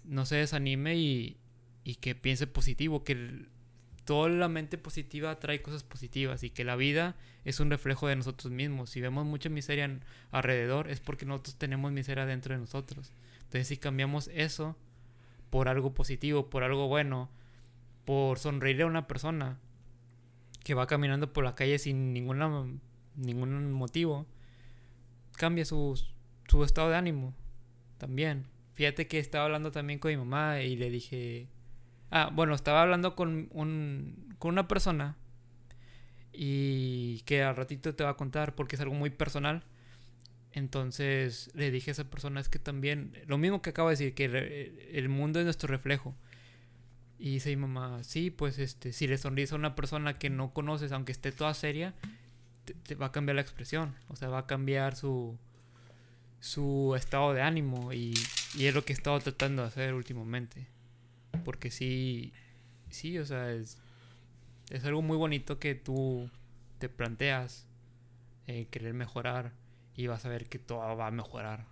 No 0.05 0.25
se 0.25 0.35
desanime 0.35 0.95
y, 0.95 1.37
y 1.83 1.95
que 1.95 2.13
piense 2.15 2.45
positivo, 2.47 3.03
que 3.03 3.47
toda 4.05 4.29
la 4.29 4.47
mente 4.47 4.77
positiva 4.77 5.39
trae 5.39 5.61
cosas 5.61 5.83
positivas 5.83 6.43
y 6.43 6.49
que 6.49 6.63
la 6.63 6.75
vida 6.75 7.15
es 7.45 7.59
un 7.59 7.69
reflejo 7.69 8.07
de 8.07 8.15
nosotros 8.15 8.51
mismos. 8.51 8.89
Si 8.89 9.01
vemos 9.01 9.25
mucha 9.25 9.49
miseria 9.49 9.99
alrededor 10.31 10.89
es 10.89 10.99
porque 10.99 11.25
nosotros 11.25 11.55
tenemos 11.57 11.91
miseria 11.91 12.25
dentro 12.25 12.53
de 12.53 12.61
nosotros. 12.61 13.11
Entonces 13.43 13.67
si 13.67 13.77
cambiamos 13.77 14.29
eso 14.33 14.75
por 15.51 15.69
algo 15.69 15.93
positivo, 15.93 16.49
por 16.49 16.63
algo 16.63 16.87
bueno, 16.87 17.29
por 18.05 18.39
sonreírle 18.39 18.83
a 18.83 18.87
una 18.87 19.07
persona 19.07 19.59
que 20.63 20.73
va 20.73 20.87
caminando 20.87 21.31
por 21.33 21.43
la 21.43 21.53
calle 21.53 21.77
sin 21.77 22.13
ninguna, 22.13 22.65
ningún 23.15 23.71
motivo, 23.71 24.25
cambia 25.37 25.65
su, 25.65 26.01
su 26.47 26.63
estado 26.63 26.89
de 26.89 26.95
ánimo. 26.95 27.35
también. 27.99 28.47
Fíjate 28.73 29.07
que 29.07 29.19
estaba 29.19 29.45
hablando 29.45 29.71
también 29.71 29.99
con 29.99 30.09
mi 30.09 30.17
mamá 30.17 30.61
y 30.61 30.75
le 30.75 30.89
dije... 30.89 31.47
Ah, 32.09 32.29
bueno, 32.33 32.55
estaba 32.55 32.81
hablando 32.81 33.15
con, 33.15 33.47
un, 33.51 34.35
con 34.39 34.51
una 34.51 34.67
persona 34.67 35.17
y 36.33 37.21
que 37.21 37.43
al 37.43 37.55
ratito 37.55 37.95
te 37.95 38.03
va 38.03 38.11
a 38.11 38.17
contar 38.17 38.55
porque 38.55 38.75
es 38.75 38.81
algo 38.81 38.95
muy 38.95 39.09
personal. 39.09 39.63
Entonces 40.53 41.49
le 41.53 41.71
dije 41.71 41.91
a 41.91 41.93
esa 41.93 42.09
persona 42.09 42.41
es 42.41 42.49
que 42.49 42.59
también, 42.59 43.17
lo 43.27 43.37
mismo 43.37 43.61
que 43.61 43.69
acabo 43.69 43.89
de 43.89 43.93
decir, 43.93 44.13
que 44.13 44.89
el 44.91 45.09
mundo 45.09 45.39
es 45.39 45.45
nuestro 45.45 45.67
reflejo. 45.67 46.15
Y 47.17 47.33
dice 47.33 47.49
mi 47.51 47.55
mamá, 47.57 48.03
sí, 48.03 48.31
pues 48.31 48.57
este, 48.59 48.93
si 48.93 49.07
le 49.07 49.17
sonríes 49.17 49.53
a 49.53 49.55
una 49.55 49.75
persona 49.75 50.17
que 50.17 50.29
no 50.29 50.53
conoces, 50.53 50.91
aunque 50.91 51.11
esté 51.11 51.31
toda 51.31 51.53
seria, 51.53 51.93
te, 52.85 52.95
va 52.95 53.07
a 53.07 53.11
cambiar 53.11 53.35
la 53.35 53.41
expresión. 53.41 53.95
O 54.07 54.15
sea, 54.15 54.29
va 54.29 54.39
a 54.39 54.47
cambiar 54.47 54.95
su, 54.95 55.37
su 56.39 56.95
estado 56.97 57.33
de 57.33 57.41
ánimo. 57.41 57.93
Y, 57.93 58.13
y 58.55 58.65
es 58.65 58.73
lo 58.73 58.83
que 58.83 58.93
he 58.93 58.95
estado 58.95 59.19
tratando 59.19 59.61
de 59.61 59.67
hacer 59.69 59.93
últimamente. 59.93 60.67
Porque 61.45 61.71
sí, 61.71 62.33
sí, 62.89 63.17
o 63.19 63.25
sea, 63.25 63.53
es, 63.53 63.77
es 64.69 64.83
algo 64.83 65.01
muy 65.01 65.15
bonito 65.15 65.59
que 65.59 65.75
tú 65.75 66.29
te 66.79 66.89
planteas 66.89 67.67
eh, 68.47 68.67
querer 68.71 68.93
mejorar 68.93 69.53
y 70.01 70.07
vas 70.07 70.25
a 70.25 70.29
ver 70.29 70.49
que 70.49 70.57
todo 70.57 70.79
va 70.97 71.05
a 71.05 71.11
mejorar. 71.11 71.67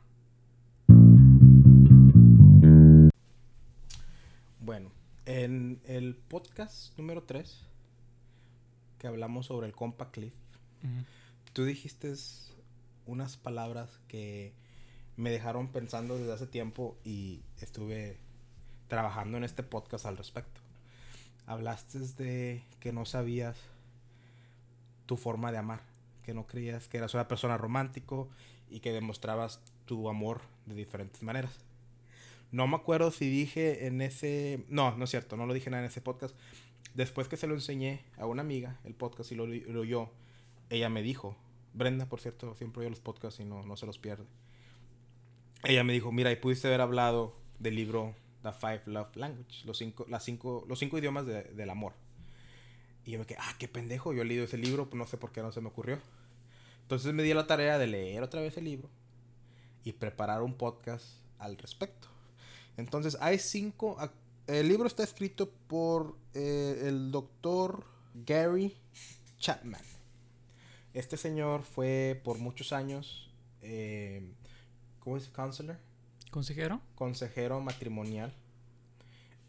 Bueno, 4.60 4.92
en 5.26 5.82
el 5.86 6.16
podcast 6.16 6.96
número 6.96 7.24
3, 7.24 7.66
que 9.00 9.08
hablamos 9.08 9.48
sobre 9.48 9.66
el 9.66 9.74
compa 9.74 10.12
Cliff, 10.12 10.36
tú 11.54 11.66
dijiste 11.66 12.14
unas 13.08 13.36
palabras 13.36 14.00
que 14.08 14.54
me 15.18 15.32
dejaron 15.32 15.70
pensando 15.70 16.16
desde 16.16 16.34
hace 16.34 16.46
tiempo 16.46 17.00
y 17.04 17.42
estuve 17.60 18.20
trabajando 18.90 19.40
en 19.40 19.44
este 19.44 19.64
podcast 19.64 20.06
al 20.06 20.18
respecto. 20.18 20.62
Hablaste 21.48 21.98
de 21.98 22.64
que 22.80 22.94
no 22.94 23.06
sabías 23.06 23.58
tu 25.08 25.18
forma 25.18 25.52
de 25.52 25.58
amar, 25.58 25.82
que 26.30 26.36
no 26.36 26.46
creías 26.46 26.88
que 26.88 26.98
eras 26.98 27.16
una 27.16 27.28
persona 27.28 27.58
romántico 27.58 28.30
y 28.70 28.82
que 28.82 28.92
demostrabas 28.92 29.62
tu 29.86 30.10
amor 30.10 30.42
de 30.68 30.76
diferentes 30.76 31.24
maneras. 31.24 31.58
No 32.52 32.68
me 32.68 32.76
acuerdo 32.76 33.10
si 33.10 33.28
dije 33.28 33.88
en 33.88 34.00
ese... 34.04 34.64
No, 34.70 34.96
no 34.96 35.06
es 35.06 35.10
cierto, 35.10 35.38
no 35.38 35.48
lo 35.48 35.56
dije 35.56 35.72
nada 35.72 35.82
en 35.82 35.90
ese 35.90 36.02
podcast. 36.02 36.36
Después 36.94 37.28
que 37.28 37.36
se 37.36 37.48
lo 37.48 37.56
enseñé 37.56 38.04
a 38.16 38.28
una 38.28 38.44
amiga, 38.44 38.80
el 38.84 38.94
podcast, 38.94 39.32
y 39.32 39.36
lo, 39.36 39.48
lo 39.48 39.80
oyó, 39.80 40.12
ella 40.70 40.88
me 40.88 41.02
dijo, 41.02 41.36
Brenda, 41.74 42.06
por 42.08 42.22
cierto, 42.22 42.54
siempre 42.54 42.82
oye 42.82 42.92
los 42.92 43.00
podcasts 43.00 43.40
y 43.40 43.44
no, 43.44 43.64
no 43.64 43.76
se 43.76 43.88
los 43.88 43.98
pierde. 43.98 44.26
Ella 45.64 45.84
me 45.84 45.94
dijo, 45.94 46.12
mira, 46.12 46.32
y 46.32 46.36
pudiste 46.36 46.68
haber 46.68 46.82
hablado 46.82 47.36
del 47.58 47.76
libro 47.76 48.14
The 48.44 48.52
Five 48.52 48.84
Love 48.86 49.16
Language, 49.16 49.66
los 49.66 49.80
cinco, 49.80 50.06
las 50.08 50.24
cinco, 50.24 50.64
los 50.70 50.78
cinco 50.78 51.00
idiomas 51.00 51.26
del 51.26 51.70
amor. 51.72 51.94
Y 53.04 53.12
yo 53.14 53.20
me 53.20 53.26
quedé, 53.26 53.40
ah, 53.42 53.56
qué 53.58 53.68
pendejo, 53.68 54.14
yo 54.14 54.22
he 54.22 54.26
leído 54.26 54.44
ese 54.44 54.60
libro, 54.60 54.88
no 54.94 55.08
sé 55.08 55.18
por 55.18 55.32
qué 55.32 55.42
no 55.42 55.52
se 55.52 55.60
me 55.60 55.70
ocurrió. 55.70 55.98
Entonces 56.90 57.14
me 57.14 57.22
di 57.22 57.36
la 57.36 57.46
tarea 57.46 57.78
de 57.78 57.86
leer 57.86 58.24
otra 58.24 58.42
vez 58.42 58.58
el 58.58 58.64
libro 58.64 58.90
y 59.84 59.94
preparar 59.94 60.42
un 60.42 60.56
podcast 60.56 61.06
al 61.38 61.56
respecto. 61.56 62.08
Entonces 62.78 63.16
hay 63.22 63.38
cinco, 63.38 63.96
el 64.48 64.68
libro 64.68 64.88
está 64.88 65.04
escrito 65.04 65.52
por 65.68 66.18
eh, 66.34 66.86
el 66.88 67.12
doctor 67.12 67.86
Gary 68.16 68.76
Chapman. 69.38 69.84
Este 70.96 71.16
señor 71.16 71.62
fue 71.62 72.20
por 72.24 72.40
muchos 72.40 72.74
años, 72.74 73.30
eh, 73.62 74.28
¿cómo 75.00 75.18
es? 75.18 75.28
Counselor. 75.28 75.78
¿Consejero? 76.32 76.82
Consejero 76.96 77.62
matrimonial. 77.62 78.34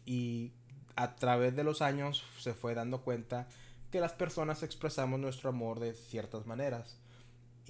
Y 0.05 0.51
a 0.95 1.15
través 1.15 1.55
de 1.55 1.63
los 1.63 1.81
años 1.81 2.23
se 2.37 2.53
fue 2.53 2.75
dando 2.75 3.01
cuenta 3.01 3.47
que 3.89 3.99
las 3.99 4.13
personas 4.13 4.61
expresamos 4.61 5.19
nuestro 5.19 5.49
amor 5.49 5.79
de 5.79 5.95
ciertas 5.95 6.45
maneras. 6.45 7.00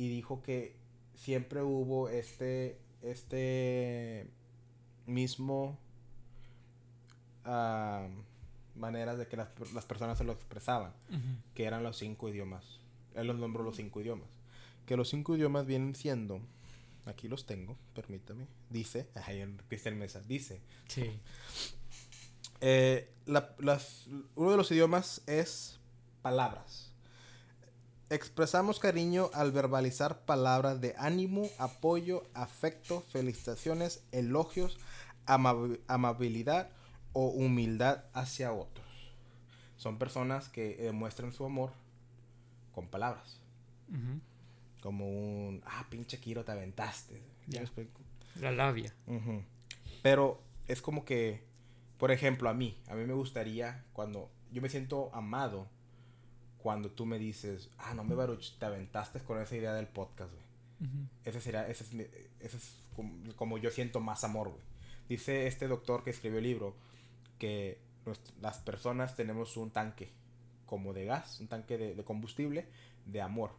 Y 0.01 0.09
dijo 0.09 0.41
que 0.41 0.75
siempre 1.13 1.61
hubo 1.61 2.09
este, 2.09 2.79
este 3.03 4.27
mismo 5.05 5.77
uh, 7.45 8.09
maneras 8.79 9.19
de 9.19 9.27
que 9.27 9.37
las, 9.37 9.49
personas 9.85 10.17
se 10.17 10.23
lo 10.23 10.31
expresaban, 10.31 10.91
que 11.53 11.65
eran 11.65 11.83
los 11.83 11.99
cinco 11.99 12.29
idiomas. 12.29 12.63
Él 13.13 13.27
los 13.27 13.37
nombró 13.37 13.63
los 13.63 13.75
cinco 13.75 14.01
idiomas. 14.01 14.27
Que 14.87 14.97
los 14.97 15.07
cinco 15.07 15.35
idiomas 15.35 15.67
vienen 15.67 15.93
siendo, 15.93 16.41
aquí 17.05 17.27
los 17.27 17.45
tengo, 17.45 17.77
permítame, 17.93 18.47
dice, 18.71 19.07
ay, 19.27 19.41
en 19.41 19.57
Cristian 19.67 19.99
Mesa, 19.99 20.23
dice. 20.27 20.61
Sí. 20.87 21.11
Eh, 22.59 23.07
las, 23.27 24.07
uno 24.33 24.49
de 24.49 24.57
los 24.57 24.71
idiomas 24.71 25.21
es 25.27 25.79
palabras. 26.23 26.90
Expresamos 28.11 28.79
cariño 28.79 29.29
al 29.33 29.51
verbalizar 29.51 30.25
palabras 30.25 30.81
de 30.81 30.93
ánimo, 30.97 31.49
apoyo, 31.57 32.23
afecto, 32.33 33.01
felicitaciones, 33.09 34.03
elogios, 34.11 34.77
amabilidad 35.25 36.69
o 37.13 37.27
humildad 37.27 38.03
hacia 38.13 38.51
otros. 38.51 38.85
Son 39.77 39.97
personas 39.97 40.49
que 40.49 40.75
demuestran 40.75 41.31
su 41.31 41.45
amor 41.45 41.71
con 42.75 42.87
palabras. 42.87 43.39
Como 44.81 45.07
un, 45.07 45.63
ah, 45.65 45.87
pinche 45.89 46.19
Kiro, 46.19 46.43
te 46.43 46.51
aventaste. 46.51 47.21
La 48.35 48.51
labia. 48.51 48.93
Pero 50.03 50.43
es 50.67 50.81
como 50.81 51.05
que 51.05 51.49
por 52.01 52.09
ejemplo, 52.09 52.49
a 52.49 52.55
mí, 52.55 52.79
a 52.87 52.95
mí 52.95 53.05
me 53.05 53.13
gustaría 53.13 53.85
cuando 53.93 54.31
yo 54.51 54.59
me 54.59 54.69
siento 54.69 55.11
amado 55.13 55.67
cuando 56.61 56.89
tú 56.89 57.05
me 57.05 57.19
dices, 57.19 57.69
ah, 57.77 57.93
no 57.93 58.03
me 58.03 58.15
baruch, 58.15 58.57
te 58.57 58.65
aventaste 58.65 59.19
con 59.19 59.41
esa 59.41 59.55
idea 59.55 59.73
del 59.73 59.87
podcast, 59.87 60.31
güey. 60.31 60.51
Ese 61.25 61.39
sería, 61.39 61.67
ese 61.67 61.83
es, 61.83 61.93
ese 62.39 62.57
es 62.57 62.75
como, 63.35 63.57
yo 63.59 63.69
siento 63.69 63.99
más 63.99 64.23
amor, 64.23 64.49
güey. 64.49 64.61
Dice 65.07 65.45
este 65.45 65.67
doctor 65.67 66.03
que 66.03 66.09
escribió 66.09 66.39
el 66.39 66.45
libro 66.45 66.75
que 67.37 67.79
las 68.41 68.57
personas 68.59 69.15
tenemos 69.15 69.57
un 69.57 69.69
tanque 69.69 70.09
como 70.65 70.93
de 70.93 71.05
gas, 71.05 71.39
un 71.39 71.47
tanque 71.47 71.77
de, 71.77 71.93
de, 71.93 72.03
combustible, 72.03 72.65
de 73.05 73.21
amor. 73.21 73.51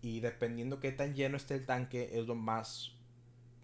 Y 0.00 0.20
dependiendo 0.20 0.78
qué 0.78 0.92
tan 0.92 1.14
lleno 1.14 1.36
esté 1.36 1.54
el 1.54 1.66
tanque, 1.66 2.10
es 2.20 2.26
lo 2.26 2.36
más, 2.36 2.92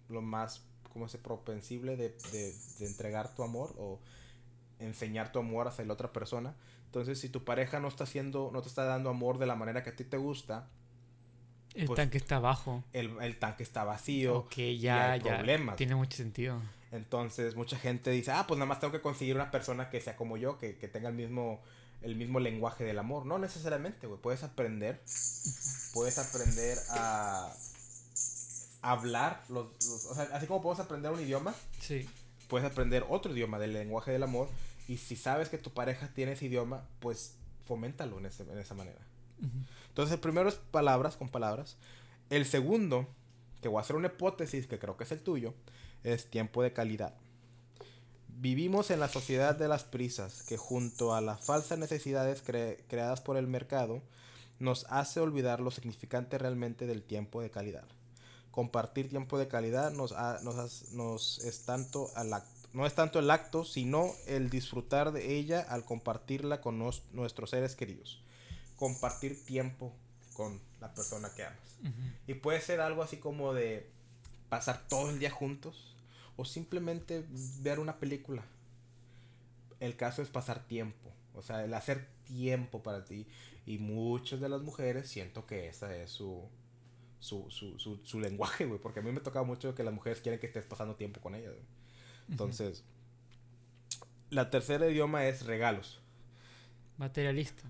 lo 0.09 0.21
más 0.21 0.65
como 0.95 1.07
ese 1.07 1.17
propensible 1.17 1.97
de, 1.97 2.15
de, 2.31 2.85
entregar 2.85 3.35
tu 3.35 3.43
amor 3.43 3.75
o 3.77 3.99
enseñar 4.79 5.33
tu 5.33 5.39
amor 5.39 5.67
hacia 5.67 5.83
la 5.83 5.91
otra 5.91 6.13
persona. 6.13 6.55
Entonces, 6.85 7.19
si 7.19 7.29
tu 7.29 7.43
pareja 7.43 7.79
no 7.79 7.87
está 7.87 8.05
haciendo, 8.05 8.49
no 8.53 8.61
te 8.61 8.69
está 8.69 8.85
dando 8.85 9.09
amor 9.09 9.37
de 9.37 9.45
la 9.45 9.55
manera 9.55 9.83
que 9.83 9.89
a 9.89 9.95
ti 9.95 10.03
te 10.03 10.17
gusta, 10.17 10.69
el 11.75 11.87
pues, 11.87 11.97
tanque 11.97 12.17
está 12.17 12.39
bajo. 12.39 12.83
El, 12.93 13.17
el, 13.21 13.37
tanque 13.37 13.63
está 13.63 13.83
vacío. 13.83 14.37
Ok, 14.37 14.55
ya, 14.79 15.17
ya. 15.17 15.35
Problemas. 15.35 15.75
Tiene 15.75 15.95
mucho 15.95 16.15
sentido. 16.15 16.61
Entonces, 16.91 17.55
mucha 17.55 17.77
gente 17.77 18.11
dice, 18.11 18.31
ah, 18.31 18.45
pues 18.47 18.57
nada 18.57 18.67
más 18.67 18.79
tengo 18.79 18.93
que 18.93 19.01
conseguir 19.01 19.35
una 19.35 19.51
persona 19.51 19.89
que 19.89 19.99
sea 19.99 20.15
como 20.15 20.37
yo, 20.37 20.57
que, 20.57 20.77
que 20.77 20.87
tenga 20.87 21.09
el 21.09 21.15
mismo, 21.15 21.61
el 22.01 22.15
mismo 22.15 22.39
lenguaje 22.39 22.85
del 22.85 22.97
amor. 22.97 23.25
No 23.25 23.37
necesariamente, 23.39 24.07
güey. 24.07 24.21
Puedes 24.21 24.43
aprender. 24.43 25.01
Puedes 25.93 26.17
aprender 26.17 26.77
a 26.91 27.53
hablar, 28.85 29.41
los, 29.49 29.67
o 30.09 30.13
sea, 30.13 30.29
así 30.33 30.45
como 30.45 30.61
puedes 30.61 30.79
aprender 30.79 31.11
un 31.11 31.19
idioma, 31.19 31.55
sí. 31.79 32.07
puedes 32.47 32.69
aprender 32.69 33.03
otro 33.09 33.33
idioma 33.33 33.57
del 33.57 33.73
lenguaje 33.73 34.11
del 34.11 34.23
amor. 34.23 34.47
Y 34.87 34.97
si 34.97 35.15
sabes 35.15 35.49
que 35.49 35.57
tu 35.57 35.71
pareja 35.71 36.13
tiene 36.13 36.33
ese 36.33 36.45
idioma, 36.45 36.87
pues 36.99 37.35
foméntalo 37.65 38.19
en, 38.19 38.25
en 38.25 38.59
esa 38.59 38.75
manera. 38.75 38.99
Entonces, 39.89 40.13
el 40.13 40.19
primero 40.19 40.49
es 40.49 40.55
palabras 40.55 41.17
con 41.17 41.29
palabras. 41.29 41.77
El 42.29 42.45
segundo, 42.45 43.07
que 43.61 43.67
voy 43.67 43.79
a 43.79 43.81
hacer 43.81 43.95
una 43.95 44.07
hipótesis 44.07 44.67
que 44.67 44.79
creo 44.79 44.97
que 44.97 45.03
es 45.03 45.11
el 45.11 45.19
tuyo, 45.19 45.53
es 46.03 46.29
tiempo 46.29 46.61
de 46.61 46.73
calidad. 46.73 47.13
Vivimos 48.27 48.91
en 48.91 48.99
la 48.99 49.07
sociedad 49.07 49.55
de 49.55 49.67
las 49.67 49.83
prisas, 49.83 50.43
que 50.43 50.57
junto 50.57 51.15
a 51.15 51.21
las 51.21 51.43
falsas 51.43 51.79
necesidades 51.79 52.41
creadas 52.41 53.21
por 53.21 53.37
el 53.37 53.47
mercado, 53.47 54.01
nos 54.59 54.85
hace 54.89 55.19
olvidar 55.19 55.59
lo 55.59 55.71
significante 55.71 56.37
realmente 56.37 56.85
del 56.85 57.03
tiempo 57.03 57.41
de 57.41 57.49
calidad 57.49 57.85
compartir 58.55 59.09
tiempo 59.09 59.37
de 59.37 59.49
calidad 59.49 59.91
nos, 59.91 60.15
nos, 60.93 61.39
es 61.39 61.65
tanto 61.65 62.09
al 62.15 62.33
no 62.75 62.85
es 62.85 62.93
tanto 62.93 63.19
el 63.19 63.31
acto, 63.31 63.63
sino 63.63 64.11
el 64.27 64.49
disfrutar 64.49 65.13
de 65.13 65.37
ella 65.37 65.61
al 65.61 65.85
compartirla 65.85 66.59
con 66.59 66.77
nuestros 66.77 67.49
seres 67.49 67.73
queridos. 67.73 68.21
Compartir 68.75 69.45
tiempo 69.45 69.93
con 70.35 70.59
la 70.81 70.93
persona 70.93 71.31
que 71.33 71.45
amas. 71.45 71.57
Y 72.27 72.33
puede 72.33 72.59
ser 72.59 72.81
algo 72.81 73.01
así 73.01 73.15
como 73.15 73.53
de 73.53 73.89
pasar 74.49 74.85
todo 74.89 75.09
el 75.09 75.19
día 75.19 75.31
juntos 75.31 75.95
o 76.35 76.43
simplemente 76.43 77.23
ver 77.61 77.79
una 77.79 77.97
película. 77.97 78.43
El 79.79 79.95
caso 79.95 80.21
es 80.21 80.27
pasar 80.27 80.67
tiempo, 80.67 81.13
o 81.33 81.41
sea, 81.41 81.63
el 81.63 81.73
hacer 81.73 82.09
tiempo 82.25 82.83
para 82.83 83.05
ti. 83.05 83.25
Y 83.65 83.77
muchas 83.77 84.41
de 84.41 84.49
las 84.49 84.61
mujeres 84.63 85.07
siento 85.07 85.45
que 85.45 85.69
esa 85.69 85.95
es 85.95 86.11
su, 86.11 86.43
su, 87.21 87.49
su, 87.49 87.79
su, 87.79 88.01
su 88.03 88.19
lenguaje, 88.19 88.65
güey. 88.65 88.81
Porque 88.81 88.99
a 88.99 89.03
mí 89.03 89.13
me 89.13 89.21
toca 89.21 89.43
mucho 89.43 89.73
que 89.73 89.83
las 89.83 89.93
mujeres 89.93 90.19
quieren 90.19 90.41
que 90.41 90.47
estés 90.47 90.65
pasando 90.65 90.95
tiempo 90.95 91.21
con 91.21 91.35
ellas. 91.35 91.53
Entonces, 92.29 92.83
la 94.29 94.49
tercera 94.49 94.87
idioma 94.89 95.25
es 95.27 95.45
regalos. 95.45 95.99
Materialista. 96.97 97.63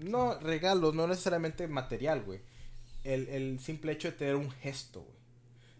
No, 0.00 0.38
regalos, 0.40 0.94
no 0.94 1.06
necesariamente 1.06 1.66
material, 1.68 2.22
güey. 2.22 2.40
El, 3.04 3.28
el 3.28 3.60
simple 3.60 3.92
hecho 3.92 4.10
de 4.10 4.16
tener 4.16 4.36
un 4.36 4.50
gesto, 4.50 5.02
güey. 5.02 5.16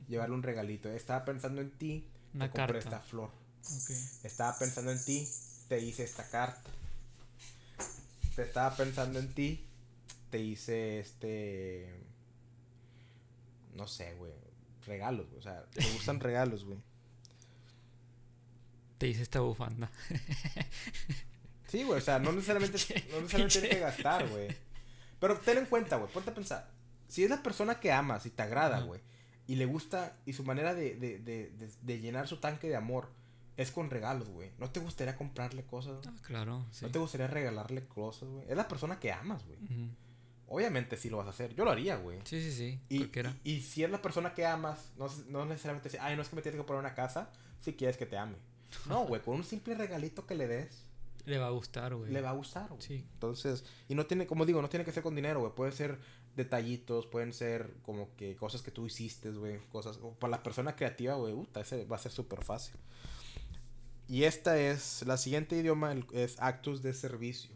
Llevarle 0.08 0.34
un 0.34 0.42
regalito. 0.42 0.88
Estaba 0.88 1.24
pensando 1.24 1.60
en 1.60 1.70
ti, 1.70 2.08
Una 2.34 2.46
te 2.50 2.58
compré 2.58 2.80
carta. 2.80 2.96
esta 2.96 3.00
flor. 3.00 3.30
Estaba 4.24 4.58
pensando 4.58 4.90
en 4.90 5.04
ti, 5.04 5.28
te 5.68 5.80
hice 5.80 6.04
esta 6.04 6.28
carta. 6.30 6.70
Te 8.34 8.42
estaba 8.42 8.74
pensando 8.74 9.18
en 9.18 9.34
ti, 9.34 9.64
te 10.30 10.38
hice 10.40 11.00
este. 11.00 12.02
No 13.74 13.86
sé, 13.86 14.14
güey. 14.14 14.32
Regalos, 14.86 15.26
güey. 15.28 15.38
O 15.38 15.42
sea, 15.42 15.64
te 15.66 15.84
gustan 15.92 16.20
regalos, 16.20 16.64
güey. 16.64 16.78
Te 19.00 19.08
hice 19.08 19.22
esta 19.22 19.40
bufanda. 19.40 19.90
Sí, 21.68 21.84
güey. 21.84 21.98
O 21.98 22.02
sea, 22.02 22.18
no 22.18 22.32
necesariamente, 22.32 22.76
no 23.10 23.22
necesariamente 23.22 23.60
tienes 23.60 23.70
que 23.70 23.80
gastar, 23.80 24.28
güey. 24.28 24.48
Pero 25.18 25.38
ten 25.38 25.56
en 25.56 25.64
cuenta, 25.64 25.96
güey. 25.96 26.12
Ponte 26.12 26.28
a 26.28 26.34
pensar. 26.34 26.68
Si 27.08 27.24
es 27.24 27.30
la 27.30 27.42
persona 27.42 27.80
que 27.80 27.92
amas 27.92 28.26
y 28.26 28.30
te 28.30 28.42
agrada, 28.42 28.80
güey. 28.80 29.00
Y 29.46 29.56
le 29.56 29.64
gusta, 29.64 30.18
y 30.26 30.34
su 30.34 30.44
manera 30.44 30.74
de, 30.74 30.96
de, 30.96 31.18
de, 31.18 31.50
de, 31.80 32.00
llenar 32.00 32.28
su 32.28 32.40
tanque 32.40 32.68
de 32.68 32.76
amor 32.76 33.08
es 33.56 33.70
con 33.70 33.88
regalos, 33.88 34.28
güey. 34.28 34.50
¿No 34.58 34.68
te 34.68 34.80
gustaría 34.80 35.16
comprarle 35.16 35.64
cosas? 35.64 36.02
güey? 36.02 36.14
Ah, 36.14 36.22
claro, 36.22 36.66
sí. 36.70 36.84
¿No 36.84 36.90
te 36.90 36.98
gustaría 36.98 37.26
regalarle 37.26 37.86
cosas, 37.86 38.28
güey? 38.28 38.44
Es 38.50 38.56
la 38.56 38.68
persona 38.68 39.00
que 39.00 39.12
amas, 39.12 39.46
güey. 39.46 39.58
Obviamente 40.46 40.98
sí 40.98 41.08
lo 41.08 41.16
vas 41.16 41.26
a 41.26 41.30
hacer. 41.30 41.54
Yo 41.54 41.64
lo 41.64 41.70
haría, 41.70 41.96
güey. 41.96 42.18
Sí, 42.24 42.42
sí, 42.42 42.52
sí. 42.52 42.80
Y, 42.90 42.98
Cualquiera. 42.98 43.34
y, 43.44 43.52
y 43.54 43.62
si 43.62 43.82
es 43.82 43.90
la 43.90 44.02
persona 44.02 44.34
que 44.34 44.44
amas, 44.44 44.92
no, 44.98 45.06
no 45.28 45.46
necesariamente 45.46 45.98
ay, 45.98 46.16
no 46.16 46.22
es 46.22 46.28
que 46.28 46.36
me 46.36 46.42
tienes 46.42 46.60
que 46.60 46.66
poner 46.66 46.80
una 46.80 46.94
casa, 46.94 47.32
si 47.60 47.72
quieres 47.72 47.96
que 47.96 48.04
te 48.04 48.18
ame. 48.18 48.36
No, 48.88 49.06
güey, 49.06 49.20
con 49.22 49.36
un 49.36 49.44
simple 49.44 49.74
regalito 49.74 50.26
que 50.26 50.34
le 50.34 50.46
des, 50.46 50.84
Le 51.26 51.38
va 51.38 51.46
a 51.48 51.50
gustar, 51.50 51.94
güey. 51.94 52.10
le 52.12 52.20
va 52.20 52.30
a 52.30 52.34
gustar, 52.34 52.68
güey. 52.68 52.82
Sí. 52.82 53.04
Entonces, 53.14 53.64
y 53.88 53.94
no 53.94 54.06
tiene, 54.06 54.26
como 54.26 54.46
digo, 54.46 54.62
no 54.62 54.68
tiene 54.68 54.84
que 54.84 54.92
ser 54.92 55.02
con 55.02 55.14
dinero, 55.14 55.40
güey. 55.40 55.52
Puede 55.54 55.72
ser 55.72 55.98
detallitos, 56.36 57.06
pueden 57.06 57.32
ser 57.32 57.74
como 57.82 58.14
que 58.16 58.36
cosas 58.36 58.62
que 58.62 58.70
tú 58.70 58.86
hiciste, 58.86 59.30
güey. 59.30 59.58
Cosas, 59.70 59.98
o 60.02 60.12
para 60.14 60.30
la 60.32 60.42
persona 60.42 60.76
creativa, 60.76 61.14
güey, 61.14 61.34
puta, 61.34 61.60
ese 61.60 61.84
va 61.84 61.96
a 61.96 61.98
ser 61.98 62.12
súper 62.12 62.42
fácil. 62.44 62.74
Y 64.08 64.24
esta 64.24 64.58
es, 64.58 65.04
la 65.06 65.16
siguiente 65.16 65.56
idioma 65.56 65.94
es 66.12 66.40
actos 66.40 66.82
de 66.82 66.94
servicio. 66.94 67.54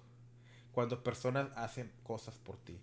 Cuando 0.73 1.03
personas 1.03 1.49
hacen 1.57 1.91
cosas 2.03 2.37
por 2.39 2.57
ti. 2.59 2.79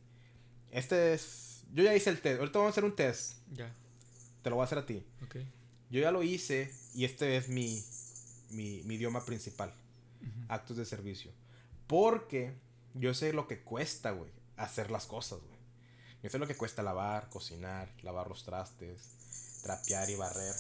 Este 0.72 1.14
es, 1.14 1.64
yo 1.74 1.84
ya 1.84 1.96
hice 1.96 2.10
el 2.10 2.22
test, 2.22 2.40
ahorita 2.40 2.60
vamos 2.60 2.72
a 2.72 2.74
hacer 2.74 2.86
un 2.86 2.96
test. 2.96 3.38
Ya. 3.54 3.74
Te 4.42 4.50
lo 4.50 4.56
voy 4.58 4.64
a 4.64 4.66
hacer 4.66 4.78
a 4.78 4.86
ti. 4.86 5.04
Ok. 5.24 5.38
Yo 5.90 6.00
ya 6.02 6.12
lo 6.12 6.24
hice 6.24 6.74
y 6.94 7.04
este 7.06 7.36
es 7.38 7.50
mi, 7.50 7.84
mi, 8.52 8.84
mi 8.84 8.96
idioma 8.96 9.26
principal. 9.26 9.74
Actos 10.48 10.78
de 10.78 10.86
servicio. 10.86 11.32
Porque 11.88 12.54
yo 12.94 13.14
sé 13.14 13.34
lo 13.34 13.48
que 13.48 13.62
cuesta, 13.62 14.12
güey, 14.12 14.32
hacer 14.58 14.92
las 14.92 15.06
cosas, 15.06 15.40
güey. 15.40 15.60
Yo 16.24 16.30
sé 16.30 16.38
lo 16.38 16.48
que 16.48 16.56
cuesta 16.56 16.84
lavar, 16.84 17.30
cocinar, 17.30 17.90
lavar 18.04 18.28
los 18.28 18.44
trastes, 18.44 19.62
trapear 19.64 20.10
y 20.10 20.16
barrer. 20.16 20.56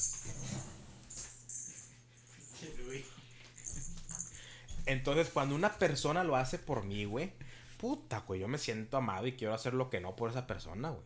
Entonces, 4.86 5.30
cuando 5.30 5.56
una 5.56 5.78
persona 5.78 6.24
lo 6.24 6.36
hace 6.36 6.58
por 6.58 6.84
mí, 6.84 7.06
güey, 7.06 7.32
puta, 7.78 8.20
güey, 8.22 8.39
yo 8.39 8.48
me 8.48 8.58
siento 8.58 8.98
amado 8.98 9.28
y 9.28 9.34
quiero 9.34 9.54
hacer 9.54 9.74
lo 9.74 9.89
que 9.89 10.02
no 10.02 10.16
por 10.16 10.32
esa 10.32 10.48
persona, 10.48 10.89
güey. 10.89 11.04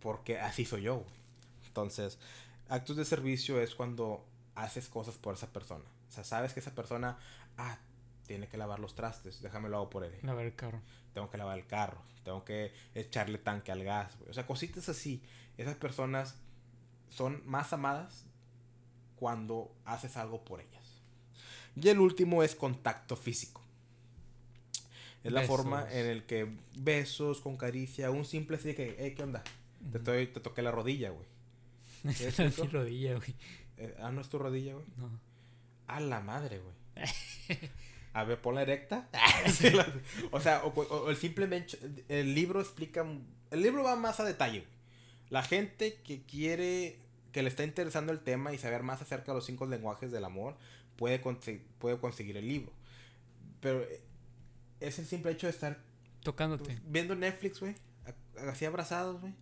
Porque 0.00 0.38
así 0.38 0.64
soy 0.64 0.82
yo, 0.82 0.96
güey. 0.96 1.16
Entonces, 1.66 2.18
actos 2.68 2.96
de 2.96 3.04
servicio 3.04 3.60
es 3.60 3.74
cuando 3.74 4.24
haces 4.56 4.88
cosas 4.88 5.14
por 5.16 5.34
esa 5.34 5.52
persona. 5.52 5.84
O 6.08 6.12
sea, 6.12 6.24
sabes 6.24 6.52
que 6.52 6.60
esa 6.60 6.74
persona, 6.74 7.18
ah, 7.56 7.78
tiene 8.26 8.48
que 8.48 8.56
lavar 8.56 8.80
los 8.80 8.94
trastes, 8.94 9.40
déjame 9.40 9.68
lo 9.68 9.76
hago 9.76 9.90
por 9.90 10.04
él. 10.04 10.12
A 10.28 10.34
ver, 10.34 10.54
carro. 10.56 10.80
Tengo 11.12 11.30
que 11.30 11.38
lavar 11.38 11.58
el 11.58 11.66
carro, 11.66 12.02
tengo 12.24 12.44
que 12.44 12.72
echarle 12.94 13.38
tanque 13.38 13.70
al 13.70 13.84
gas. 13.84 14.12
O 14.28 14.32
sea, 14.32 14.46
cositas 14.46 14.88
así. 14.88 15.22
Esas 15.56 15.76
personas 15.76 16.34
son 17.08 17.42
más 17.46 17.72
amadas 17.72 18.24
cuando 19.16 19.72
haces 19.84 20.16
algo 20.16 20.44
por 20.44 20.60
ellas. 20.60 21.00
Y 21.74 21.88
el 21.88 22.00
último 22.00 22.42
es 22.42 22.54
contacto 22.54 23.16
físico. 23.16 23.62
Es 25.22 25.32
la 25.32 25.42
forma 25.42 25.90
en 25.90 26.06
el 26.06 26.24
que 26.24 26.48
besos 26.76 27.40
con 27.40 27.56
caricia, 27.56 28.10
un 28.10 28.24
simple 28.24 28.56
así 28.56 28.68
de 28.68 28.74
que, 28.76 28.96
hey, 28.98 29.14
¿qué 29.16 29.22
onda? 29.24 29.42
Te, 29.90 29.98
estoy, 29.98 30.26
te 30.28 30.40
toqué 30.40 30.62
la 30.62 30.70
rodilla, 30.70 31.10
güey. 31.10 31.26
¿Sí 32.14 32.24
es 32.24 32.38
Mi 32.38 32.68
rodilla, 32.68 33.16
güey. 33.16 33.34
Eh, 33.78 33.94
ah, 34.00 34.10
no 34.10 34.20
es 34.20 34.28
tu 34.28 34.38
rodilla, 34.38 34.74
güey. 34.74 34.86
No. 34.96 35.20
A 35.86 36.00
la 36.00 36.20
madre, 36.20 36.58
güey. 36.60 36.74
A 38.12 38.24
ver, 38.24 38.40
ponla 38.40 38.62
erecta. 38.62 39.08
o 40.32 40.40
sea, 40.40 40.62
o, 40.64 41.10
el 41.10 41.16
simplemente. 41.16 41.78
El 42.08 42.34
libro 42.34 42.60
explica. 42.60 43.04
El 43.50 43.62
libro 43.62 43.82
va 43.84 43.96
más 43.96 44.18
a 44.20 44.24
detalle, 44.24 44.60
güey. 44.60 44.72
La 45.30 45.42
gente 45.42 46.00
que 46.02 46.22
quiere. 46.22 46.98
Que 47.32 47.42
le 47.42 47.48
está 47.50 47.64
interesando 47.64 48.12
el 48.12 48.20
tema 48.20 48.54
y 48.54 48.58
saber 48.58 48.82
más 48.82 49.02
acerca 49.02 49.32
de 49.32 49.36
los 49.36 49.44
cinco 49.44 49.66
lenguajes 49.66 50.10
del 50.10 50.24
amor. 50.24 50.56
Puede, 50.96 51.22
conse- 51.22 51.60
puede 51.78 51.98
conseguir 51.98 52.36
el 52.38 52.48
libro. 52.48 52.72
Pero. 53.60 53.82
eh, 53.82 54.00
Es 54.80 54.98
el 54.98 55.04
simple 55.06 55.32
hecho 55.32 55.46
de 55.46 55.50
estar 55.52 55.78
Tocándote. 56.22 56.78
viendo 56.86 57.14
Netflix, 57.14 57.60
güey. 57.60 57.74
Así 58.48 58.64
abrazados, 58.64 59.20
güey. 59.20 59.34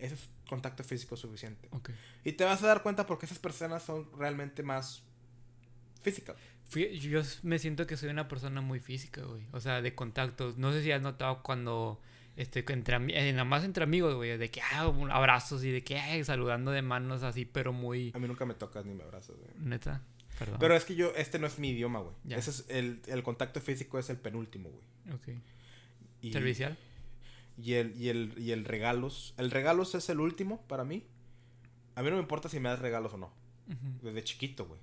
Eso 0.00 0.14
es 0.14 0.28
contacto 0.48 0.82
físico 0.84 1.16
suficiente. 1.16 1.68
Ok. 1.72 1.90
Y 2.24 2.32
te 2.32 2.44
vas 2.44 2.62
a 2.62 2.66
dar 2.66 2.82
cuenta 2.82 3.06
porque 3.06 3.26
esas 3.26 3.38
personas 3.38 3.82
son 3.82 4.08
realmente 4.18 4.62
más 4.62 5.02
físicas. 6.02 6.36
Fui- 6.68 6.98
yo 6.98 7.20
me 7.42 7.58
siento 7.58 7.86
que 7.86 7.96
soy 7.96 8.08
una 8.10 8.28
persona 8.28 8.60
muy 8.60 8.80
física, 8.80 9.22
güey. 9.22 9.42
O 9.52 9.60
sea, 9.60 9.82
de 9.82 9.94
contactos. 9.94 10.56
No 10.58 10.72
sé 10.72 10.82
si 10.82 10.92
has 10.92 11.02
notado 11.02 11.42
cuando. 11.42 12.00
Este, 12.36 12.64
entre, 12.72 12.98
nada 13.32 13.44
más 13.44 13.64
entre 13.64 13.84
amigos, 13.84 14.14
güey. 14.14 14.38
De 14.38 14.50
que, 14.50 14.62
ah, 14.62 14.92
abrazos 15.10 15.62
y 15.64 15.70
de 15.70 15.82
que, 15.84 15.98
ay, 15.98 16.24
saludando 16.24 16.70
de 16.70 16.80
manos 16.80 17.22
así, 17.22 17.44
pero 17.44 17.72
muy. 17.72 18.12
A 18.14 18.18
mí 18.18 18.26
nunca 18.28 18.46
me 18.46 18.54
tocas 18.54 18.86
ni 18.86 18.94
me 18.94 19.02
abrazas, 19.02 19.36
güey. 19.36 19.50
Neta. 19.58 20.02
Perdón. 20.38 20.56
Pero 20.58 20.74
es 20.74 20.84
que 20.86 20.94
yo, 20.94 21.12
este 21.16 21.38
no 21.38 21.46
es 21.46 21.58
mi 21.58 21.70
idioma, 21.70 21.98
güey. 22.00 22.14
Ese 22.30 22.50
es 22.50 22.64
el, 22.68 23.02
el 23.08 23.22
contacto 23.22 23.60
físico 23.60 23.98
es 23.98 24.08
el 24.08 24.16
penúltimo, 24.16 24.70
güey. 24.70 25.14
Ok. 25.16 25.42
Y, 26.22 26.32
Servicial. 26.32 26.78
Y 27.58 27.74
el, 27.74 27.94
y 28.00 28.08
el, 28.08 28.34
y 28.38 28.52
el 28.52 28.64
regalos. 28.64 29.34
El 29.36 29.50
regalos 29.50 29.94
es 29.94 30.08
el 30.08 30.20
último 30.20 30.62
para 30.66 30.84
mí. 30.84 31.04
A 31.94 32.02
mí 32.02 32.08
no 32.10 32.16
me 32.16 32.22
importa 32.22 32.48
si 32.48 32.58
me 32.60 32.68
das 32.68 32.78
regalos 32.78 33.12
o 33.14 33.18
no. 33.18 33.30
Desde 34.02 34.24
chiquito, 34.24 34.66
güey. 34.66 34.80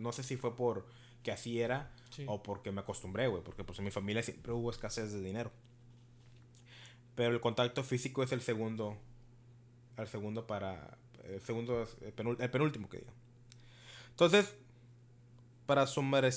No 0.00 0.12
sé 0.12 0.22
si 0.22 0.36
fue 0.36 0.56
por 0.56 0.86
que 1.22 1.32
así 1.32 1.60
era 1.60 1.92
Sí. 2.10 2.24
o 2.28 2.42
porque 2.42 2.70
me 2.72 2.80
acostumbré, 2.80 3.28
güey. 3.28 3.42
Porque 3.42 3.64
pues 3.64 3.78
en 3.78 3.84
mi 3.86 3.90
familia 3.90 4.22
siempre 4.22 4.52
hubo 4.52 4.70
escasez 4.70 5.12
de 5.12 5.20
dinero. 5.22 5.50
Pero 7.14 7.32
el 7.32 7.40
contacto 7.40 7.82
físico 7.82 8.22
es 8.22 8.32
el 8.32 8.40
segundo. 8.42 8.96
El 9.96 10.08
segundo 10.08 10.46
para. 10.46 10.98
El 11.24 11.40
segundo 11.40 11.82
el, 12.02 12.14
penúl- 12.14 12.36
el 12.40 12.50
penúltimo 12.50 12.88
que 12.88 12.98
diga. 12.98 13.12
Entonces, 14.10 14.54
para 15.66 15.86
sumar 15.86 16.28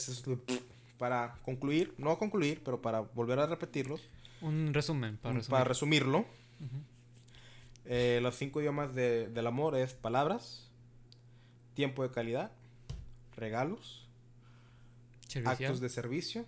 Para 0.97 1.35
concluir, 1.43 1.93
no 1.97 2.17
concluir, 2.17 2.61
pero 2.63 2.81
para 2.81 3.01
volver 3.01 3.39
a 3.39 3.45
repetirlos. 3.47 4.01
Un 4.41 4.73
resumen, 4.73 5.17
para 5.17 5.33
resumir. 5.35 5.49
Para 5.51 5.63
resumirlo, 5.65 6.25
eh, 7.85 8.19
los 8.21 8.35
cinco 8.35 8.61
idiomas 8.61 8.93
de- 8.95 9.27
del 9.29 9.47
amor 9.47 9.75
es 9.75 9.93
palabras, 9.93 10.69
tiempo 11.73 12.03
de 12.03 12.11
calidad, 12.11 12.51
regalos, 13.35 14.07
Servicial. 15.27 15.53
actos 15.53 15.79
de 15.81 15.89
servicio, 15.89 16.45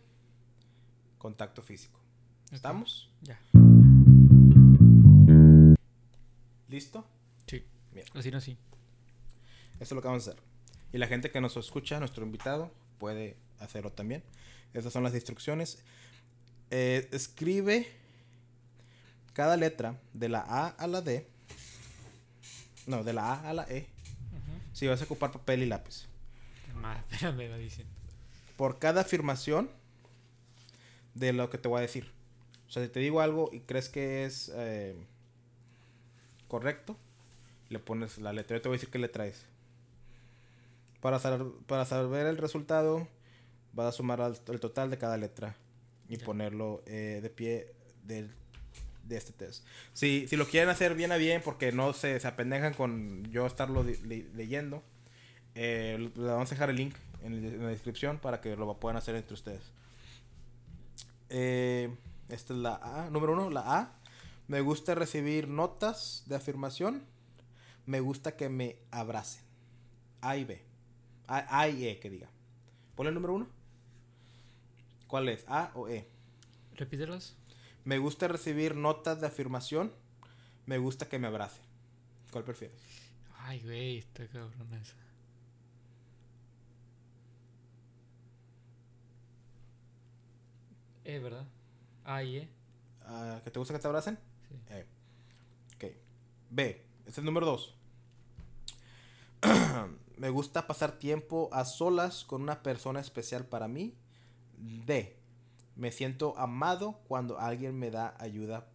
contacto 1.17 1.61
físico. 1.61 1.99
¿Estamos? 2.51 3.09
Ya. 3.21 3.39
¿Listo? 6.69 7.05
Sí. 7.47 7.63
Bien. 7.93 8.05
Así 8.13 8.31
no, 8.31 8.39
sí. 8.41 8.57
Eso 9.75 9.83
es 9.83 9.91
lo 9.91 10.01
que 10.01 10.07
vamos 10.07 10.27
a 10.27 10.31
hacer. 10.31 10.41
Y 10.93 10.97
la 10.97 11.07
gente 11.07 11.31
que 11.31 11.41
nos 11.41 11.57
escucha, 11.57 11.99
nuestro 11.99 12.25
invitado, 12.25 12.71
puede 12.99 13.35
hacerlo 13.59 13.91
también. 13.91 14.23
Estas 14.73 14.93
son 14.93 15.03
las 15.03 15.13
instrucciones. 15.13 15.83
Eh, 16.73 17.09
escribe 17.11 17.85
cada 19.33 19.57
letra 19.57 19.99
de 20.13 20.29
la 20.29 20.39
A 20.39 20.69
a 20.69 20.87
la 20.87 21.01
D. 21.01 21.27
No, 22.87 23.03
de 23.03 23.11
la 23.11 23.33
A 23.33 23.49
a 23.49 23.53
la 23.53 23.63
E. 23.63 23.87
Si 24.71 24.87
vas 24.87 25.01
a 25.01 25.03
ocupar 25.03 25.33
papel 25.33 25.63
y 25.63 25.65
lápiz. 25.65 26.07
Espérame. 27.11 27.67
Por 28.55 28.79
cada 28.79 29.01
afirmación 29.01 29.69
de 31.13 31.33
lo 31.33 31.49
que 31.49 31.57
te 31.57 31.67
voy 31.67 31.79
a 31.79 31.81
decir. 31.81 32.09
O 32.69 32.71
sea, 32.71 32.83
si 32.83 32.89
te 32.89 33.01
digo 33.01 33.19
algo 33.19 33.49
y 33.51 33.59
crees 33.59 33.89
que 33.89 34.23
es 34.23 34.49
eh, 34.55 34.95
correcto, 36.47 36.95
le 37.67 37.79
pones 37.79 38.17
la 38.17 38.31
letra. 38.31 38.55
Yo 38.55 38.61
te 38.61 38.69
voy 38.69 38.75
a 38.75 38.79
decir 38.79 38.89
qué 38.89 38.97
letra 38.97 39.27
es. 39.27 39.45
Para, 41.01 41.19
saber 41.19 42.25
el 42.27 42.37
resultado, 42.37 43.09
vas 43.73 43.87
a 43.87 43.91
sumar 43.91 44.21
el 44.21 44.59
total 44.61 44.89
de 44.89 44.97
cada 44.97 45.17
letra 45.17 45.57
y 46.13 46.17
ponerlo 46.17 46.83
eh, 46.85 47.19
de 47.21 47.29
pie 47.29 47.73
del 48.03 48.29
de 49.07 49.17
este 49.17 49.33
test. 49.33 49.65
Si, 49.93 50.27
si 50.27 50.37
lo 50.37 50.45
quieren 50.47 50.69
hacer 50.69 50.93
bien 50.95 51.11
a 51.11 51.17
bien, 51.17 51.41
porque 51.43 51.71
no 51.71 51.91
se, 51.93 52.19
se 52.19 52.27
apendejan 52.27 52.73
con 52.75 53.23
yo 53.31 53.45
estarlo 53.47 53.83
le- 53.83 54.29
leyendo, 54.35 54.83
eh, 55.55 56.11
le 56.15 56.23
vamos 56.23 56.49
a 56.51 56.55
dejar 56.55 56.69
el 56.69 56.75
link 56.75 56.95
en 57.23 57.61
la 57.63 57.69
descripción 57.69 58.19
para 58.19 58.41
que 58.41 58.55
lo 58.55 58.79
puedan 58.79 58.97
hacer 58.97 59.15
entre 59.15 59.33
ustedes. 59.33 59.63
Eh, 61.29 61.95
esta 62.29 62.53
es 62.53 62.59
la 62.59 62.75
A. 62.75 63.09
Número 63.09 63.33
uno, 63.33 63.49
la 63.49 63.61
A. 63.79 63.99
Me 64.47 64.61
gusta 64.61 64.95
recibir 64.95 65.47
notas 65.47 66.23
de 66.27 66.35
afirmación. 66.35 67.03
Me 67.85 67.99
gusta 67.99 68.35
que 68.35 68.49
me 68.49 68.77
abracen. 68.91 69.43
A 70.21 70.37
y 70.37 70.45
B. 70.45 70.61
A, 71.27 71.59
A 71.61 71.69
y 71.69 71.87
E, 71.87 71.99
que 71.99 72.09
diga. 72.09 72.29
Ponle 72.95 73.09
el 73.09 73.15
número 73.15 73.33
uno. 73.33 73.47
¿Cuál 75.11 75.27
es? 75.27 75.43
¿A 75.49 75.71
o 75.75 75.89
E? 75.89 76.07
Repítelos. 76.77 77.35
Me 77.83 77.97
gusta 77.97 78.29
recibir 78.29 78.77
notas 78.77 79.19
de 79.19 79.27
afirmación. 79.27 79.91
Me 80.65 80.77
gusta 80.77 81.09
que 81.09 81.19
me 81.19 81.27
abracen. 81.27 81.65
¿Cuál 82.31 82.45
prefieres? 82.45 82.79
Ay, 83.39 83.59
güey, 83.59 83.97
está 83.97 84.25
cabrona 84.27 84.81
esa. 84.81 84.95
Eh, 91.03 91.19
¿verdad? 91.19 91.45
Ay, 92.05 92.37
eh. 92.37 92.49
Ah, 93.01 93.41
¿Que 93.43 93.51
te 93.51 93.59
gusta 93.59 93.73
que 93.73 93.81
te 93.81 93.87
abracen? 93.87 94.17
Sí. 94.47 94.55
Eh, 94.69 94.85
Ok. 95.75 95.85
B. 96.51 96.85
Este 96.99 97.09
es 97.11 97.17
el 97.17 97.25
número 97.25 97.47
2. 97.47 97.75
Me 100.15 100.29
gusta 100.29 100.67
pasar 100.67 100.93
tiempo 100.93 101.49
a 101.51 101.65
solas 101.65 102.23
con 102.23 102.41
una 102.41 102.63
persona 102.63 103.01
especial 103.01 103.45
para 103.45 103.67
mí. 103.67 103.93
D. 104.61 105.17
Me 105.75 105.91
siento 105.91 106.37
amado 106.37 106.99
cuando 107.07 107.39
alguien 107.39 107.77
me 107.77 107.91
da 107.91 108.15
ayuda 108.19 108.67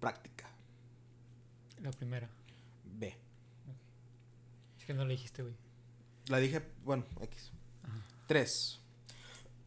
práctica. 0.00 0.48
La 1.82 1.90
primera. 1.90 2.28
B. 2.84 3.16
Es 4.78 4.84
que 4.84 4.94
no 4.94 5.04
le 5.04 5.12
dijiste, 5.12 5.42
güey. 5.42 5.54
La 6.26 6.38
dije, 6.38 6.62
bueno, 6.84 7.04
X. 7.20 7.52
Ajá. 7.84 8.02
3. 8.26 8.80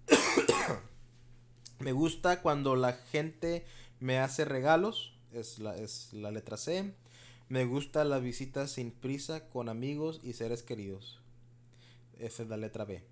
me 1.79 1.91
gusta 1.91 2.41
cuando 2.41 2.75
la 2.75 2.93
gente 2.93 3.65
me 3.99 4.19
hace 4.19 4.45
regalos. 4.45 5.13
Es 5.31 5.59
la, 5.59 5.75
es 5.75 6.13
la 6.13 6.31
letra 6.31 6.57
C. 6.57 6.93
Me 7.49 7.65
gusta 7.65 8.03
las 8.03 8.21
visitas 8.21 8.71
sin 8.71 8.91
prisa 8.91 9.49
con 9.49 9.69
amigos 9.69 10.19
y 10.23 10.33
seres 10.33 10.63
queridos. 10.63 11.19
Esa 12.19 12.43
es 12.43 12.49
la 12.49 12.57
letra 12.57 12.85
B. 12.85 13.03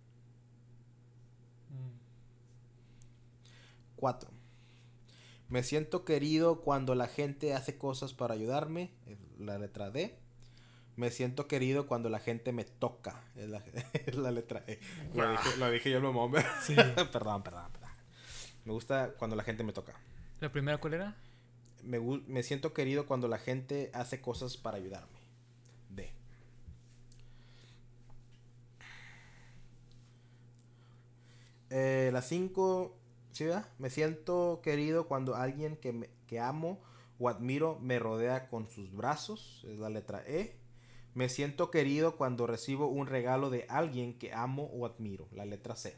4. 4.00 4.32
Me 5.50 5.64
siento 5.64 6.06
querido 6.06 6.62
cuando 6.62 6.95
la 6.95 7.08
gente 7.08 7.54
hace 7.54 7.78
cosas 7.78 8.14
para 8.14 8.34
ayudarme. 8.34 8.91
Es 9.06 9.18
la 9.39 9.58
letra 9.58 9.91
D. 9.91 10.18
Me 10.95 11.12
siento 11.12 11.47
querido 11.47 11.88
cuando 11.88 12.10
la 12.10 12.20
gente 12.20 12.54
me 12.54 12.66
toca. 12.66 13.24
Es 13.36 13.50
la, 13.50 13.64
es 13.93 14.16
la 14.16 14.32
letra 14.32 14.64
E. 14.68 14.80
Lo 15.14 15.32
dije, 15.32 15.58
lo 15.58 15.72
dije 15.72 15.91
yo 15.91 15.97
en 15.97 16.04
mamón. 16.04 16.34
Sí. 16.62 16.76
perdón, 17.12 17.43
perdón, 17.43 17.72
perdón. 17.72 17.89
Me 18.66 18.74
gusta 18.74 19.14
cuando 19.18 19.36
la 19.36 19.43
gente 19.43 19.64
me 19.64 19.74
toca. 19.74 19.93
¿La 20.39 20.52
primera 20.52 20.78
cuál 20.80 20.93
era? 20.93 21.16
Me 21.84 22.43
siento 22.43 22.74
querido 22.74 23.06
cuando 23.06 23.28
la 23.28 23.38
gente 23.39 23.89
hace 23.93 24.22
cosas 24.22 24.58
para 24.58 24.78
ayudarme. 24.78 25.20
D. 25.89 26.12
Eh, 31.70 32.10
la 32.12 32.22
5, 32.22 32.99
¿sí, 33.32 33.45
verdad? 33.45 33.67
Me 33.80 33.89
siento 33.89 34.59
querido 34.63 35.07
cuando 35.07 35.36
alguien 35.36 35.75
que, 35.77 35.93
me- 35.93 36.09
que 36.27 36.39
amo 36.39 36.80
o 37.19 37.30
admiro 37.30 37.80
me 37.82 37.99
rodea 37.99 38.47
con 38.49 38.67
sus 38.67 38.93
brazos. 38.95 39.65
Es 39.69 39.77
la 39.80 39.89
letra 39.89 40.23
E. 40.27 40.55
Me 41.15 41.30
siento 41.30 41.71
querido 41.71 42.17
cuando 42.17 42.47
recibo 42.47 42.88
un 42.88 43.07
regalo 43.07 43.49
de 43.49 43.65
alguien 43.69 44.17
que 44.17 44.34
amo 44.34 44.65
o 44.73 44.86
admiro. 44.86 45.27
La 45.32 45.45
letra 45.45 45.75
C. 45.75 45.95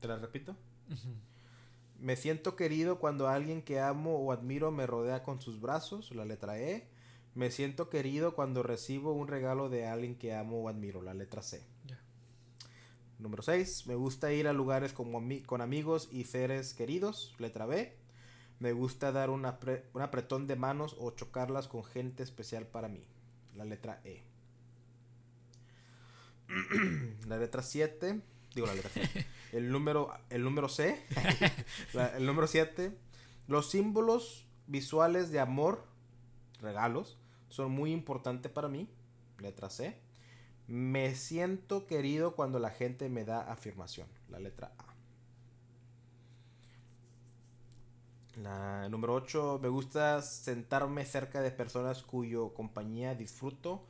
¿Te 0.00 0.08
la 0.08 0.16
repito? 0.16 0.56
Me 2.00 2.14
siento 2.16 2.56
querido 2.56 2.98
cuando 2.98 3.28
alguien 3.28 3.62
que 3.62 3.80
amo 3.80 4.16
o 4.18 4.32
admiro 4.32 4.70
me 4.70 4.86
rodea 4.86 5.22
con 5.22 5.40
sus 5.40 5.60
brazos, 5.60 6.14
la 6.14 6.24
letra 6.24 6.58
E. 6.60 6.86
Me 7.36 7.50
siento 7.52 7.88
querido 7.90 8.34
cuando 8.34 8.62
recibo 8.64 9.12
un 9.12 9.28
regalo 9.28 9.68
de 9.68 9.86
alguien 9.86 10.16
que 10.16 10.34
amo 10.34 10.56
o 10.62 10.68
admiro, 10.68 11.02
la 11.02 11.14
letra 11.14 11.42
C. 11.42 11.62
Número 13.18 13.42
6. 13.42 13.86
Me 13.86 13.94
gusta 13.94 14.32
ir 14.32 14.48
a 14.48 14.52
lugares 14.52 14.92
como 14.92 15.20
ami- 15.20 15.44
con 15.44 15.60
amigos 15.60 16.08
y 16.10 16.24
seres 16.24 16.74
queridos, 16.74 17.34
letra 17.38 17.66
B. 17.66 17.94
Me 18.58 18.72
gusta 18.72 19.12
dar 19.12 19.28
un, 19.30 19.42
apre- 19.44 19.82
un 19.92 20.00
apretón 20.02 20.46
de 20.46 20.56
manos 20.56 20.96
o 20.98 21.10
chocarlas 21.10 21.68
con 21.68 21.84
gente 21.84 22.22
especial 22.22 22.66
para 22.66 22.88
mí, 22.88 23.04
la 23.54 23.64
letra 23.66 24.00
E. 24.04 24.22
la 27.26 27.36
letra 27.38 27.62
7. 27.62 28.20
Digo 28.54 28.66
la 28.66 28.74
letra 28.74 28.90
7. 28.92 29.26
El 29.52 29.70
número, 29.70 30.10
el 30.28 30.42
número 30.42 30.68
C. 30.68 31.00
La- 31.94 32.16
el 32.16 32.26
número 32.26 32.46
7. 32.46 32.92
Los 33.46 33.70
símbolos 33.70 34.46
visuales 34.66 35.30
de 35.30 35.38
amor, 35.40 35.84
regalos, 36.60 37.16
son 37.48 37.72
muy 37.72 37.92
importantes 37.92 38.50
para 38.50 38.68
mí. 38.68 38.88
Letra 39.38 39.70
C. 39.70 39.98
Me 40.66 41.14
siento 41.14 41.86
querido 41.86 42.34
cuando 42.34 42.58
la 42.58 42.70
gente 42.70 43.08
me 43.08 43.24
da 43.24 43.40
afirmación. 43.40 44.08
La 44.28 44.38
letra 44.38 44.72
A. 44.78 44.94
La 48.42 48.88
número 48.88 49.14
8. 49.14 49.60
Me 49.62 49.68
gusta 49.68 50.20
sentarme 50.22 51.04
cerca 51.04 51.40
de 51.40 51.50
personas 51.50 52.02
cuyo 52.02 52.52
compañía 52.52 53.14
disfruto. 53.14 53.86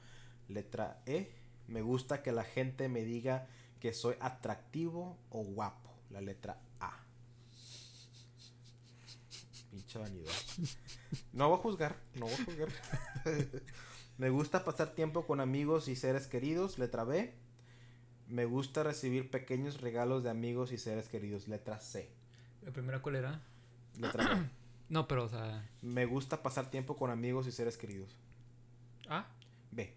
Letra 0.48 1.02
E. 1.06 1.32
Me 1.66 1.82
gusta 1.82 2.22
que 2.22 2.32
la 2.32 2.44
gente 2.44 2.88
me 2.88 3.02
diga 3.02 3.48
que 3.80 3.92
soy 3.92 4.16
atractivo 4.20 5.18
o 5.30 5.42
guapo. 5.42 5.90
La 6.10 6.20
letra 6.20 6.60
A. 6.78 6.92
Pinche 9.76 9.98
vanidad. 9.98 10.32
No 11.34 11.50
voy 11.50 11.58
a 11.58 11.60
juzgar, 11.60 11.96
no 12.14 12.24
voy 12.24 12.34
a 12.34 12.44
juzgar. 12.44 12.68
Me 14.18 14.30
gusta 14.30 14.64
pasar 14.64 14.94
tiempo 14.94 15.26
con 15.26 15.38
amigos 15.38 15.88
y 15.88 15.96
seres 15.96 16.26
queridos. 16.26 16.78
Letra 16.78 17.04
B. 17.04 17.34
Me 18.26 18.46
gusta 18.46 18.82
recibir 18.82 19.30
pequeños 19.30 19.82
regalos 19.82 20.24
de 20.24 20.30
amigos 20.30 20.72
y 20.72 20.78
seres 20.78 21.08
queridos. 21.08 21.46
Letra 21.46 21.78
C. 21.78 22.10
¿La 22.62 22.72
primera 22.72 23.02
cuál 23.02 23.16
era? 23.16 23.42
Letra 23.98 24.34
B. 24.34 24.50
No, 24.88 25.08
pero, 25.08 25.24
o 25.24 25.28
sea. 25.28 25.68
Me 25.82 26.06
gusta 26.06 26.44
pasar 26.44 26.70
tiempo 26.70 26.96
con 26.96 27.10
amigos 27.10 27.48
y 27.48 27.52
seres 27.52 27.76
queridos. 27.76 28.16
B. 29.08 29.24
B. 29.72 29.94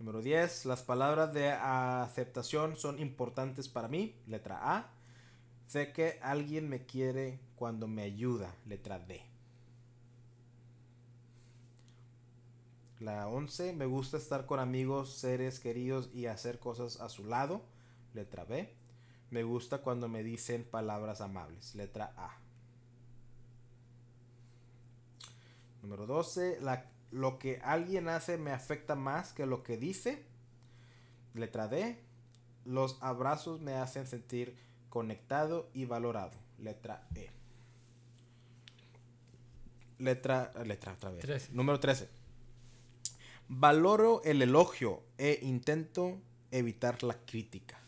Número 0.00 0.20
10. 0.20 0.66
Las 0.66 0.82
palabras 0.82 1.32
de 1.32 1.52
aceptación 1.52 2.76
son 2.76 2.98
importantes 2.98 3.68
para 3.68 3.86
mí. 3.86 4.16
Letra 4.26 4.58
A. 4.60 4.90
Sé 5.72 5.90
que 5.90 6.18
alguien 6.20 6.68
me 6.68 6.84
quiere 6.84 7.40
cuando 7.56 7.88
me 7.88 8.02
ayuda. 8.02 8.54
Letra 8.66 8.98
D. 8.98 9.22
La 13.00 13.26
11. 13.26 13.72
Me 13.72 13.86
gusta 13.86 14.18
estar 14.18 14.44
con 14.44 14.60
amigos, 14.60 15.14
seres 15.14 15.60
queridos 15.60 16.10
y 16.12 16.26
hacer 16.26 16.58
cosas 16.58 17.00
a 17.00 17.08
su 17.08 17.24
lado. 17.24 17.62
Letra 18.12 18.44
B. 18.44 18.70
Me 19.30 19.44
gusta 19.44 19.78
cuando 19.78 20.10
me 20.10 20.22
dicen 20.22 20.62
palabras 20.62 21.22
amables. 21.22 21.74
Letra 21.74 22.12
A. 22.18 22.36
Número 25.80 26.06
12. 26.06 26.58
La, 26.60 26.84
lo 27.10 27.38
que 27.38 27.62
alguien 27.64 28.10
hace 28.10 28.36
me 28.36 28.52
afecta 28.52 28.94
más 28.94 29.32
que 29.32 29.46
lo 29.46 29.62
que 29.62 29.78
dice. 29.78 30.22
Letra 31.32 31.66
D. 31.66 31.98
Los 32.66 32.98
abrazos 33.00 33.62
me 33.62 33.72
hacen 33.72 34.06
sentir 34.06 34.70
conectado 34.92 35.70
y 35.72 35.86
valorado. 35.86 36.32
Letra 36.58 37.02
E. 37.14 37.30
Letra, 39.98 40.52
letra 40.66 40.92
otra 40.92 41.10
vez. 41.10 41.50
Número 41.50 41.80
13. 41.80 42.10
Valoro 43.48 44.20
el 44.22 44.42
elogio 44.42 45.02
e 45.16 45.38
intento 45.40 46.20
evitar 46.50 47.02
la 47.04 47.16
crítica. 47.24 47.80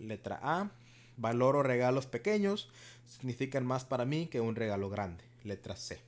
Letra 0.00 0.40
A. 0.42 0.72
Valoro 1.16 1.62
regalos 1.62 2.06
pequeños. 2.06 2.70
Significan 3.06 3.64
más 3.64 3.84
para 3.84 4.04
mí 4.04 4.26
que 4.26 4.40
un 4.40 4.56
regalo 4.56 4.90
grande. 4.90 5.22
Letra 5.44 5.76
C. 5.76 6.00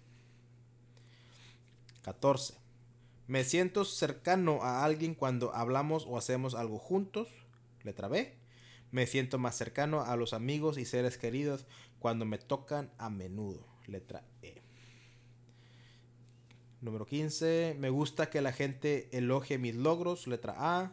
14. 2.02 2.54
Me 3.28 3.44
siento 3.44 3.84
cercano 3.84 4.64
a 4.64 4.84
alguien 4.84 5.14
cuando 5.14 5.54
hablamos 5.54 6.06
o 6.08 6.18
hacemos 6.18 6.56
algo 6.56 6.80
juntos. 6.80 7.28
Letra 7.84 8.08
B. 8.08 8.37
Me 8.90 9.06
siento 9.06 9.38
más 9.38 9.56
cercano 9.56 10.02
a 10.02 10.16
los 10.16 10.32
amigos 10.32 10.78
y 10.78 10.84
seres 10.84 11.18
queridos 11.18 11.66
cuando 11.98 12.24
me 12.24 12.38
tocan 12.38 12.90
a 12.98 13.10
menudo. 13.10 13.66
Letra 13.86 14.24
E. 14.42 14.62
Número 16.80 17.06
15. 17.06 17.76
Me 17.78 17.90
gusta 17.90 18.30
que 18.30 18.40
la 18.40 18.52
gente 18.52 19.08
elogie 19.16 19.58
mis 19.58 19.74
logros. 19.74 20.26
Letra 20.26 20.54
A. 20.58 20.92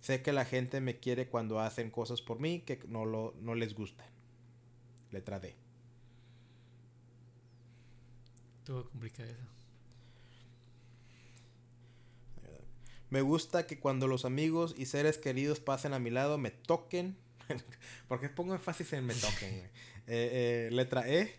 Sé 0.00 0.22
que 0.22 0.32
la 0.32 0.44
gente 0.44 0.80
me 0.80 0.98
quiere 0.98 1.28
cuando 1.28 1.60
hacen 1.60 1.90
cosas 1.90 2.22
por 2.22 2.38
mí 2.40 2.60
que 2.60 2.80
no, 2.88 3.04
lo, 3.04 3.34
no 3.40 3.54
les 3.54 3.74
gustan. 3.74 4.06
Letra 5.10 5.40
D. 5.40 5.56
Tuvo 8.64 8.84
complicado 8.88 9.28
eso. 9.28 9.58
Me 13.10 13.22
gusta 13.22 13.66
que 13.66 13.80
cuando 13.80 14.06
los 14.06 14.26
amigos 14.26 14.74
y 14.76 14.84
seres 14.84 15.16
queridos 15.16 15.60
pasen 15.60 15.94
a 15.94 15.98
mi 15.98 16.10
lado 16.10 16.36
me 16.36 16.50
toquen. 16.50 17.16
porque 18.08 18.28
pongo 18.28 18.54
énfasis 18.54 18.92
en 18.92 19.06
me 19.06 19.14
toquen? 19.14 19.54
Eh, 19.54 19.70
eh, 20.06 20.68
letra 20.72 21.08
E. 21.08 21.34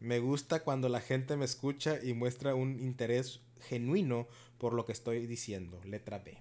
Me 0.00 0.18
gusta 0.18 0.60
cuando 0.60 0.88
la 0.88 1.00
gente 1.00 1.36
me 1.36 1.44
escucha 1.44 1.98
y 2.02 2.12
muestra 2.12 2.54
un 2.54 2.80
interés 2.80 3.40
genuino 3.68 4.28
por 4.58 4.74
lo 4.74 4.84
que 4.84 4.92
estoy 4.92 5.26
diciendo. 5.26 5.80
Letra 5.84 6.18
B. 6.18 6.38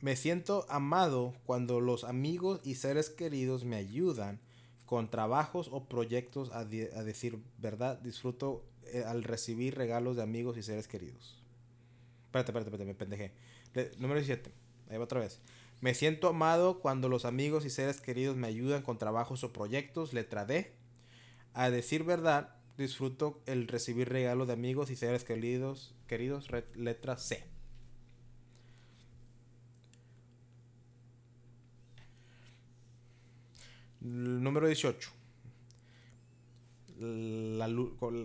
Me 0.00 0.16
siento 0.16 0.66
amado 0.68 1.34
cuando 1.44 1.80
los 1.80 2.04
amigos 2.04 2.60
y 2.64 2.74
seres 2.74 3.10
queridos 3.10 3.64
me 3.64 3.76
ayudan 3.76 4.40
con 4.84 5.10
trabajos 5.10 5.68
o 5.72 5.84
proyectos 5.88 6.50
a, 6.52 6.64
decir 6.64 7.38
verdad. 7.58 7.98
Disfruto 8.00 8.64
eh, 8.92 9.04
al 9.06 9.24
recibir 9.24 9.76
regalos 9.76 10.16
de 10.16 10.22
amigos 10.22 10.56
y 10.56 10.62
seres 10.62 10.86
queridos. 10.86 11.42
Espérate, 12.26 12.50
espérate, 12.50 12.70
espérate, 12.70 12.84
me 12.84 12.94
pendejé. 12.94 13.32
Número 13.98 14.20
17. 14.20 14.50
Ahí 14.90 14.98
va 14.98 15.04
otra 15.04 15.20
vez. 15.20 15.40
Me 15.80 15.94
siento 15.94 16.28
amado 16.28 16.80
cuando 16.80 17.08
los 17.08 17.24
amigos 17.24 17.64
y 17.64 17.70
seres 17.70 18.00
queridos 18.00 18.36
me 18.36 18.46
ayudan 18.46 18.82
con 18.82 18.98
trabajos 18.98 19.44
o 19.44 19.52
proyectos. 19.52 20.12
Letra 20.12 20.44
D. 20.44 20.72
A 21.54 21.70
decir 21.70 22.04
verdad, 22.04 22.54
disfruto 22.78 23.40
el 23.46 23.68
recibir 23.68 24.08
regalos 24.08 24.46
de 24.48 24.54
amigos 24.54 24.90
y 24.90 24.96
seres 24.96 25.24
queridos. 25.24 25.94
queridos 26.06 26.48
letra 26.74 27.16
C. 27.16 27.44
Número 34.00 34.66
18. 34.66 35.10
La, 36.98 37.66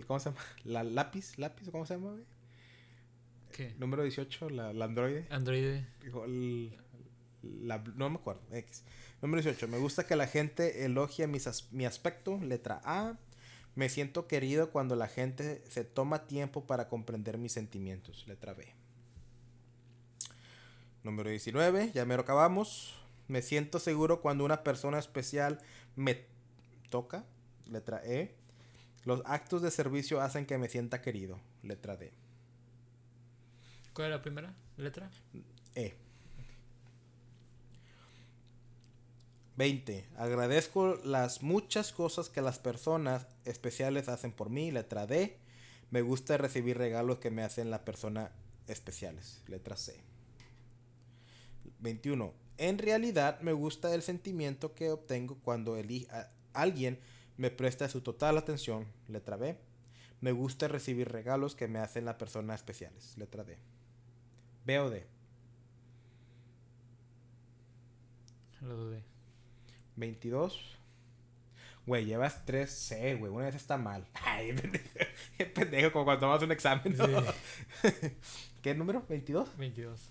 ¿Cómo 0.06 0.18
se 0.20 0.30
llama? 0.30 0.40
La 0.64 0.82
lápiz, 0.84 1.36
lápiz, 1.38 1.70
¿cómo 1.70 1.84
se 1.86 1.94
llama? 1.94 2.16
¿Qué? 3.52 3.74
Número 3.78 4.02
18, 4.02 4.48
la, 4.50 4.72
la 4.72 4.84
androide. 4.86 5.26
Android. 5.30 5.80
Dijo, 6.02 6.24
el- 6.24 6.74
la- 7.42 7.78
no 7.96 8.10
me 8.10 8.16
acuerdo. 8.16 8.42
X. 8.52 8.82
Número 9.20 9.42
18. 9.42 9.68
Me 9.68 9.78
gusta 9.78 10.06
que 10.06 10.16
la 10.16 10.26
gente 10.26 10.84
elogie 10.84 11.26
mis 11.26 11.46
as- 11.46 11.72
mi 11.72 11.84
aspecto. 11.86 12.38
Letra 12.42 12.80
A. 12.84 13.16
Me 13.74 13.88
siento 13.88 14.26
querido 14.26 14.70
cuando 14.70 14.96
la 14.96 15.08
gente 15.08 15.62
se 15.68 15.84
toma 15.84 16.26
tiempo 16.26 16.66
para 16.66 16.88
comprender 16.88 17.38
mis 17.38 17.52
sentimientos. 17.52 18.26
Letra 18.26 18.52
B. 18.52 18.68
Número 21.04 21.30
19. 21.30 21.90
Ya 21.94 22.04
mero 22.04 22.22
acabamos. 22.22 22.94
Me 23.28 23.42
siento 23.42 23.78
seguro 23.78 24.20
cuando 24.20 24.44
una 24.44 24.62
persona 24.62 24.98
especial 24.98 25.58
me 25.96 26.24
toca. 26.90 27.24
Letra 27.70 28.02
E. 28.04 28.34
Los 29.04 29.22
actos 29.24 29.62
de 29.62 29.70
servicio 29.70 30.20
hacen 30.20 30.46
que 30.46 30.58
me 30.58 30.68
sienta 30.68 31.00
querido. 31.02 31.40
Letra 31.62 31.96
D. 31.96 32.12
¿Cuál 33.94 34.08
era 34.08 34.16
la 34.16 34.22
primera 34.22 34.54
letra? 34.76 35.10
E. 35.74 35.94
20. 39.56 40.08
Agradezco 40.16 40.96
las 41.04 41.42
muchas 41.42 41.92
cosas 41.92 42.28
que 42.28 42.40
las 42.40 42.58
personas 42.58 43.26
especiales 43.44 44.08
hacen 44.08 44.32
por 44.32 44.50
mí. 44.50 44.70
Letra 44.70 45.06
D. 45.06 45.36
Me 45.90 46.00
gusta 46.00 46.38
recibir 46.38 46.78
regalos 46.78 47.18
que 47.18 47.30
me 47.30 47.42
hacen 47.42 47.70
las 47.70 47.80
personas 47.80 48.30
especiales. 48.66 49.42
Letra 49.46 49.76
C. 49.76 50.00
21. 51.80 52.32
En 52.58 52.78
realidad 52.78 53.40
me 53.40 53.52
gusta 53.52 53.94
el 53.94 54.02
sentimiento 54.02 54.74
que 54.74 54.90
obtengo 54.90 55.38
cuando 55.42 55.76
alguien 56.54 56.98
me 57.36 57.50
presta 57.50 57.88
su 57.88 58.00
total 58.00 58.38
atención. 58.38 58.86
Letra 59.08 59.36
B. 59.36 59.58
Me 60.20 60.32
gusta 60.32 60.68
recibir 60.68 61.10
regalos 61.10 61.56
que 61.56 61.68
me 61.68 61.80
hacen 61.80 62.04
las 62.04 62.14
personas 62.14 62.60
especiales. 62.60 63.18
Letra 63.18 63.44
D. 63.44 63.58
B 64.64 64.78
o 64.78 64.88
D. 64.88 65.06
Lo 68.60 68.76
dudé. 68.76 69.11
22. 69.96 70.78
Güey, 71.86 72.04
llevas 72.04 72.46
3C, 72.46 73.18
güey. 73.18 73.32
Una 73.32 73.46
vez 73.46 73.56
está 73.56 73.76
mal. 73.76 74.06
Ay, 74.24 74.52
pendejo. 74.52 74.84
Pendejo, 75.54 75.92
como 75.92 76.04
cuando 76.04 76.20
tomas 76.26 76.42
un 76.42 76.52
examen. 76.52 76.96
¿no? 76.96 77.06
¿Qué 78.62 78.74
número? 78.74 79.06
¿22? 79.08 79.48
22. 79.58 80.10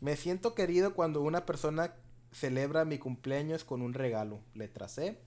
Me 0.00 0.16
siento 0.16 0.54
querido 0.54 0.94
cuando 0.94 1.22
una 1.22 1.46
persona 1.46 1.94
celebra 2.32 2.84
mi 2.84 2.98
cumpleaños 2.98 3.64
con 3.64 3.82
un 3.82 3.94
regalo. 3.94 4.40
Letra 4.54 4.88
C. 4.88 5.18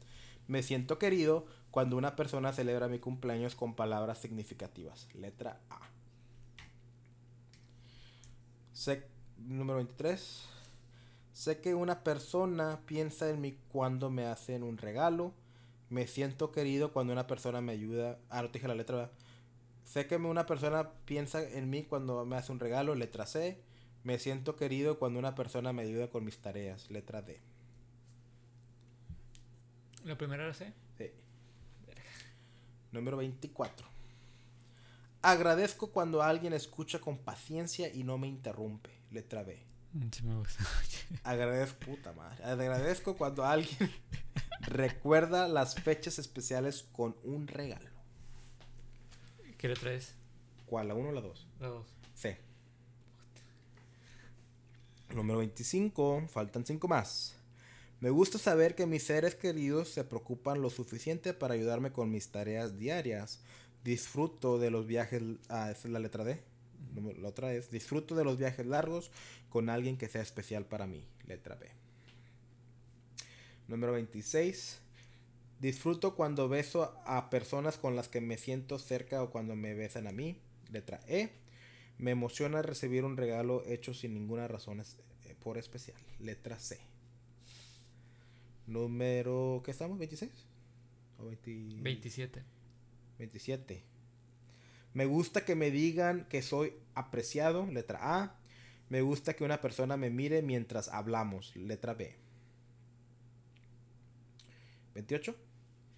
Me 0.47 0.63
siento 0.63 0.99
querido 0.99 1.45
cuando 1.71 1.97
una 1.97 2.15
persona 2.15 2.53
celebra 2.53 2.87
mi 2.87 2.99
cumpleaños 2.99 3.55
con 3.55 3.75
palabras 3.75 4.19
significativas. 4.19 5.07
Letra 5.13 5.59
A. 5.69 5.79
Sé, 8.73 9.07
número 9.37 9.77
23. 9.77 10.47
Sé 11.41 11.59
que 11.59 11.73
una 11.73 12.03
persona 12.03 12.81
piensa 12.85 13.27
en 13.31 13.41
mí 13.41 13.57
cuando 13.69 14.11
me 14.11 14.27
hacen 14.27 14.61
un 14.61 14.77
regalo. 14.77 15.33
Me 15.89 16.05
siento 16.05 16.51
querido 16.51 16.93
cuando 16.93 17.13
una 17.13 17.25
persona 17.25 17.61
me 17.61 17.71
ayuda. 17.71 18.19
Ah, 18.29 18.43
no 18.43 18.51
te 18.51 18.59
dije 18.59 18.67
la 18.67 18.75
letra. 18.75 18.97
¿verdad? 18.97 19.11
Sé 19.83 20.05
que 20.05 20.17
una 20.17 20.45
persona 20.45 20.91
piensa 21.05 21.41
en 21.41 21.71
mí 21.71 21.81
cuando 21.81 22.23
me 22.27 22.35
hace 22.35 22.51
un 22.51 22.59
regalo. 22.59 22.93
Letra 22.93 23.25
C. 23.25 23.59
Me 24.03 24.19
siento 24.19 24.55
querido 24.55 24.99
cuando 24.99 25.17
una 25.17 25.33
persona 25.33 25.73
me 25.73 25.81
ayuda 25.81 26.11
con 26.11 26.23
mis 26.23 26.37
tareas. 26.37 26.91
Letra 26.91 27.23
D. 27.23 27.41
¿La 30.05 30.15
primera 30.19 30.43
era 30.43 30.53
C? 30.53 30.71
Sí. 30.99 31.09
Número 32.91 33.17
24. 33.17 33.87
Agradezco 35.23 35.91
cuando 35.91 36.21
alguien 36.21 36.53
escucha 36.53 37.01
con 37.01 37.17
paciencia 37.17 37.91
y 37.91 38.03
no 38.03 38.19
me 38.19 38.27
interrumpe. 38.27 38.91
Letra 39.09 39.41
B. 39.41 39.70
Sí 40.11 40.23
me 40.23 40.37
gusta. 40.37 40.63
Agradezco, 41.23 41.79
puta 41.85 42.13
madre. 42.13 42.43
Agradezco 42.43 43.17
cuando 43.17 43.45
alguien 43.45 43.91
recuerda 44.61 45.47
las 45.47 45.75
fechas 45.75 46.17
especiales 46.17 46.85
con 46.93 47.15
un 47.23 47.47
regalo. 47.47 47.89
¿Qué 49.57 49.67
letra 49.67 49.93
es? 49.93 50.13
¿Cuál? 50.65 50.87
¿La 50.87 50.95
1 50.95 51.09
o 51.09 51.11
la 51.11 51.21
2? 51.21 51.47
La 51.59 51.67
2. 51.67 51.87
C. 52.15 52.37
Número 55.13 55.39
25. 55.39 56.27
Faltan 56.29 56.65
5 56.65 56.87
más. 56.87 57.35
Me 57.99 58.09
gusta 58.09 58.39
saber 58.39 58.73
que 58.75 58.87
mis 58.87 59.03
seres 59.03 59.35
queridos 59.35 59.89
se 59.89 60.03
preocupan 60.05 60.61
lo 60.61 60.69
suficiente 60.69 61.33
para 61.33 61.53
ayudarme 61.53 61.91
con 61.91 62.09
mis 62.09 62.31
tareas 62.31 62.79
diarias. 62.79 63.41
Disfruto 63.83 64.57
de 64.57 64.71
los 64.71 64.87
viajes. 64.87 65.21
Ah, 65.49 65.69
esa 65.69 65.87
es 65.87 65.93
la 65.93 65.99
letra 65.99 66.23
D. 66.23 66.41
Número- 66.93 67.19
La 67.21 67.29
otra 67.29 67.53
es. 67.53 67.71
Disfruto 67.71 68.15
de 68.15 68.23
los 68.23 68.37
viajes 68.37 68.65
largos 68.65 69.11
con 69.49 69.69
alguien 69.69 69.97
que 69.97 70.09
sea 70.09 70.21
especial 70.21 70.65
para 70.65 70.87
mí. 70.87 71.05
Letra 71.25 71.55
B. 71.55 71.69
Número 73.67 73.93
26. 73.93 74.79
Disfruto 75.59 76.15
cuando 76.15 76.49
beso 76.49 76.95
a 77.05 77.29
personas 77.29 77.77
con 77.77 77.95
las 77.95 78.07
que 78.09 78.19
me 78.19 78.37
siento 78.37 78.79
cerca 78.79 79.21
o 79.23 79.29
cuando 79.31 79.55
me 79.55 79.73
besan 79.73 80.07
a 80.07 80.11
mí. 80.11 80.37
Letra 80.71 80.99
E. 81.07 81.29
Me 81.97 82.11
emociona 82.11 82.61
recibir 82.63 83.05
un 83.05 83.15
regalo 83.15 83.63
hecho 83.67 83.93
sin 83.93 84.13
ninguna 84.15 84.47
razón 84.47 84.79
es- 84.79 84.97
eh, 85.25 85.35
por 85.39 85.57
especial. 85.59 85.97
Letra 86.19 86.57
C. 86.59 86.79
Número. 88.67 89.61
¿Qué 89.63 89.71
estamos? 89.71 89.99
¿26? 89.99 90.29
¿O 91.19 91.25
20 91.25 91.81
27. 91.81 92.43
27. 93.19 93.83
Me 94.93 95.05
gusta 95.05 95.45
que 95.45 95.55
me 95.55 95.71
digan 95.71 96.25
que 96.29 96.41
soy 96.41 96.73
apreciado. 96.95 97.65
Letra 97.67 97.99
A. 98.01 98.35
Me 98.89 99.01
gusta 99.01 99.35
que 99.35 99.45
una 99.45 99.61
persona 99.61 99.95
me 99.95 100.09
mire 100.09 100.41
mientras 100.41 100.89
hablamos. 100.89 101.55
Letra 101.55 101.93
B. 101.93 102.15
28. 104.93 105.35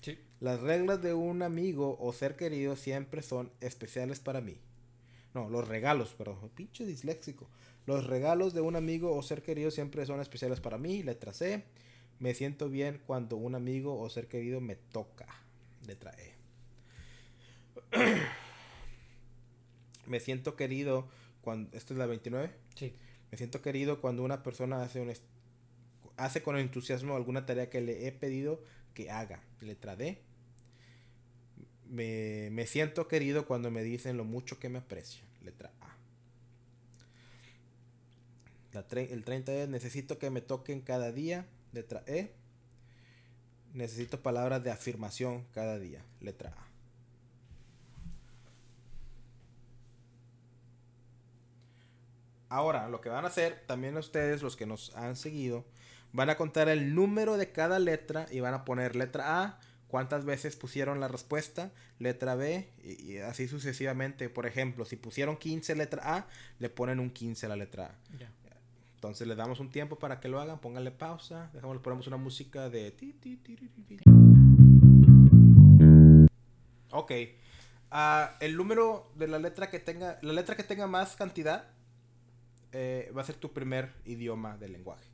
Sí. 0.02 0.20
Las 0.40 0.62
reglas 0.62 1.02
de 1.02 1.14
un 1.14 1.42
amigo 1.42 1.98
o 2.00 2.14
ser 2.14 2.36
querido 2.36 2.76
siempre 2.76 3.24
son 3.24 3.52
especiales 3.62 4.20
para 4.20 4.42
mí. 4.42 4.58
No, 5.34 5.50
los 5.50 5.68
regalos, 5.68 6.14
perdón. 6.14 6.52
Pinche 6.54 6.86
disléxico. 6.86 7.50
Los 7.88 8.06
regalos 8.06 8.54
de 8.54 8.62
un 8.62 8.76
amigo 8.76 9.16
o 9.16 9.24
ser 9.24 9.42
querido 9.42 9.72
siempre 9.72 10.06
son 10.06 10.22
especiales 10.22 10.60
para 10.60 10.78
mí. 10.78 11.02
Letra 11.02 11.34
C. 11.34 11.64
Me 12.20 12.36
siento 12.36 12.70
bien 12.70 13.02
cuando 13.08 13.38
un 13.38 13.56
amigo 13.56 14.00
o 14.00 14.08
ser 14.10 14.28
querido 14.28 14.62
me 14.62 14.76
toca. 14.76 15.28
Letra 15.88 16.14
E. 16.14 16.34
me 20.06 20.20
siento 20.20 20.56
querido 20.56 21.08
cuando... 21.42 21.76
¿Esta 21.76 21.94
es 21.94 21.98
la 21.98 22.06
29? 22.06 22.52
Sí. 22.76 22.96
Me 23.32 23.38
siento 23.38 23.62
querido 23.62 24.00
cuando 24.02 24.24
una 24.24 24.44
persona 24.44 24.84
hace 24.84 25.02
un 25.02 25.12
hace 26.18 26.44
con 26.44 26.58
entusiasmo 26.58 27.16
alguna 27.16 27.46
tarea 27.46 27.70
que 27.70 27.82
le 27.82 28.08
he 28.08 28.12
pedido 28.12 28.62
que 28.94 29.10
haga. 29.10 29.42
Letra 29.62 29.96
D. 29.96 30.22
Me, 31.88 32.50
me 32.52 32.66
siento 32.68 33.08
querido 33.08 33.46
cuando 33.46 33.72
me 33.72 33.84
dicen 33.84 34.18
lo 34.18 34.24
mucho 34.24 34.60
que 34.60 34.70
me 34.70 34.80
aprecian. 34.80 35.26
Letra 35.42 35.72
A. 35.82 35.98
La 38.74 38.86
el 39.02 39.24
30 39.24 39.54
es 39.54 39.70
necesito 39.70 40.18
que 40.18 40.30
me 40.30 40.42
toquen 40.42 40.82
cada 40.82 41.12
día. 41.12 41.46
Letra 41.72 42.04
E. 42.08 42.34
Necesito 43.74 44.22
palabras 44.22 44.64
de 44.64 44.72
afirmación 44.72 45.46
cada 45.52 45.80
día. 45.80 46.04
Letra 46.22 46.50
A. 46.52 46.73
Ahora, 52.54 52.88
lo 52.88 53.02
que 53.02 53.10
van 53.10 53.26
a 53.26 53.30
hacer, 53.30 53.64
también 53.66 53.98
ustedes, 53.98 54.44
los 54.44 54.56
que 54.56 54.68
nos 54.68 54.96
han 54.96 55.16
seguido, 55.16 55.66
van 56.12 56.30
a 56.30 56.38
contar 56.38 56.70
el 56.70 56.94
número 56.94 57.36
de 57.36 57.52
cada 57.52 57.80
letra 57.80 58.28
y 58.30 58.42
van 58.42 58.54
a 58.54 58.64
poner 58.64 58.96
letra 58.96 59.42
A, 59.42 59.60
cuántas 59.88 60.24
veces 60.24 60.56
pusieron 60.56 61.00
la 61.00 61.08
respuesta, 61.08 61.72
letra 61.98 62.36
B 62.36 62.70
y, 62.84 63.14
y 63.14 63.18
así 63.18 63.48
sucesivamente. 63.48 64.30
Por 64.30 64.46
ejemplo, 64.46 64.86
si 64.86 64.98
pusieron 64.98 65.36
15 65.36 65.74
letra 65.74 66.16
A, 66.16 66.28
le 66.60 66.70
ponen 66.70 67.00
un 67.00 67.10
15 67.10 67.48
a 67.48 67.50
la 67.50 67.56
letra 67.56 67.86
A. 67.86 67.96
Entonces 68.94 69.28
les 69.28 69.36
damos 69.36 69.60
un 69.60 69.72
tiempo 69.72 69.98
para 69.98 70.20
que 70.20 70.28
lo 70.28 70.40
hagan, 70.40 70.60
pónganle 70.60 70.92
pausa, 70.92 71.50
dejamos, 71.54 71.78
le 71.78 71.82
ponemos 71.82 72.06
una 72.06 72.18
música 72.18 72.70
de... 72.70 72.94
Ok. 76.92 77.12
Ah, 77.90 78.38
el 78.42 78.56
número 78.56 79.12
de 79.16 79.28
la 79.28 79.40
letra 79.40 79.72
que 79.72 79.80
tenga, 79.80 80.20
la 80.22 80.34
letra 80.34 80.56
que 80.56 80.64
tenga 80.64 80.86
más 80.86 81.16
cantidad 81.16 81.73
eh, 82.74 83.12
va 83.16 83.22
a 83.22 83.26
ser 83.26 83.36
tu 83.36 83.54
primer 83.54 83.94
idioma 84.06 84.58
del 84.58 84.74
lenguaje. 84.74 85.06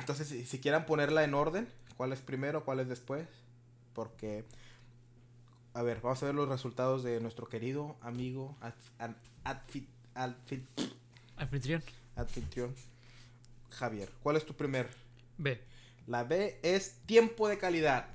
Entonces, 0.00 0.28
si, 0.28 0.44
si 0.46 0.58
quieran 0.60 0.86
ponerla 0.86 1.24
en 1.24 1.34
orden, 1.34 1.68
cuál 1.96 2.12
es 2.12 2.20
primero, 2.20 2.64
cuál 2.64 2.80
es 2.80 2.88
después, 2.88 3.26
porque, 3.92 4.44
a 5.74 5.82
ver, 5.82 6.00
vamos 6.00 6.22
a 6.22 6.26
ver 6.26 6.34
los 6.34 6.48
resultados 6.48 7.02
de 7.02 7.20
nuestro 7.20 7.48
querido 7.48 7.96
amigo, 8.00 8.56
Anfitrión. 11.36 11.82
anfitrión, 12.16 12.74
Javier. 13.70 14.10
¿Cuál 14.22 14.36
es 14.36 14.46
tu 14.46 14.54
primer? 14.54 14.88
B. 15.36 15.60
La 16.06 16.24
B 16.24 16.58
es 16.62 17.00
tiempo 17.06 17.48
de 17.48 17.58
calidad. 17.58 18.06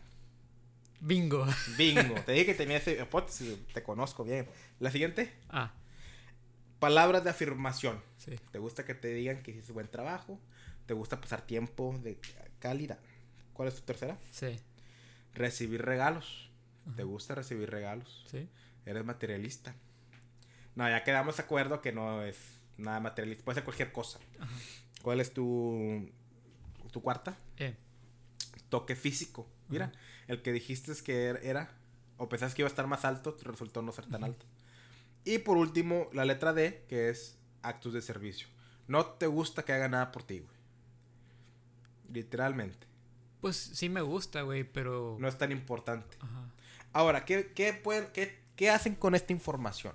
Bingo. 0.99 1.45
Bingo. 1.77 2.15
te 2.25 2.31
dije 2.31 2.45
que 2.45 2.53
tenía 2.53 2.77
ese 2.77 2.93
hipótesis, 3.01 3.57
te 3.73 3.83
conozco 3.83 4.23
bien. 4.23 4.47
La 4.79 4.89
siguiente, 4.89 5.33
A. 5.49 5.73
palabras 6.87 7.23
de 7.23 7.29
afirmación. 7.29 8.01
Sí. 8.17 8.35
¿Te 8.51 8.59
gusta 8.59 8.85
que 8.85 8.93
te 8.93 9.07
digan 9.13 9.41
que 9.41 9.51
hiciste 9.51 9.71
buen 9.73 9.87
trabajo? 9.87 10.39
¿Te 10.85 10.93
gusta 10.93 11.19
pasar 11.21 11.41
tiempo 11.41 11.97
de 12.03 12.19
calidad? 12.59 12.99
¿Cuál 13.53 13.69
es 13.69 13.75
tu 13.75 13.81
tercera? 13.81 14.17
Sí. 14.31 14.59
Recibir 15.33 15.81
regalos. 15.83 16.49
¿Te 16.95 17.03
gusta 17.03 17.35
recibir 17.35 17.69
regalos? 17.69 18.25
Sí. 18.29 18.49
Eres 18.85 19.05
materialista. 19.05 19.73
No, 20.75 20.89
ya 20.89 21.03
quedamos 21.03 21.37
de 21.37 21.43
acuerdo 21.43 21.81
que 21.81 21.91
no 21.93 22.21
es 22.23 22.37
nada 22.77 22.99
materialista. 22.99 23.45
Puede 23.45 23.55
ser 23.55 23.63
cualquier 23.63 23.91
cosa. 23.93 24.19
Ajá. 24.39 24.51
¿Cuál 25.01 25.21
es 25.21 25.33
tu, 25.33 26.09
tu 26.91 27.01
cuarta? 27.01 27.37
E. 27.57 27.75
Toque 28.69 28.95
físico. 28.95 29.47
Mira, 29.69 29.91
el 30.27 30.41
que 30.41 30.51
dijiste 30.51 30.91
es 30.91 31.01
que 31.01 31.31
er- 31.31 31.39
era, 31.43 31.71
o 32.17 32.27
pensabas 32.27 32.53
que 32.55 32.61
iba 32.63 32.67
a 32.67 32.73
estar 32.75 32.87
más 32.87 33.05
alto, 33.05 33.37
resultó 33.43 33.81
no 33.81 33.91
ser 33.91 34.05
tan 34.07 34.23
alto. 34.23 34.45
Y 35.25 35.39
por 35.39 35.57
último, 35.57 36.09
la 36.13 36.25
letra 36.25 36.53
D, 36.53 36.85
que 36.89 37.09
es 37.09 37.37
actos 37.61 37.93
de 37.93 38.01
servicio. 38.01 38.47
No 38.87 39.05
te 39.05 39.27
gusta 39.27 39.63
que 39.63 39.71
haga 39.73 39.87
nada 39.87 40.11
por 40.11 40.23
ti, 40.23 40.39
güey. 40.39 40.53
Literalmente. 42.11 42.87
Pues 43.41 43.57
sí 43.57 43.89
me 43.89 44.01
gusta, 44.01 44.41
güey, 44.41 44.63
pero... 44.63 45.17
No 45.19 45.27
es 45.27 45.37
tan 45.37 45.51
importante. 45.51 46.17
Ajá. 46.19 46.49
Ahora, 46.93 47.25
¿qué, 47.25 47.51
qué, 47.53 47.73
pueden- 47.73 48.07
qué, 48.13 48.39
qué 48.55 48.69
hacen 48.69 48.95
con 48.95 49.15
esta 49.15 49.33
información? 49.33 49.93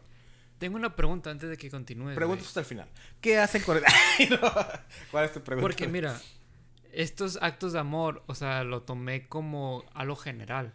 Tengo 0.59 0.76
una 0.76 0.97
pregunta 0.97 1.31
antes 1.31 1.49
de 1.49 1.57
que 1.57 1.70
continúes. 1.70 2.16
Preguntas 2.16 2.49
hasta 2.49 2.61
el 2.61 2.66
final. 2.66 2.89
¿Qué 3.20 3.39
hacen 3.39 3.62
con 3.62 3.76
el... 3.76 3.85
Ay, 4.18 4.29
no. 4.29 4.39
¿Cuál 5.11 5.24
es 5.26 5.33
tu 5.33 5.41
pregunta? 5.43 5.62
Porque 5.62 5.87
mira, 5.87 6.20
estos 6.93 7.39
actos 7.41 7.72
de 7.72 7.79
amor, 7.79 8.24
o 8.26 8.35
sea, 8.35 8.64
lo 8.64 8.83
tomé 8.83 9.29
como 9.29 9.85
algo 9.95 10.16
general. 10.16 10.74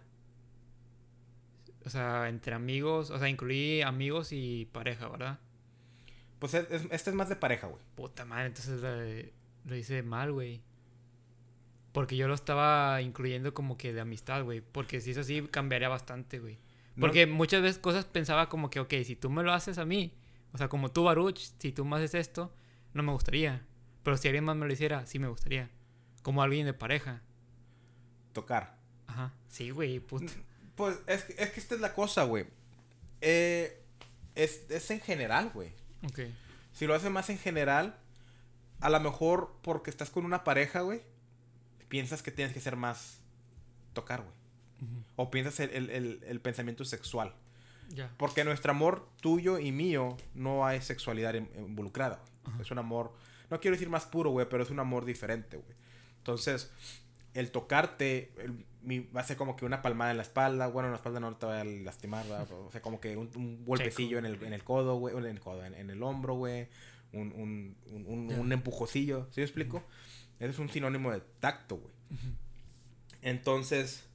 O 1.86 1.89
sea, 1.89 2.29
entre 2.29 2.53
amigos, 2.55 3.09
o 3.11 3.19
sea, 3.19 3.27
incluí 3.29 3.81
amigos 3.81 4.29
y 4.31 4.65
pareja, 4.71 5.07
¿verdad? 5.09 5.39
Pues 6.39 6.53
es- 6.53 6.69
es- 6.71 6.88
este 6.91 7.09
es 7.09 7.15
más 7.15 7.29
de 7.29 7.36
pareja, 7.36 7.67
güey. 7.67 7.81
Puta 7.95 8.25
madre, 8.25 8.47
entonces 8.47 9.31
lo 9.65 9.75
hice 9.75 10.01
mal, 10.03 10.31
güey. 10.31 10.61
Porque 11.91 12.15
yo 12.17 12.27
lo 12.27 12.34
estaba 12.34 13.01
incluyendo 13.01 13.53
como 13.53 13.77
que 13.77 13.93
de 13.93 14.01
amistad, 14.01 14.43
güey. 14.43 14.61
Porque 14.61 14.99
si 15.01 15.11
es 15.11 15.17
así, 15.17 15.41
cambiaría 15.51 15.89
bastante, 15.89 16.39
güey. 16.39 16.57
No- 16.95 17.01
Porque 17.01 17.27
muchas 17.27 17.61
veces 17.61 17.77
cosas 17.79 18.05
pensaba 18.05 18.49
como 18.49 18.69
que, 18.69 18.79
ok, 18.79 18.93
si 19.03 19.15
tú 19.15 19.29
me 19.29 19.43
lo 19.43 19.53
haces 19.53 19.77
a 19.77 19.86
mí, 19.86 20.13
o 20.53 20.57
sea, 20.57 20.69
como 20.69 20.91
tú, 20.91 21.03
Baruch, 21.03 21.38
si 21.59 21.71
tú 21.71 21.86
me 21.86 21.97
haces 21.97 22.15
esto, 22.15 22.53
no 22.93 23.03
me 23.03 23.11
gustaría. 23.11 23.65
Pero 24.03 24.17
si 24.17 24.27
alguien 24.27 24.43
más 24.43 24.55
me 24.55 24.65
lo 24.65 24.73
hiciera, 24.73 25.05
sí 25.05 25.19
me 25.19 25.27
gustaría. 25.27 25.69
Como 26.23 26.41
alguien 26.41 26.65
de 26.65 26.73
pareja. 26.73 27.21
Tocar. 28.34 28.79
Ajá. 29.07 29.34
Sí, 29.47 29.69
güey, 29.69 29.99
puta. 29.99 30.31
Pues 30.76 30.97
es, 31.07 31.24
que- 31.24 31.36
es 31.41 31.51
que 31.51 31.59
esta 31.59 31.76
es 31.76 31.82
la 31.82 31.93
cosa, 31.93 32.24
güey. 32.24 32.45
Eh, 33.21 33.80
es, 34.36 34.61
es 34.69 34.89
en 34.91 34.99
general, 34.99 35.51
güey. 35.53 35.69
Ok. 36.05 36.19
Si 36.74 36.88
lo 36.88 36.95
haces 36.95 37.11
más 37.11 37.30
en 37.30 37.38
general, 37.38 37.95
a 38.82 38.89
lo 38.89 38.99
mejor 38.99 39.55
porque 39.61 39.89
estás 39.89 40.09
con 40.09 40.26
una 40.26 40.43
pareja, 40.43 40.82
güey, 40.82 41.01
piensas 41.89 42.24
que 42.24 42.32
tienes 42.32 42.53
que 42.53 42.59
ser 42.59 42.76
más 42.76 43.19
tocar, 43.93 44.21
güey. 44.21 44.34
O 45.15 45.32
piensas 45.32 45.59
el, 45.61 45.69
el- 45.69 45.89
el- 45.91 46.24
el 46.26 46.41
pensamiento 46.41 46.84
sexual. 46.84 47.34
Ya. 47.89 48.11
Porque 48.17 48.43
nuestro 48.43 48.71
amor 48.71 49.07
tuyo 49.21 49.59
y 49.59 49.71
mío 49.71 50.17
no 50.34 50.65
hay 50.65 50.82
sexualidad 50.82 51.36
in- 51.36 51.49
involucrada. 51.55 52.19
Ajá. 52.45 52.61
Es 52.61 52.71
un 52.71 52.80
amor, 52.80 53.13
no 53.49 53.61
quiero 53.61 53.76
decir 53.76 53.89
más 53.89 54.05
puro, 54.05 54.32
güey, 54.32 54.49
pero 54.49 54.63
es 54.63 54.69
un 54.71 54.80
amor 54.80 55.05
diferente, 55.05 55.55
güey. 55.57 55.71
Entonces, 56.17 56.69
el 57.34 57.51
tocarte 57.51 58.31
el- 58.38 58.65
mi- 58.81 58.99
va 58.99 59.21
a 59.21 59.23
ser 59.23 59.38
como 59.38 59.55
que 59.55 59.65
una 59.65 59.81
palmada 59.81 60.11
en 60.11 60.17
la 60.17 60.23
espalda. 60.23 60.67
Bueno, 60.67 60.88
en 60.88 60.91
la 60.93 60.97
espalda 60.97 61.19
no 61.19 61.36
te 61.38 61.45
va 61.45 61.61
a 61.61 61.63
lastimar, 61.63 62.27
¿verdad? 62.27 62.51
O 62.51 62.71
sea, 62.71 62.81
como 62.81 62.99
que 62.99 63.15
un, 63.17 63.29
un 63.36 63.63
golpecillo 63.65 64.17
en 64.19 64.25
el, 64.25 64.43
en 64.43 64.53
el 64.53 64.63
codo, 64.63 64.95
güey. 64.97 65.15
En 65.17 65.25
el 65.25 65.39
codo, 65.39 65.63
en, 65.65 65.73
en 65.73 65.89
el 65.89 66.03
hombro, 66.03 66.36
güey. 66.36 66.67
Un, 67.13 67.31
un, 67.34 67.77
un, 67.91 68.05
un- 68.07 68.29
Ya. 68.29 68.39
un 68.39 68.51
empujocillo. 68.51 69.27
¿Sí 69.31 69.39
me 69.39 69.45
explico? 69.45 69.84
Ese 70.39 70.49
es 70.51 70.59
un 70.59 70.67
sinónimo 70.69 71.11
de 71.11 71.21
tacto, 71.39 71.77
güey. 71.77 71.93
Entonces, 73.21 74.05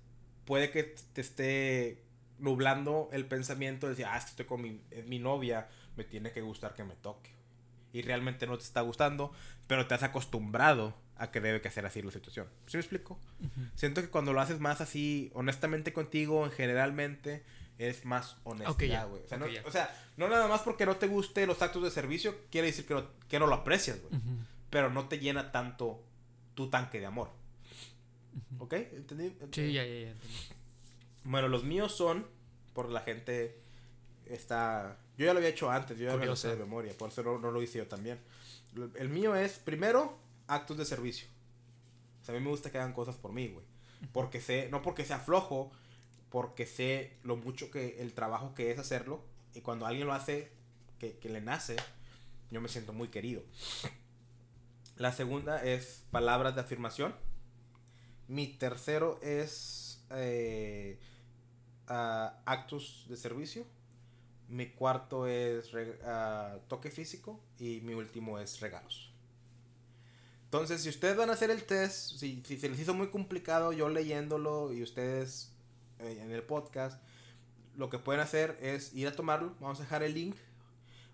puede 0.44 0.70
que 0.70 0.82
te 1.12 1.20
esté 1.20 2.04
nublando 2.38 3.08
el 3.12 3.26
pensamiento 3.26 3.86
de 3.86 3.90
decir, 3.92 4.06
ah, 4.08 4.16
es 4.18 4.24
que 4.24 4.30
estoy 4.30 4.46
con 4.46 4.62
mi, 4.62 4.80
es 4.90 5.06
mi 5.06 5.18
novia, 5.18 5.68
me 5.96 6.04
tiene 6.04 6.30
que 6.32 6.40
gustar 6.42 6.74
que 6.74 6.84
me 6.84 6.94
toque. 6.96 7.30
Y 7.92 8.02
realmente 8.02 8.46
no 8.46 8.56
te 8.58 8.64
está 8.64 8.82
gustando, 8.82 9.32
pero 9.66 9.86
te 9.86 9.94
has 9.94 10.02
acostumbrado 10.02 10.94
a 11.18 11.30
que 11.30 11.40
debe 11.40 11.60
que 11.60 11.70
ser 11.70 11.84
así 11.84 12.00
la 12.00 12.12
situación. 12.12 12.46
¿Sí 12.66 12.76
me 12.76 12.80
explico? 12.80 13.18
Siento 13.74 14.00
que 14.00 14.08
cuando 14.08 14.32
lo 14.32 14.40
haces 14.40 14.60
más 14.60 14.80
así, 14.80 15.30
honestamente 15.34 15.92
contigo, 15.92 16.48
generalmente, 16.50 17.44
es 17.78 18.04
más 18.04 18.36
honestidad, 18.44 19.02
ya. 19.02 19.04
güey. 19.04 19.22
O, 19.24 19.28
sea, 19.28 19.38
Ok, 19.38 19.44
no, 19.44 19.68
o 19.68 19.70
sea, 19.70 20.10
no 20.16 20.28
nada 20.28 20.46
más 20.48 20.62
porque 20.62 20.86
no 20.86 20.96
te 20.96 21.08
guste 21.08 21.46
los 21.46 21.60
actos 21.60 21.82
de 21.82 21.90
servicio, 21.90 22.36
quiere 22.50 22.68
decir 22.68 22.86
que 22.86 22.94
no, 22.94 23.04
que 23.28 23.38
no 23.38 23.46
lo 23.46 23.54
aprecias, 23.54 24.00
güey. 24.00 24.20
Pero 24.70 24.90
no 24.90 25.08
te 25.08 25.18
llena 25.18 25.50
tanto 25.50 26.02
tu 26.54 26.70
tanque 26.70 27.00
de 27.00 27.06
amor. 27.06 27.30
¿Ok? 28.58 28.74
¿Entendí? 28.74 29.36
Sí, 29.52 29.72
ya, 29.72 29.84
ya, 29.84 29.94
ya. 29.94 30.10
entendí. 30.10 30.34
Bueno, 31.24 31.48
los 31.48 31.64
míos 31.64 31.94
son, 31.94 32.26
por 32.74 32.90
la 32.90 33.00
gente 33.00 33.60
está... 34.26 34.98
Yo 35.16 35.26
ya 35.26 35.32
lo 35.32 35.38
había 35.38 35.50
hecho 35.50 35.70
antes, 35.70 35.98
yo 35.98 36.06
ya 36.06 36.16
lo 36.16 36.36
sé 36.36 36.48
de 36.48 36.56
memoria, 36.56 36.92
por 36.96 37.10
eso 37.10 37.22
no, 37.24 37.38
no 37.38 37.50
lo 37.50 37.60
hice 37.60 37.78
yo 37.78 37.86
también. 37.86 38.18
El 38.94 39.08
mío 39.08 39.34
es, 39.34 39.58
primero, 39.58 40.16
actos 40.49 40.76
de 40.76 40.84
servicio. 40.84 41.28
A 42.26 42.32
mí 42.32 42.40
me 42.40 42.51
gusta 42.51 42.70
que 42.70 42.78
hagan 42.78 42.92
cosas 42.92 43.16
por 43.16 43.32
mí, 43.32 43.49
güey. 43.49 43.64
Porque 44.12 44.40
sé, 44.40 44.68
no 44.70 44.82
porque 44.82 45.05
sea 45.05 45.18
flojo, 45.18 45.70
porque 46.30 46.66
sé 46.66 47.16
lo 47.22 47.36
mucho 47.36 47.70
que 47.70 48.03
el 48.03 48.12
trabajo 48.12 48.55
que 48.55 48.70
es 48.70 48.78
hacerlo. 48.78 49.24
Y 49.55 49.62
cuando 49.62 49.86
alguien 49.86 50.07
lo 50.07 50.12
hace, 50.12 50.53
que, 50.99 51.16
que 51.18 51.30
le 51.30 51.40
nace, 51.40 51.76
yo 52.51 52.61
me 52.61 52.68
siento 52.68 52.92
muy 52.92 53.09
querido. 53.09 53.42
La 54.96 55.12
segunda 55.12 55.62
es 55.62 56.05
palabras 56.11 56.55
de 56.55 56.61
afirmación. 56.61 57.14
Mi 58.26 58.46
tercero 58.46 59.18
es 59.22 60.05
eh, 60.11 60.99
actos 61.86 63.07
de 63.09 63.16
servicio. 63.16 63.64
Mi 64.49 64.70
cuarto 64.70 65.26
es 65.26 65.70
toque 66.68 66.90
físico. 66.90 67.40
Y 67.59 67.80
mi 67.82 67.94
último 67.94 68.38
es 68.38 68.61
regalos. 68.61 69.07
Entonces, 70.49 70.82
si 70.82 70.88
ustedes 70.88 71.16
van 71.16 71.28
a 71.30 71.34
hacer 71.34 71.51
el 71.51 71.64
test, 71.64 72.16
si, 72.18 72.42
si 72.46 72.59
se 72.59 72.68
les 72.70 72.80
hizo 72.80 72.94
muy 72.94 73.09
complicado 73.09 73.72
yo 73.72 73.88
leyéndolo 73.90 74.72
y 74.72 74.82
ustedes 74.82 75.53
eh, 75.99 76.18
en 76.22 76.30
el 76.30 76.42
podcast, 76.42 77.03
lo 77.76 77.90
que 77.90 77.99
pueden 77.99 78.20
hacer 78.22 78.57
es 78.62 78.94
ir 78.94 79.07
a 79.09 79.12
tomarlo. 79.12 79.55
Vamos 79.61 79.78
a 79.78 79.82
dejar 79.82 80.03
el 80.03 80.14
link 80.14 80.36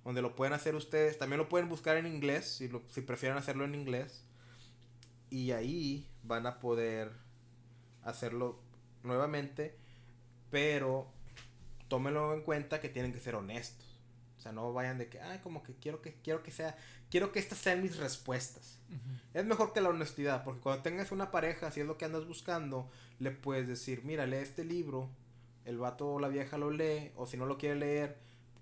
donde 0.04 0.22
lo 0.22 0.36
pueden 0.36 0.54
hacer 0.54 0.74
ustedes. 0.76 1.18
También 1.18 1.38
lo 1.38 1.48
pueden 1.48 1.68
buscar 1.68 1.96
en 1.96 2.06
inglés, 2.06 2.46
si, 2.58 2.68
lo- 2.68 2.82
si 2.90 3.00
prefieren 3.00 3.36
hacerlo 3.36 3.64
en 3.64 3.74
inglés. 3.74 4.22
Y 5.30 5.50
ahí 5.50 6.08
van 6.22 6.46
a 6.46 6.60
poder 6.60 7.10
hacerlo 8.04 8.60
nuevamente, 9.02 9.76
pero 10.50 11.08
tómenlo 11.88 12.34
en 12.34 12.42
cuenta 12.42 12.80
que 12.80 12.88
tienen 12.88 13.12
que 13.12 13.18
ser 13.20 13.34
honestos. 13.34 13.93
O 14.44 14.46
sea, 14.46 14.52
no 14.52 14.74
vayan 14.74 14.98
de 14.98 15.08
que, 15.08 15.18
ah, 15.22 15.40
como 15.42 15.62
que 15.62 15.74
quiero 15.74 16.02
que 16.02 16.16
quiero 16.22 16.42
que 16.42 16.50
sea, 16.50 16.76
quiero 17.10 17.32
que 17.32 17.38
estas 17.38 17.56
sean 17.56 17.80
mis 17.80 17.96
respuestas. 17.96 18.78
Es 19.32 19.46
mejor 19.46 19.72
que 19.72 19.80
la 19.80 19.88
honestidad, 19.88 20.44
porque 20.44 20.60
cuando 20.60 20.82
tengas 20.82 21.12
una 21.12 21.30
pareja, 21.30 21.70
si 21.70 21.80
es 21.80 21.86
lo 21.86 21.96
que 21.96 22.04
andas 22.04 22.26
buscando, 22.26 22.90
le 23.20 23.30
puedes 23.30 23.66
decir, 23.66 24.02
mira, 24.04 24.26
lee 24.26 24.36
este 24.36 24.62
libro, 24.62 25.08
el 25.64 25.78
vato 25.78 26.12
o 26.12 26.20
la 26.20 26.28
vieja 26.28 26.58
lo 26.58 26.70
lee, 26.70 27.10
o 27.16 27.26
si 27.26 27.38
no 27.38 27.46
lo 27.46 27.56
quiere 27.56 27.76
leer, 27.76 28.18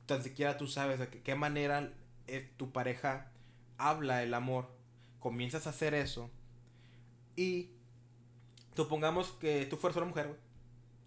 tan 0.07 0.23
siquiera 0.23 0.57
tú 0.57 0.69
sabes 0.69 1.01
de 1.01 1.09
qué 1.09 1.35
manera 1.35 1.93
eh, 2.29 2.49
tu 2.57 2.71
pareja 2.71 3.33
habla 3.77 4.23
el 4.23 4.35
amor. 4.35 4.69
Comienzas 5.19 5.67
a 5.67 5.71
hacer 5.71 5.95
eso 5.95 6.31
y 7.35 7.71
supongamos 8.77 9.33
que 9.33 9.67
tú 9.67 9.77
fueras 9.79 9.97
una 9.97 10.07
mujer, 10.07 10.29
güey. 10.29 10.39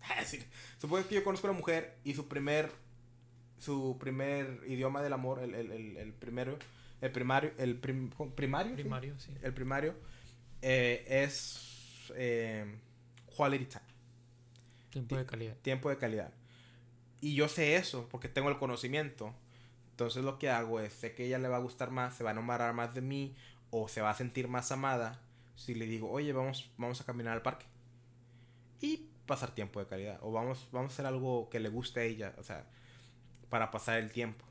Supongamos 0.80 1.08
que 1.08 1.16
yo 1.16 1.24
conozco 1.24 1.48
a 1.48 1.52
una 1.52 1.60
mujer 1.60 1.98
y 2.04 2.14
su 2.14 2.28
primer 2.28 2.85
su 3.58 3.98
primer 4.00 4.62
idioma 4.68 5.02
del 5.02 5.14
amor, 5.14 5.40
el, 5.40 5.56
el, 5.56 5.72
el, 5.72 5.98
el 5.98 6.14
primero, 6.14 6.58
el 7.02 7.12
primario, 7.12 7.52
el 7.58 7.78
primario, 7.78 8.76
primario, 8.76 9.20
¿sí? 9.20 9.32
el 9.42 9.54
primario, 9.54 9.96
eh, 10.62 11.06
es 11.08 12.12
eh, 12.16 12.80
quality 13.36 13.66
time. 13.66 13.86
Tiempo 14.90 15.18
de 15.18 15.26
calidad. 15.26 15.56
Tiempo 15.62 15.90
de 15.90 15.98
calidad. 15.98 16.34
Y 17.22 17.36
yo 17.36 17.48
sé 17.48 17.76
eso 17.76 18.08
porque 18.10 18.30
tengo 18.30 18.50
el 18.50 18.58
conocimiento. 18.58 19.34
Entonces 19.92 20.24
lo 20.24 20.40
que 20.40 20.50
hago 20.50 20.80
es, 20.80 20.94
sé 20.94 21.14
que 21.16 21.26
ella 21.26 21.40
le 21.40 21.48
va 21.48 21.58
a 21.58 21.60
gustar 21.62 21.92
más, 21.92 22.16
se 22.16 22.24
va 22.24 22.32
a 22.32 22.34
enamorar 22.34 22.74
más 22.74 22.94
de 22.94 23.02
mí 23.02 23.36
o 23.72 23.88
se 23.88 24.02
va 24.02 24.10
a 24.10 24.16
sentir 24.16 24.48
más 24.48 24.72
amada 24.72 25.22
si 25.56 25.74
le 25.74 25.86
digo, 25.86 26.10
oye, 26.12 26.34
vamos, 26.34 26.70
vamos 26.78 27.00
a 27.02 27.06
caminar 27.06 27.34
al 27.34 27.42
parque. 27.42 27.66
Y 28.82 29.10
pasar 29.26 29.56
tiempo 29.56 29.80
de 29.80 29.88
calidad. 29.88 30.20
O 30.22 30.32
vamos, 30.32 30.68
vamos 30.72 30.92
a 30.92 30.94
hacer 30.94 31.06
algo 31.06 31.50
que 31.50 31.60
le 31.60 31.70
guste 31.70 32.02
a 32.02 32.04
ella. 32.04 32.36
O 32.38 32.44
sea, 32.44 32.68
para 33.50 33.72
pasar 33.72 34.00
el 34.00 34.12
tiempo. 34.12 34.46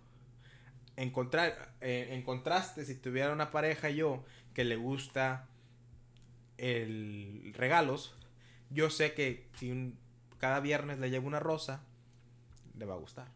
Encontrar, 0.97 1.75
eh, 1.81 2.09
en 2.11 2.23
contraste, 2.23 2.85
si 2.85 2.95
tuviera 2.95 3.33
una 3.33 3.51
pareja 3.51 3.91
yo 3.91 4.25
que 4.53 4.65
le 4.65 4.77
gusta 4.77 5.49
el 6.57 7.53
regalos, 7.57 8.15
yo 8.71 8.91
sé 8.91 9.15
que 9.15 9.49
si 9.59 9.95
cada 10.39 10.61
viernes 10.61 10.99
le 10.99 11.11
llevo 11.11 11.27
una 11.27 11.41
rosa, 11.41 11.83
le 12.77 12.85
va 12.85 12.95
a 12.95 12.99
gustar. 12.99 13.29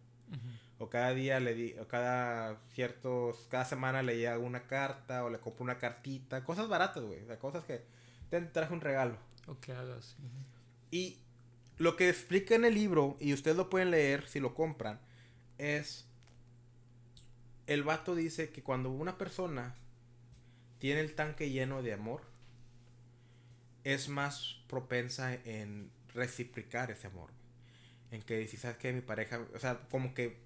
O 0.81 0.89
cada 0.89 1.13
día 1.13 1.41
le 1.41 1.55
di, 1.55 1.75
o 1.81 1.89
cada 1.89 2.61
ciertos, 2.73 3.49
cada 3.51 3.65
semana 3.65 4.03
le 4.03 4.17
llevo 4.17 4.45
una 4.45 4.69
carta 4.69 5.25
o 5.25 5.31
le 5.31 5.41
compro 5.41 5.65
una 5.65 5.79
cartita, 5.79 6.45
cosas 6.45 6.69
baratas, 6.69 7.03
güey, 7.03 7.21
cosas 7.41 7.65
que 7.65 7.83
te 8.31 8.41
traje 8.43 8.73
un 8.73 8.81
regalo. 8.81 9.17
O 9.49 9.59
que 9.59 9.73
hagas. 9.73 10.17
Y 10.93 11.19
lo 11.79 11.97
que 11.97 12.09
explica 12.09 12.55
en 12.55 12.65
el 12.65 12.75
libro, 12.75 13.17
y 13.21 13.33
ustedes 13.33 13.57
lo 13.57 13.71
pueden 13.71 13.91
leer 13.91 14.29
si 14.29 14.39
lo 14.39 14.55
compran, 14.55 15.01
es. 15.59 16.07
El 17.67 17.83
vato 17.83 18.15
dice 18.15 18.51
que 18.51 18.63
cuando 18.63 18.91
una 18.91 19.19
persona 19.19 19.75
tiene 20.79 21.01
el 21.01 21.15
tanque 21.15 21.51
lleno 21.51 21.83
de 21.83 21.93
amor, 21.93 22.23
es 23.85 24.09
más 24.09 24.61
propensa 24.69 25.35
en 25.35 25.91
reciprocar 26.15 26.91
ese 26.91 27.09
amor. 27.09 27.31
En 28.11 28.23
que 28.23 28.47
si 28.47 28.57
sabes 28.57 28.79
que 28.79 28.93
mi 28.93 29.03
pareja, 29.03 29.47
o 29.55 29.59
sea, 29.59 29.81
como 29.91 30.15
que 30.15 30.39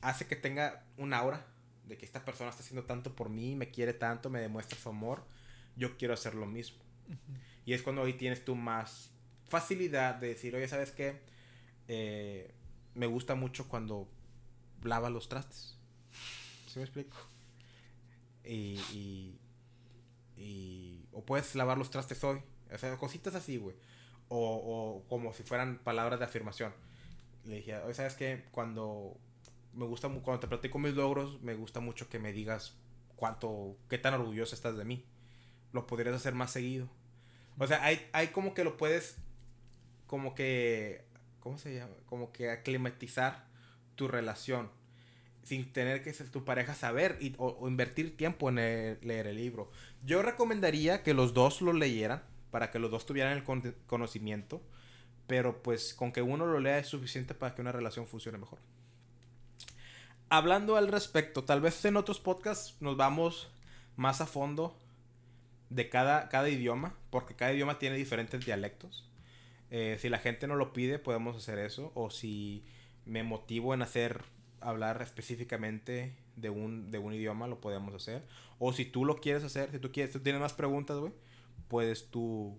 hace 0.00 0.26
que 0.26 0.36
tenga 0.36 0.84
un 0.96 1.14
aura 1.14 1.46
de 1.86 1.96
que 1.96 2.04
esta 2.04 2.24
persona 2.24 2.50
está 2.50 2.62
haciendo 2.62 2.84
tanto 2.84 3.14
por 3.14 3.28
mí, 3.28 3.54
me 3.54 3.70
quiere 3.70 3.92
tanto, 3.92 4.30
me 4.30 4.40
demuestra 4.40 4.78
su 4.78 4.88
amor, 4.88 5.24
yo 5.76 5.96
quiero 5.96 6.14
hacer 6.14 6.34
lo 6.34 6.46
mismo. 6.46 6.82
Y 7.64 7.74
es 7.74 7.82
cuando 7.82 8.02
hoy 8.02 8.14
tienes 8.14 8.44
tú 8.44 8.56
más 8.56 9.10
facilidad 9.46 10.16
de 10.16 10.28
decir, 10.28 10.54
oye, 10.56 10.66
¿sabes 10.66 10.90
qué? 10.90 11.20
Eh, 11.88 12.52
me 12.94 13.06
gusta 13.06 13.34
mucho 13.34 13.68
cuando 13.68 14.08
lava 14.82 15.10
los 15.10 15.28
trastes. 15.28 15.76
¿Sí 16.66 16.78
me 16.78 16.84
explico? 16.84 17.16
Y, 18.44 19.38
y, 20.36 21.06
O 21.12 21.24
puedes 21.24 21.54
lavar 21.54 21.78
los 21.78 21.90
trastes 21.90 22.22
hoy. 22.24 22.42
O 22.72 22.78
sea, 22.78 22.96
cositas 22.96 23.34
así, 23.34 23.58
güey. 23.58 23.76
O, 24.28 24.38
o 24.38 25.08
como 25.08 25.32
si 25.34 25.42
fueran 25.42 25.78
palabras 25.78 26.18
de 26.18 26.24
afirmación. 26.24 26.72
Le 27.44 27.56
dije, 27.56 27.76
oye, 27.78 27.94
¿sabes 27.94 28.14
qué? 28.14 28.46
Cuando 28.50 29.16
me 29.74 29.84
gusta, 29.84 30.08
cuando 30.08 30.40
te 30.40 30.48
platico 30.48 30.78
mis 30.78 30.94
logros, 30.94 31.40
me 31.42 31.54
gusta 31.54 31.80
mucho 31.80 32.08
que 32.08 32.18
me 32.18 32.32
digas 32.32 32.74
cuánto, 33.16 33.76
qué 33.88 33.98
tan 33.98 34.14
orgulloso 34.14 34.54
estás 34.54 34.76
de 34.76 34.84
mí. 34.84 35.04
Lo 35.72 35.86
podrías 35.86 36.14
hacer 36.14 36.34
más 36.34 36.50
seguido. 36.50 36.88
O 37.58 37.66
sea, 37.66 37.84
hay, 37.84 38.08
hay 38.12 38.28
como 38.28 38.54
que 38.54 38.64
lo 38.64 38.76
puedes, 38.76 39.16
como 40.06 40.34
que 40.34 41.04
¿cómo 41.42 41.58
se 41.58 41.74
llama? 41.74 41.94
Como 42.06 42.32
que 42.32 42.50
aclimatizar 42.50 43.44
tu 43.96 44.08
relación 44.08 44.70
sin 45.42 45.72
tener 45.72 46.02
que 46.02 46.14
ser 46.14 46.30
tu 46.30 46.44
pareja 46.44 46.74
saber 46.74 47.18
y, 47.20 47.34
o, 47.38 47.68
invertir 47.68 48.16
tiempo 48.16 48.48
en 48.48 48.56
leer 48.56 49.26
el 49.26 49.36
libro. 49.36 49.70
Yo 50.04 50.22
recomendaría 50.22 51.02
que 51.02 51.14
los 51.14 51.34
dos 51.34 51.60
lo 51.60 51.72
leyeran 51.72 52.22
para 52.50 52.70
que 52.70 52.78
los 52.78 52.90
dos 52.90 53.06
tuvieran 53.06 53.36
el 53.36 53.74
conocimiento, 53.86 54.62
pero 55.26 55.62
pues 55.62 55.94
con 55.94 56.12
que 56.12 56.22
uno 56.22 56.46
lo 56.46 56.60
lea 56.60 56.78
es 56.78 56.86
suficiente 56.86 57.34
para 57.34 57.54
que 57.54 57.62
una 57.62 57.72
relación 57.72 58.06
funcione 58.06 58.38
mejor. 58.38 58.58
Hablando 60.28 60.76
al 60.76 60.88
respecto, 60.88 61.44
tal 61.44 61.60
vez 61.60 61.84
en 61.84 61.96
otros 61.96 62.20
podcasts 62.20 62.76
nos 62.80 62.96
vamos 62.96 63.50
más 63.96 64.20
a 64.20 64.26
fondo 64.26 64.76
de 65.70 65.88
cada, 65.88 66.28
cada 66.28 66.48
idioma, 66.48 66.94
porque 67.10 67.34
cada 67.34 67.52
idioma 67.52 67.78
tiene 67.78 67.96
diferentes 67.96 68.44
dialectos. 68.44 69.08
Eh, 69.74 69.96
si 69.98 70.10
la 70.10 70.18
gente 70.18 70.46
no 70.46 70.54
lo 70.54 70.74
pide, 70.74 70.98
podemos 70.98 71.34
hacer 71.34 71.58
eso. 71.58 71.92
O 71.94 72.10
si 72.10 72.62
me 73.06 73.22
motivo 73.22 73.72
en 73.72 73.80
hacer, 73.80 74.22
hablar 74.60 75.00
específicamente 75.00 76.14
de 76.36 76.50
un, 76.50 76.90
de 76.90 76.98
un 76.98 77.14
idioma, 77.14 77.46
lo 77.46 77.58
podemos 77.58 77.94
hacer. 77.94 78.22
O 78.58 78.74
si 78.74 78.84
tú 78.84 79.06
lo 79.06 79.16
quieres 79.16 79.42
hacer, 79.44 79.70
si 79.72 79.78
tú 79.78 79.90
quieres, 79.90 80.12
tú 80.12 80.20
tienes 80.20 80.42
más 80.42 80.52
preguntas, 80.52 80.98
güey, 80.98 81.14
puedes 81.68 82.10
tú 82.10 82.58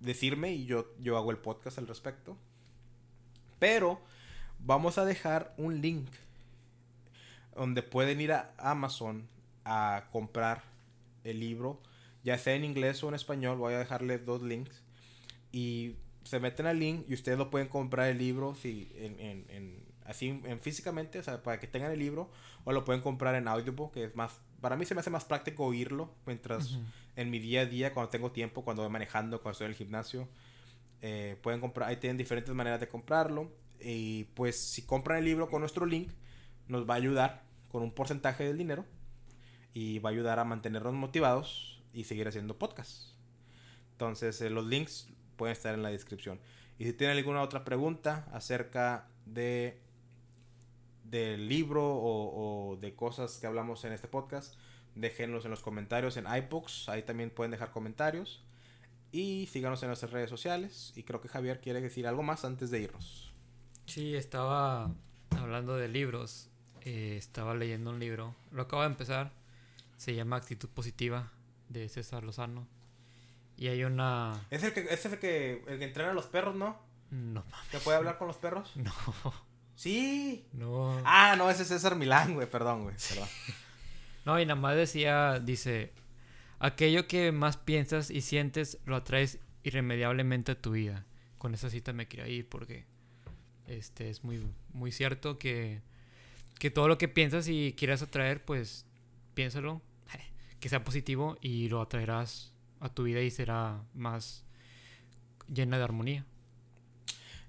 decirme 0.00 0.52
y 0.52 0.66
yo, 0.66 0.92
yo 0.98 1.16
hago 1.16 1.30
el 1.30 1.38
podcast 1.38 1.78
al 1.78 1.86
respecto. 1.86 2.36
Pero 3.60 4.00
vamos 4.58 4.98
a 4.98 5.04
dejar 5.04 5.54
un 5.56 5.80
link 5.80 6.10
donde 7.54 7.84
pueden 7.84 8.20
ir 8.20 8.32
a 8.32 8.52
Amazon 8.58 9.28
a 9.64 10.08
comprar 10.10 10.64
el 11.22 11.38
libro, 11.38 11.80
ya 12.24 12.36
sea 12.36 12.54
en 12.54 12.64
inglés 12.64 13.04
o 13.04 13.08
en 13.08 13.14
español. 13.14 13.58
Voy 13.58 13.74
a 13.74 13.78
dejarles 13.78 14.26
dos 14.26 14.42
links. 14.42 14.82
Y 15.52 15.94
se 16.24 16.40
meten 16.40 16.66
al 16.66 16.78
link 16.78 17.04
y 17.08 17.14
ustedes 17.14 17.38
lo 17.38 17.50
pueden 17.50 17.68
comprar 17.68 18.08
el 18.08 18.18
libro 18.18 18.54
si, 18.54 18.90
en, 18.94 19.18
en, 19.20 19.46
en, 19.48 19.82
así 20.04 20.40
en 20.44 20.60
físicamente, 20.60 21.18
o 21.18 21.22
sea, 21.22 21.42
para 21.42 21.58
que 21.60 21.66
tengan 21.66 21.92
el 21.92 21.98
libro, 21.98 22.30
o 22.64 22.72
lo 22.72 22.84
pueden 22.84 23.02
comprar 23.02 23.34
en 23.34 23.48
Audible, 23.48 23.90
que 23.92 24.04
es 24.04 24.16
más, 24.16 24.40
para 24.60 24.76
mí 24.76 24.84
se 24.84 24.94
me 24.94 25.00
hace 25.00 25.10
más 25.10 25.24
práctico 25.24 25.64
oírlo 25.64 26.14
mientras 26.26 26.78
en 27.16 27.30
mi 27.30 27.38
día 27.38 27.62
a 27.62 27.66
día, 27.66 27.92
cuando 27.92 28.10
tengo 28.10 28.32
tiempo, 28.32 28.64
cuando 28.64 28.82
voy 28.82 28.92
manejando, 28.92 29.40
cuando 29.40 29.52
estoy 29.52 29.66
en 29.66 29.72
el 29.72 29.76
gimnasio, 29.76 30.28
eh, 31.00 31.36
pueden 31.42 31.60
comprar, 31.60 31.88
ahí 31.88 31.96
tienen 31.96 32.16
diferentes 32.16 32.54
maneras 32.54 32.80
de 32.80 32.88
comprarlo, 32.88 33.52
y 33.80 34.24
pues 34.34 34.60
si 34.60 34.82
compran 34.82 35.18
el 35.18 35.24
libro 35.24 35.48
con 35.48 35.60
nuestro 35.60 35.86
link, 35.86 36.12
nos 36.68 36.88
va 36.88 36.94
a 36.94 36.96
ayudar 36.98 37.42
con 37.70 37.82
un 37.82 37.92
porcentaje 37.92 38.44
del 38.44 38.58
dinero, 38.58 38.84
y 39.74 39.98
va 40.00 40.10
a 40.10 40.12
ayudar 40.12 40.38
a 40.38 40.44
mantenernos 40.44 40.92
motivados 40.92 41.82
y 41.92 42.04
seguir 42.04 42.28
haciendo 42.28 42.58
podcasts. 42.58 43.14
Entonces, 43.92 44.40
eh, 44.40 44.50
los 44.50 44.66
links 44.66 45.08
pueden 45.36 45.52
estar 45.52 45.74
en 45.74 45.82
la 45.82 45.90
descripción. 45.90 46.40
Y 46.78 46.84
si 46.84 46.92
tienen 46.92 47.16
alguna 47.16 47.42
otra 47.42 47.64
pregunta 47.64 48.28
acerca 48.32 49.08
de 49.26 49.78
del 51.04 51.46
libro 51.46 51.82
o, 51.84 52.78
de 52.80 52.94
cosas 52.94 53.36
que 53.38 53.46
hablamos 53.46 53.84
en 53.84 53.92
este 53.92 54.08
podcast, 54.08 54.54
déjenlos 54.94 55.44
en 55.44 55.50
los 55.50 55.60
comentarios 55.60 56.16
en 56.16 56.24
iBooks, 56.26 56.88
ahí 56.88 57.02
también 57.02 57.28
pueden 57.28 57.50
dejar 57.50 57.70
comentarios. 57.70 58.42
Y 59.12 59.46
síganos 59.52 59.82
en 59.82 59.88
nuestras 59.88 60.10
redes 60.10 60.30
sociales. 60.30 60.92
Y 60.96 61.02
creo 61.02 61.20
que 61.20 61.28
Javier 61.28 61.60
quiere 61.60 61.82
decir 61.82 62.06
algo 62.06 62.22
más 62.22 62.46
antes 62.46 62.70
de 62.70 62.80
irnos. 62.80 63.34
Sí, 63.84 64.14
estaba 64.16 64.90
hablando 65.36 65.76
de 65.76 65.88
libros. 65.88 66.48
Eh, 66.80 67.16
estaba 67.18 67.54
leyendo 67.54 67.90
un 67.90 68.00
libro. 68.00 68.34
Lo 68.50 68.62
acabo 68.62 68.80
de 68.80 68.88
empezar. 68.88 69.32
Se 69.98 70.14
llama 70.14 70.36
Actitud 70.36 70.70
Positiva 70.70 71.30
de 71.68 71.90
César 71.90 72.24
Lozano. 72.24 72.66
Y 73.56 73.68
hay 73.68 73.84
una. 73.84 74.46
¿Es 74.50 74.62
el 74.62 74.72
que, 74.72 74.80
es 74.80 75.04
el 75.06 75.18
que, 75.18 75.64
el 75.68 75.78
que 75.78 75.84
entrena 75.84 76.10
a 76.10 76.14
los 76.14 76.26
perros, 76.26 76.54
no? 76.54 76.80
No 77.10 77.44
mames. 77.50 77.68
¿Se 77.70 77.78
puede 77.78 77.98
hablar 77.98 78.18
con 78.18 78.28
los 78.28 78.36
perros? 78.36 78.72
No. 78.76 78.92
Sí. 79.74 80.46
No. 80.52 81.00
Ah, 81.04 81.34
no, 81.36 81.50
ese 81.50 81.62
es 81.62 81.68
César 81.68 81.96
Milán, 81.96 82.34
güey. 82.34 82.48
Perdón, 82.48 82.84
güey. 82.84 82.96
Perdón. 83.08 83.28
no, 84.24 84.38
y 84.38 84.46
nada 84.46 84.60
más 84.60 84.76
decía, 84.76 85.40
dice, 85.40 85.92
aquello 86.58 87.08
que 87.08 87.32
más 87.32 87.56
piensas 87.56 88.10
y 88.10 88.20
sientes 88.20 88.78
lo 88.84 88.96
atraes 88.96 89.40
irremediablemente 89.64 90.52
a 90.52 90.60
tu 90.60 90.72
vida. 90.72 91.04
Con 91.38 91.54
esa 91.54 91.70
cita 91.70 91.92
me 91.92 92.06
quería 92.06 92.28
ir 92.28 92.48
porque 92.48 92.86
este 93.66 94.10
es 94.10 94.22
muy, 94.22 94.46
muy 94.72 94.92
cierto 94.92 95.38
que, 95.38 95.82
que 96.58 96.70
todo 96.70 96.88
lo 96.88 96.98
que 96.98 97.08
piensas 97.08 97.48
y 97.48 97.74
quieras 97.76 98.02
atraer, 98.02 98.44
pues 98.44 98.86
piénsalo, 99.34 99.82
que 100.60 100.68
sea 100.68 100.84
positivo 100.84 101.38
y 101.40 101.68
lo 101.68 101.80
atraerás 101.80 102.51
a 102.82 102.88
tu 102.88 103.04
vida 103.04 103.20
y 103.20 103.30
será 103.30 103.82
más 103.94 104.44
llena 105.48 105.78
de 105.78 105.84
armonía. 105.84 106.26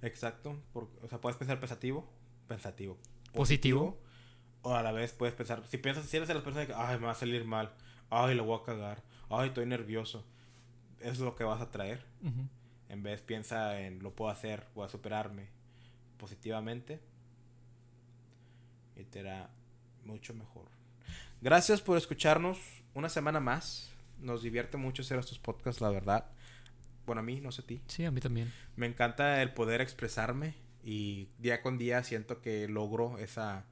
Exacto. 0.01 0.61
o 0.73 1.07
sea, 1.07 1.19
puedes 1.19 1.37
pensar 1.37 1.59
pensativo, 1.59 2.07
pensativo. 2.47 2.97
Positivo. 3.33 3.99
O 4.61 4.75
a 4.75 4.83
la 4.83 4.91
vez 4.91 5.11
puedes 5.11 5.35
pensar, 5.35 5.63
si 5.67 5.77
piensas, 5.77 6.05
si 6.05 6.15
eres 6.15 6.29
de 6.29 6.35
las 6.35 6.43
personas 6.43 6.67
que, 6.67 6.73
ay, 6.73 6.97
me 6.97 7.07
va 7.07 7.11
a 7.11 7.15
salir 7.15 7.43
mal, 7.43 7.73
ay, 8.09 8.35
lo 8.35 8.45
voy 8.45 8.59
a 8.61 8.63
cagar, 8.63 9.03
ay, 9.29 9.49
estoy 9.49 9.65
nervioso, 9.65 10.25
es 11.01 11.19
lo 11.19 11.35
que 11.35 11.43
vas 11.43 11.61
a 11.61 11.69
traer. 11.69 12.05
En 12.87 13.03
vez 13.03 13.21
piensa 13.21 13.81
en, 13.81 14.01
lo 14.01 14.15
puedo 14.15 14.31
hacer, 14.31 14.67
voy 14.73 14.85
a 14.85 14.89
superarme 14.89 15.49
positivamente. 16.17 17.01
Y 18.95 19.03
te 19.03 19.19
hará 19.19 19.49
mucho 20.05 20.33
mejor. 20.33 20.69
Gracias 21.41 21.81
por 21.81 21.97
escucharnos 21.97 22.57
una 22.93 23.09
semana 23.09 23.41
más. 23.41 23.92
Nos 24.23 24.41
divierte 24.41 24.77
mucho 24.77 25.01
hacer 25.03 25.19
estos 25.19 25.37
podcasts, 25.39 25.81
la 25.81 25.89
verdad. 25.89 26.25
Bueno, 27.05 27.19
a 27.19 27.23
mí, 27.23 27.41
no 27.41 27.51
sé 27.51 27.61
a 27.61 27.65
ti. 27.65 27.81
Sí, 27.87 28.05
a 28.05 28.11
mí 28.11 28.21
también. 28.21 28.51
Me 28.75 28.87
encanta 28.87 29.41
el 29.41 29.53
poder 29.53 29.81
expresarme 29.81 30.55
y 30.83 31.27
día 31.39 31.61
con 31.61 31.77
día 31.77 32.03
siento 32.03 32.41
que 32.41 32.67
logro 32.67 33.17
esa, 33.17 33.65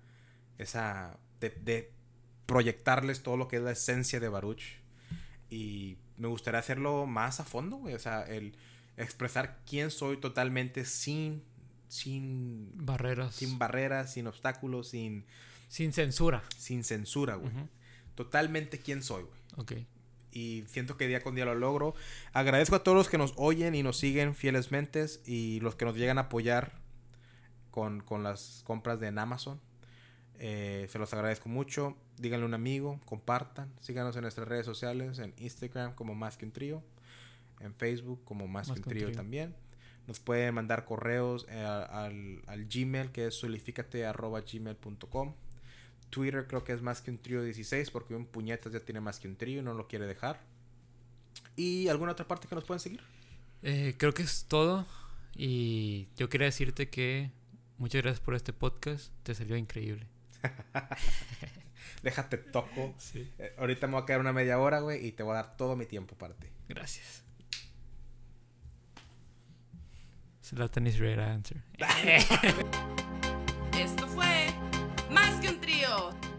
esa, 0.57 1.17
de, 1.39 1.49
de 1.49 1.91
proyectarles 2.45 3.23
todo 3.23 3.37
lo 3.37 3.47
que 3.47 3.57
es 3.57 3.61
la 3.63 3.71
esencia 3.71 4.19
de 4.19 4.27
Baruch 4.29 4.61
y 5.49 5.97
me 6.17 6.27
gustaría 6.27 6.59
hacerlo 6.59 7.05
más 7.05 7.39
a 7.39 7.45
fondo, 7.45 7.77
güey, 7.77 7.93
o 7.95 7.99
sea, 7.99 8.23
el 8.23 8.55
expresar 8.97 9.59
quién 9.65 9.89
soy 9.91 10.17
totalmente 10.17 10.85
sin, 10.85 11.43
sin, 11.87 12.71
Barreras. 12.75 13.35
sin 13.35 13.57
barreras, 13.57 14.13
sin 14.13 14.27
obstáculos, 14.27 14.89
sin, 14.89 15.25
Sin 15.67 15.93
censura. 15.93 16.43
sin 16.57 16.83
censura, 16.83 17.35
güey. 17.35 17.51
Totalmente 18.15 18.79
quién 18.79 19.01
soy, 19.03 19.23
güey 19.23 19.39
Ok. 19.57 19.73
Y 20.31 20.63
siento 20.67 20.97
que 20.97 21.07
día 21.07 21.21
con 21.21 21.35
día 21.35 21.45
lo 21.45 21.55
logro. 21.55 21.95
Agradezco 22.33 22.75
a 22.75 22.83
todos 22.83 22.97
los 22.97 23.09
que 23.09 23.17
nos 23.17 23.33
oyen 23.37 23.75
y 23.75 23.83
nos 23.83 23.97
siguen 23.97 24.35
fielmente 24.35 25.05
y 25.25 25.59
los 25.61 25.75
que 25.75 25.85
nos 25.85 25.95
llegan 25.95 26.17
a 26.17 26.21
apoyar 26.21 26.73
con, 27.71 28.01
con 28.01 28.23
las 28.23 28.63
compras 28.65 28.99
de 28.99 29.07
en 29.07 29.19
Amazon. 29.19 29.59
Eh, 30.43 30.87
se 30.89 30.97
los 30.97 31.13
agradezco 31.13 31.49
mucho. 31.49 31.95
Díganle 32.17 32.45
a 32.45 32.47
un 32.47 32.53
amigo, 32.53 32.99
compartan, 33.05 33.71
síganos 33.79 34.15
en 34.15 34.23
nuestras 34.23 34.47
redes 34.47 34.65
sociales, 34.65 35.19
en 35.19 35.33
Instagram 35.37 35.93
como 35.95 36.15
Más 36.15 36.37
que 36.37 36.45
un 36.45 36.51
Trío, 36.51 36.83
en 37.59 37.73
Facebook 37.73 38.23
como 38.23 38.47
Más, 38.47 38.71
que 38.71 38.79
un 38.79 38.83
Trío 38.83 39.11
también. 39.11 39.55
Nos 40.07 40.19
pueden 40.19 40.55
mandar 40.55 40.85
correos 40.85 41.45
eh, 41.49 41.63
al, 41.63 42.41
al 42.47 42.65
Gmail 42.65 43.11
que 43.11 43.27
es 43.27 43.35
solifícate.gmail.com. 43.35 45.35
Twitter 46.11 46.45
creo 46.45 46.63
que 46.63 46.73
es 46.73 46.81
más 46.83 47.01
que 47.01 47.09
un 47.09 47.17
trío 47.17 47.41
16 47.41 47.89
porque 47.89 48.13
un 48.13 48.27
puñetas 48.27 48.71
ya 48.71 48.81
tiene 48.81 49.01
más 49.01 49.19
que 49.19 49.27
un 49.27 49.35
trío 49.35 49.61
y 49.61 49.63
no 49.63 49.73
lo 49.73 49.87
quiere 49.87 50.05
dejar. 50.05 50.39
¿Y 51.55 51.87
alguna 51.87 52.11
otra 52.11 52.27
parte 52.27 52.47
que 52.47 52.53
nos 52.53 52.63
pueden 52.63 52.79
seguir? 52.79 53.01
Eh, 53.63 53.95
creo 53.97 54.13
que 54.13 54.21
es 54.21 54.45
todo. 54.47 54.85
Y 55.35 56.09
yo 56.17 56.29
quería 56.29 56.45
decirte 56.45 56.89
que 56.89 57.31
muchas 57.77 58.03
gracias 58.03 58.19
por 58.19 58.35
este 58.35 58.53
podcast. 58.53 59.11
Te 59.23 59.33
salió 59.33 59.57
increíble. 59.57 60.07
Déjate 62.03 62.37
toco. 62.37 62.93
Sí. 62.97 63.31
Eh, 63.39 63.55
ahorita 63.57 63.87
me 63.87 63.93
voy 63.93 64.03
a 64.03 64.05
quedar 64.05 64.19
una 64.19 64.33
media 64.33 64.59
hora, 64.59 64.79
güey, 64.79 65.05
y 65.05 65.11
te 65.11 65.23
voy 65.23 65.33
a 65.33 65.43
dar 65.43 65.57
todo 65.57 65.75
mi 65.75 65.85
tiempo 65.85 66.15
para 66.15 66.35
ti. 66.35 66.47
Gracias. 66.67 67.23
Zlatan 70.43 70.87
is 70.87 70.99
right 70.99 71.19
answer. 71.19 71.63
Esto 73.77 74.07
fue 74.07 74.51
Chao. 76.01 76.30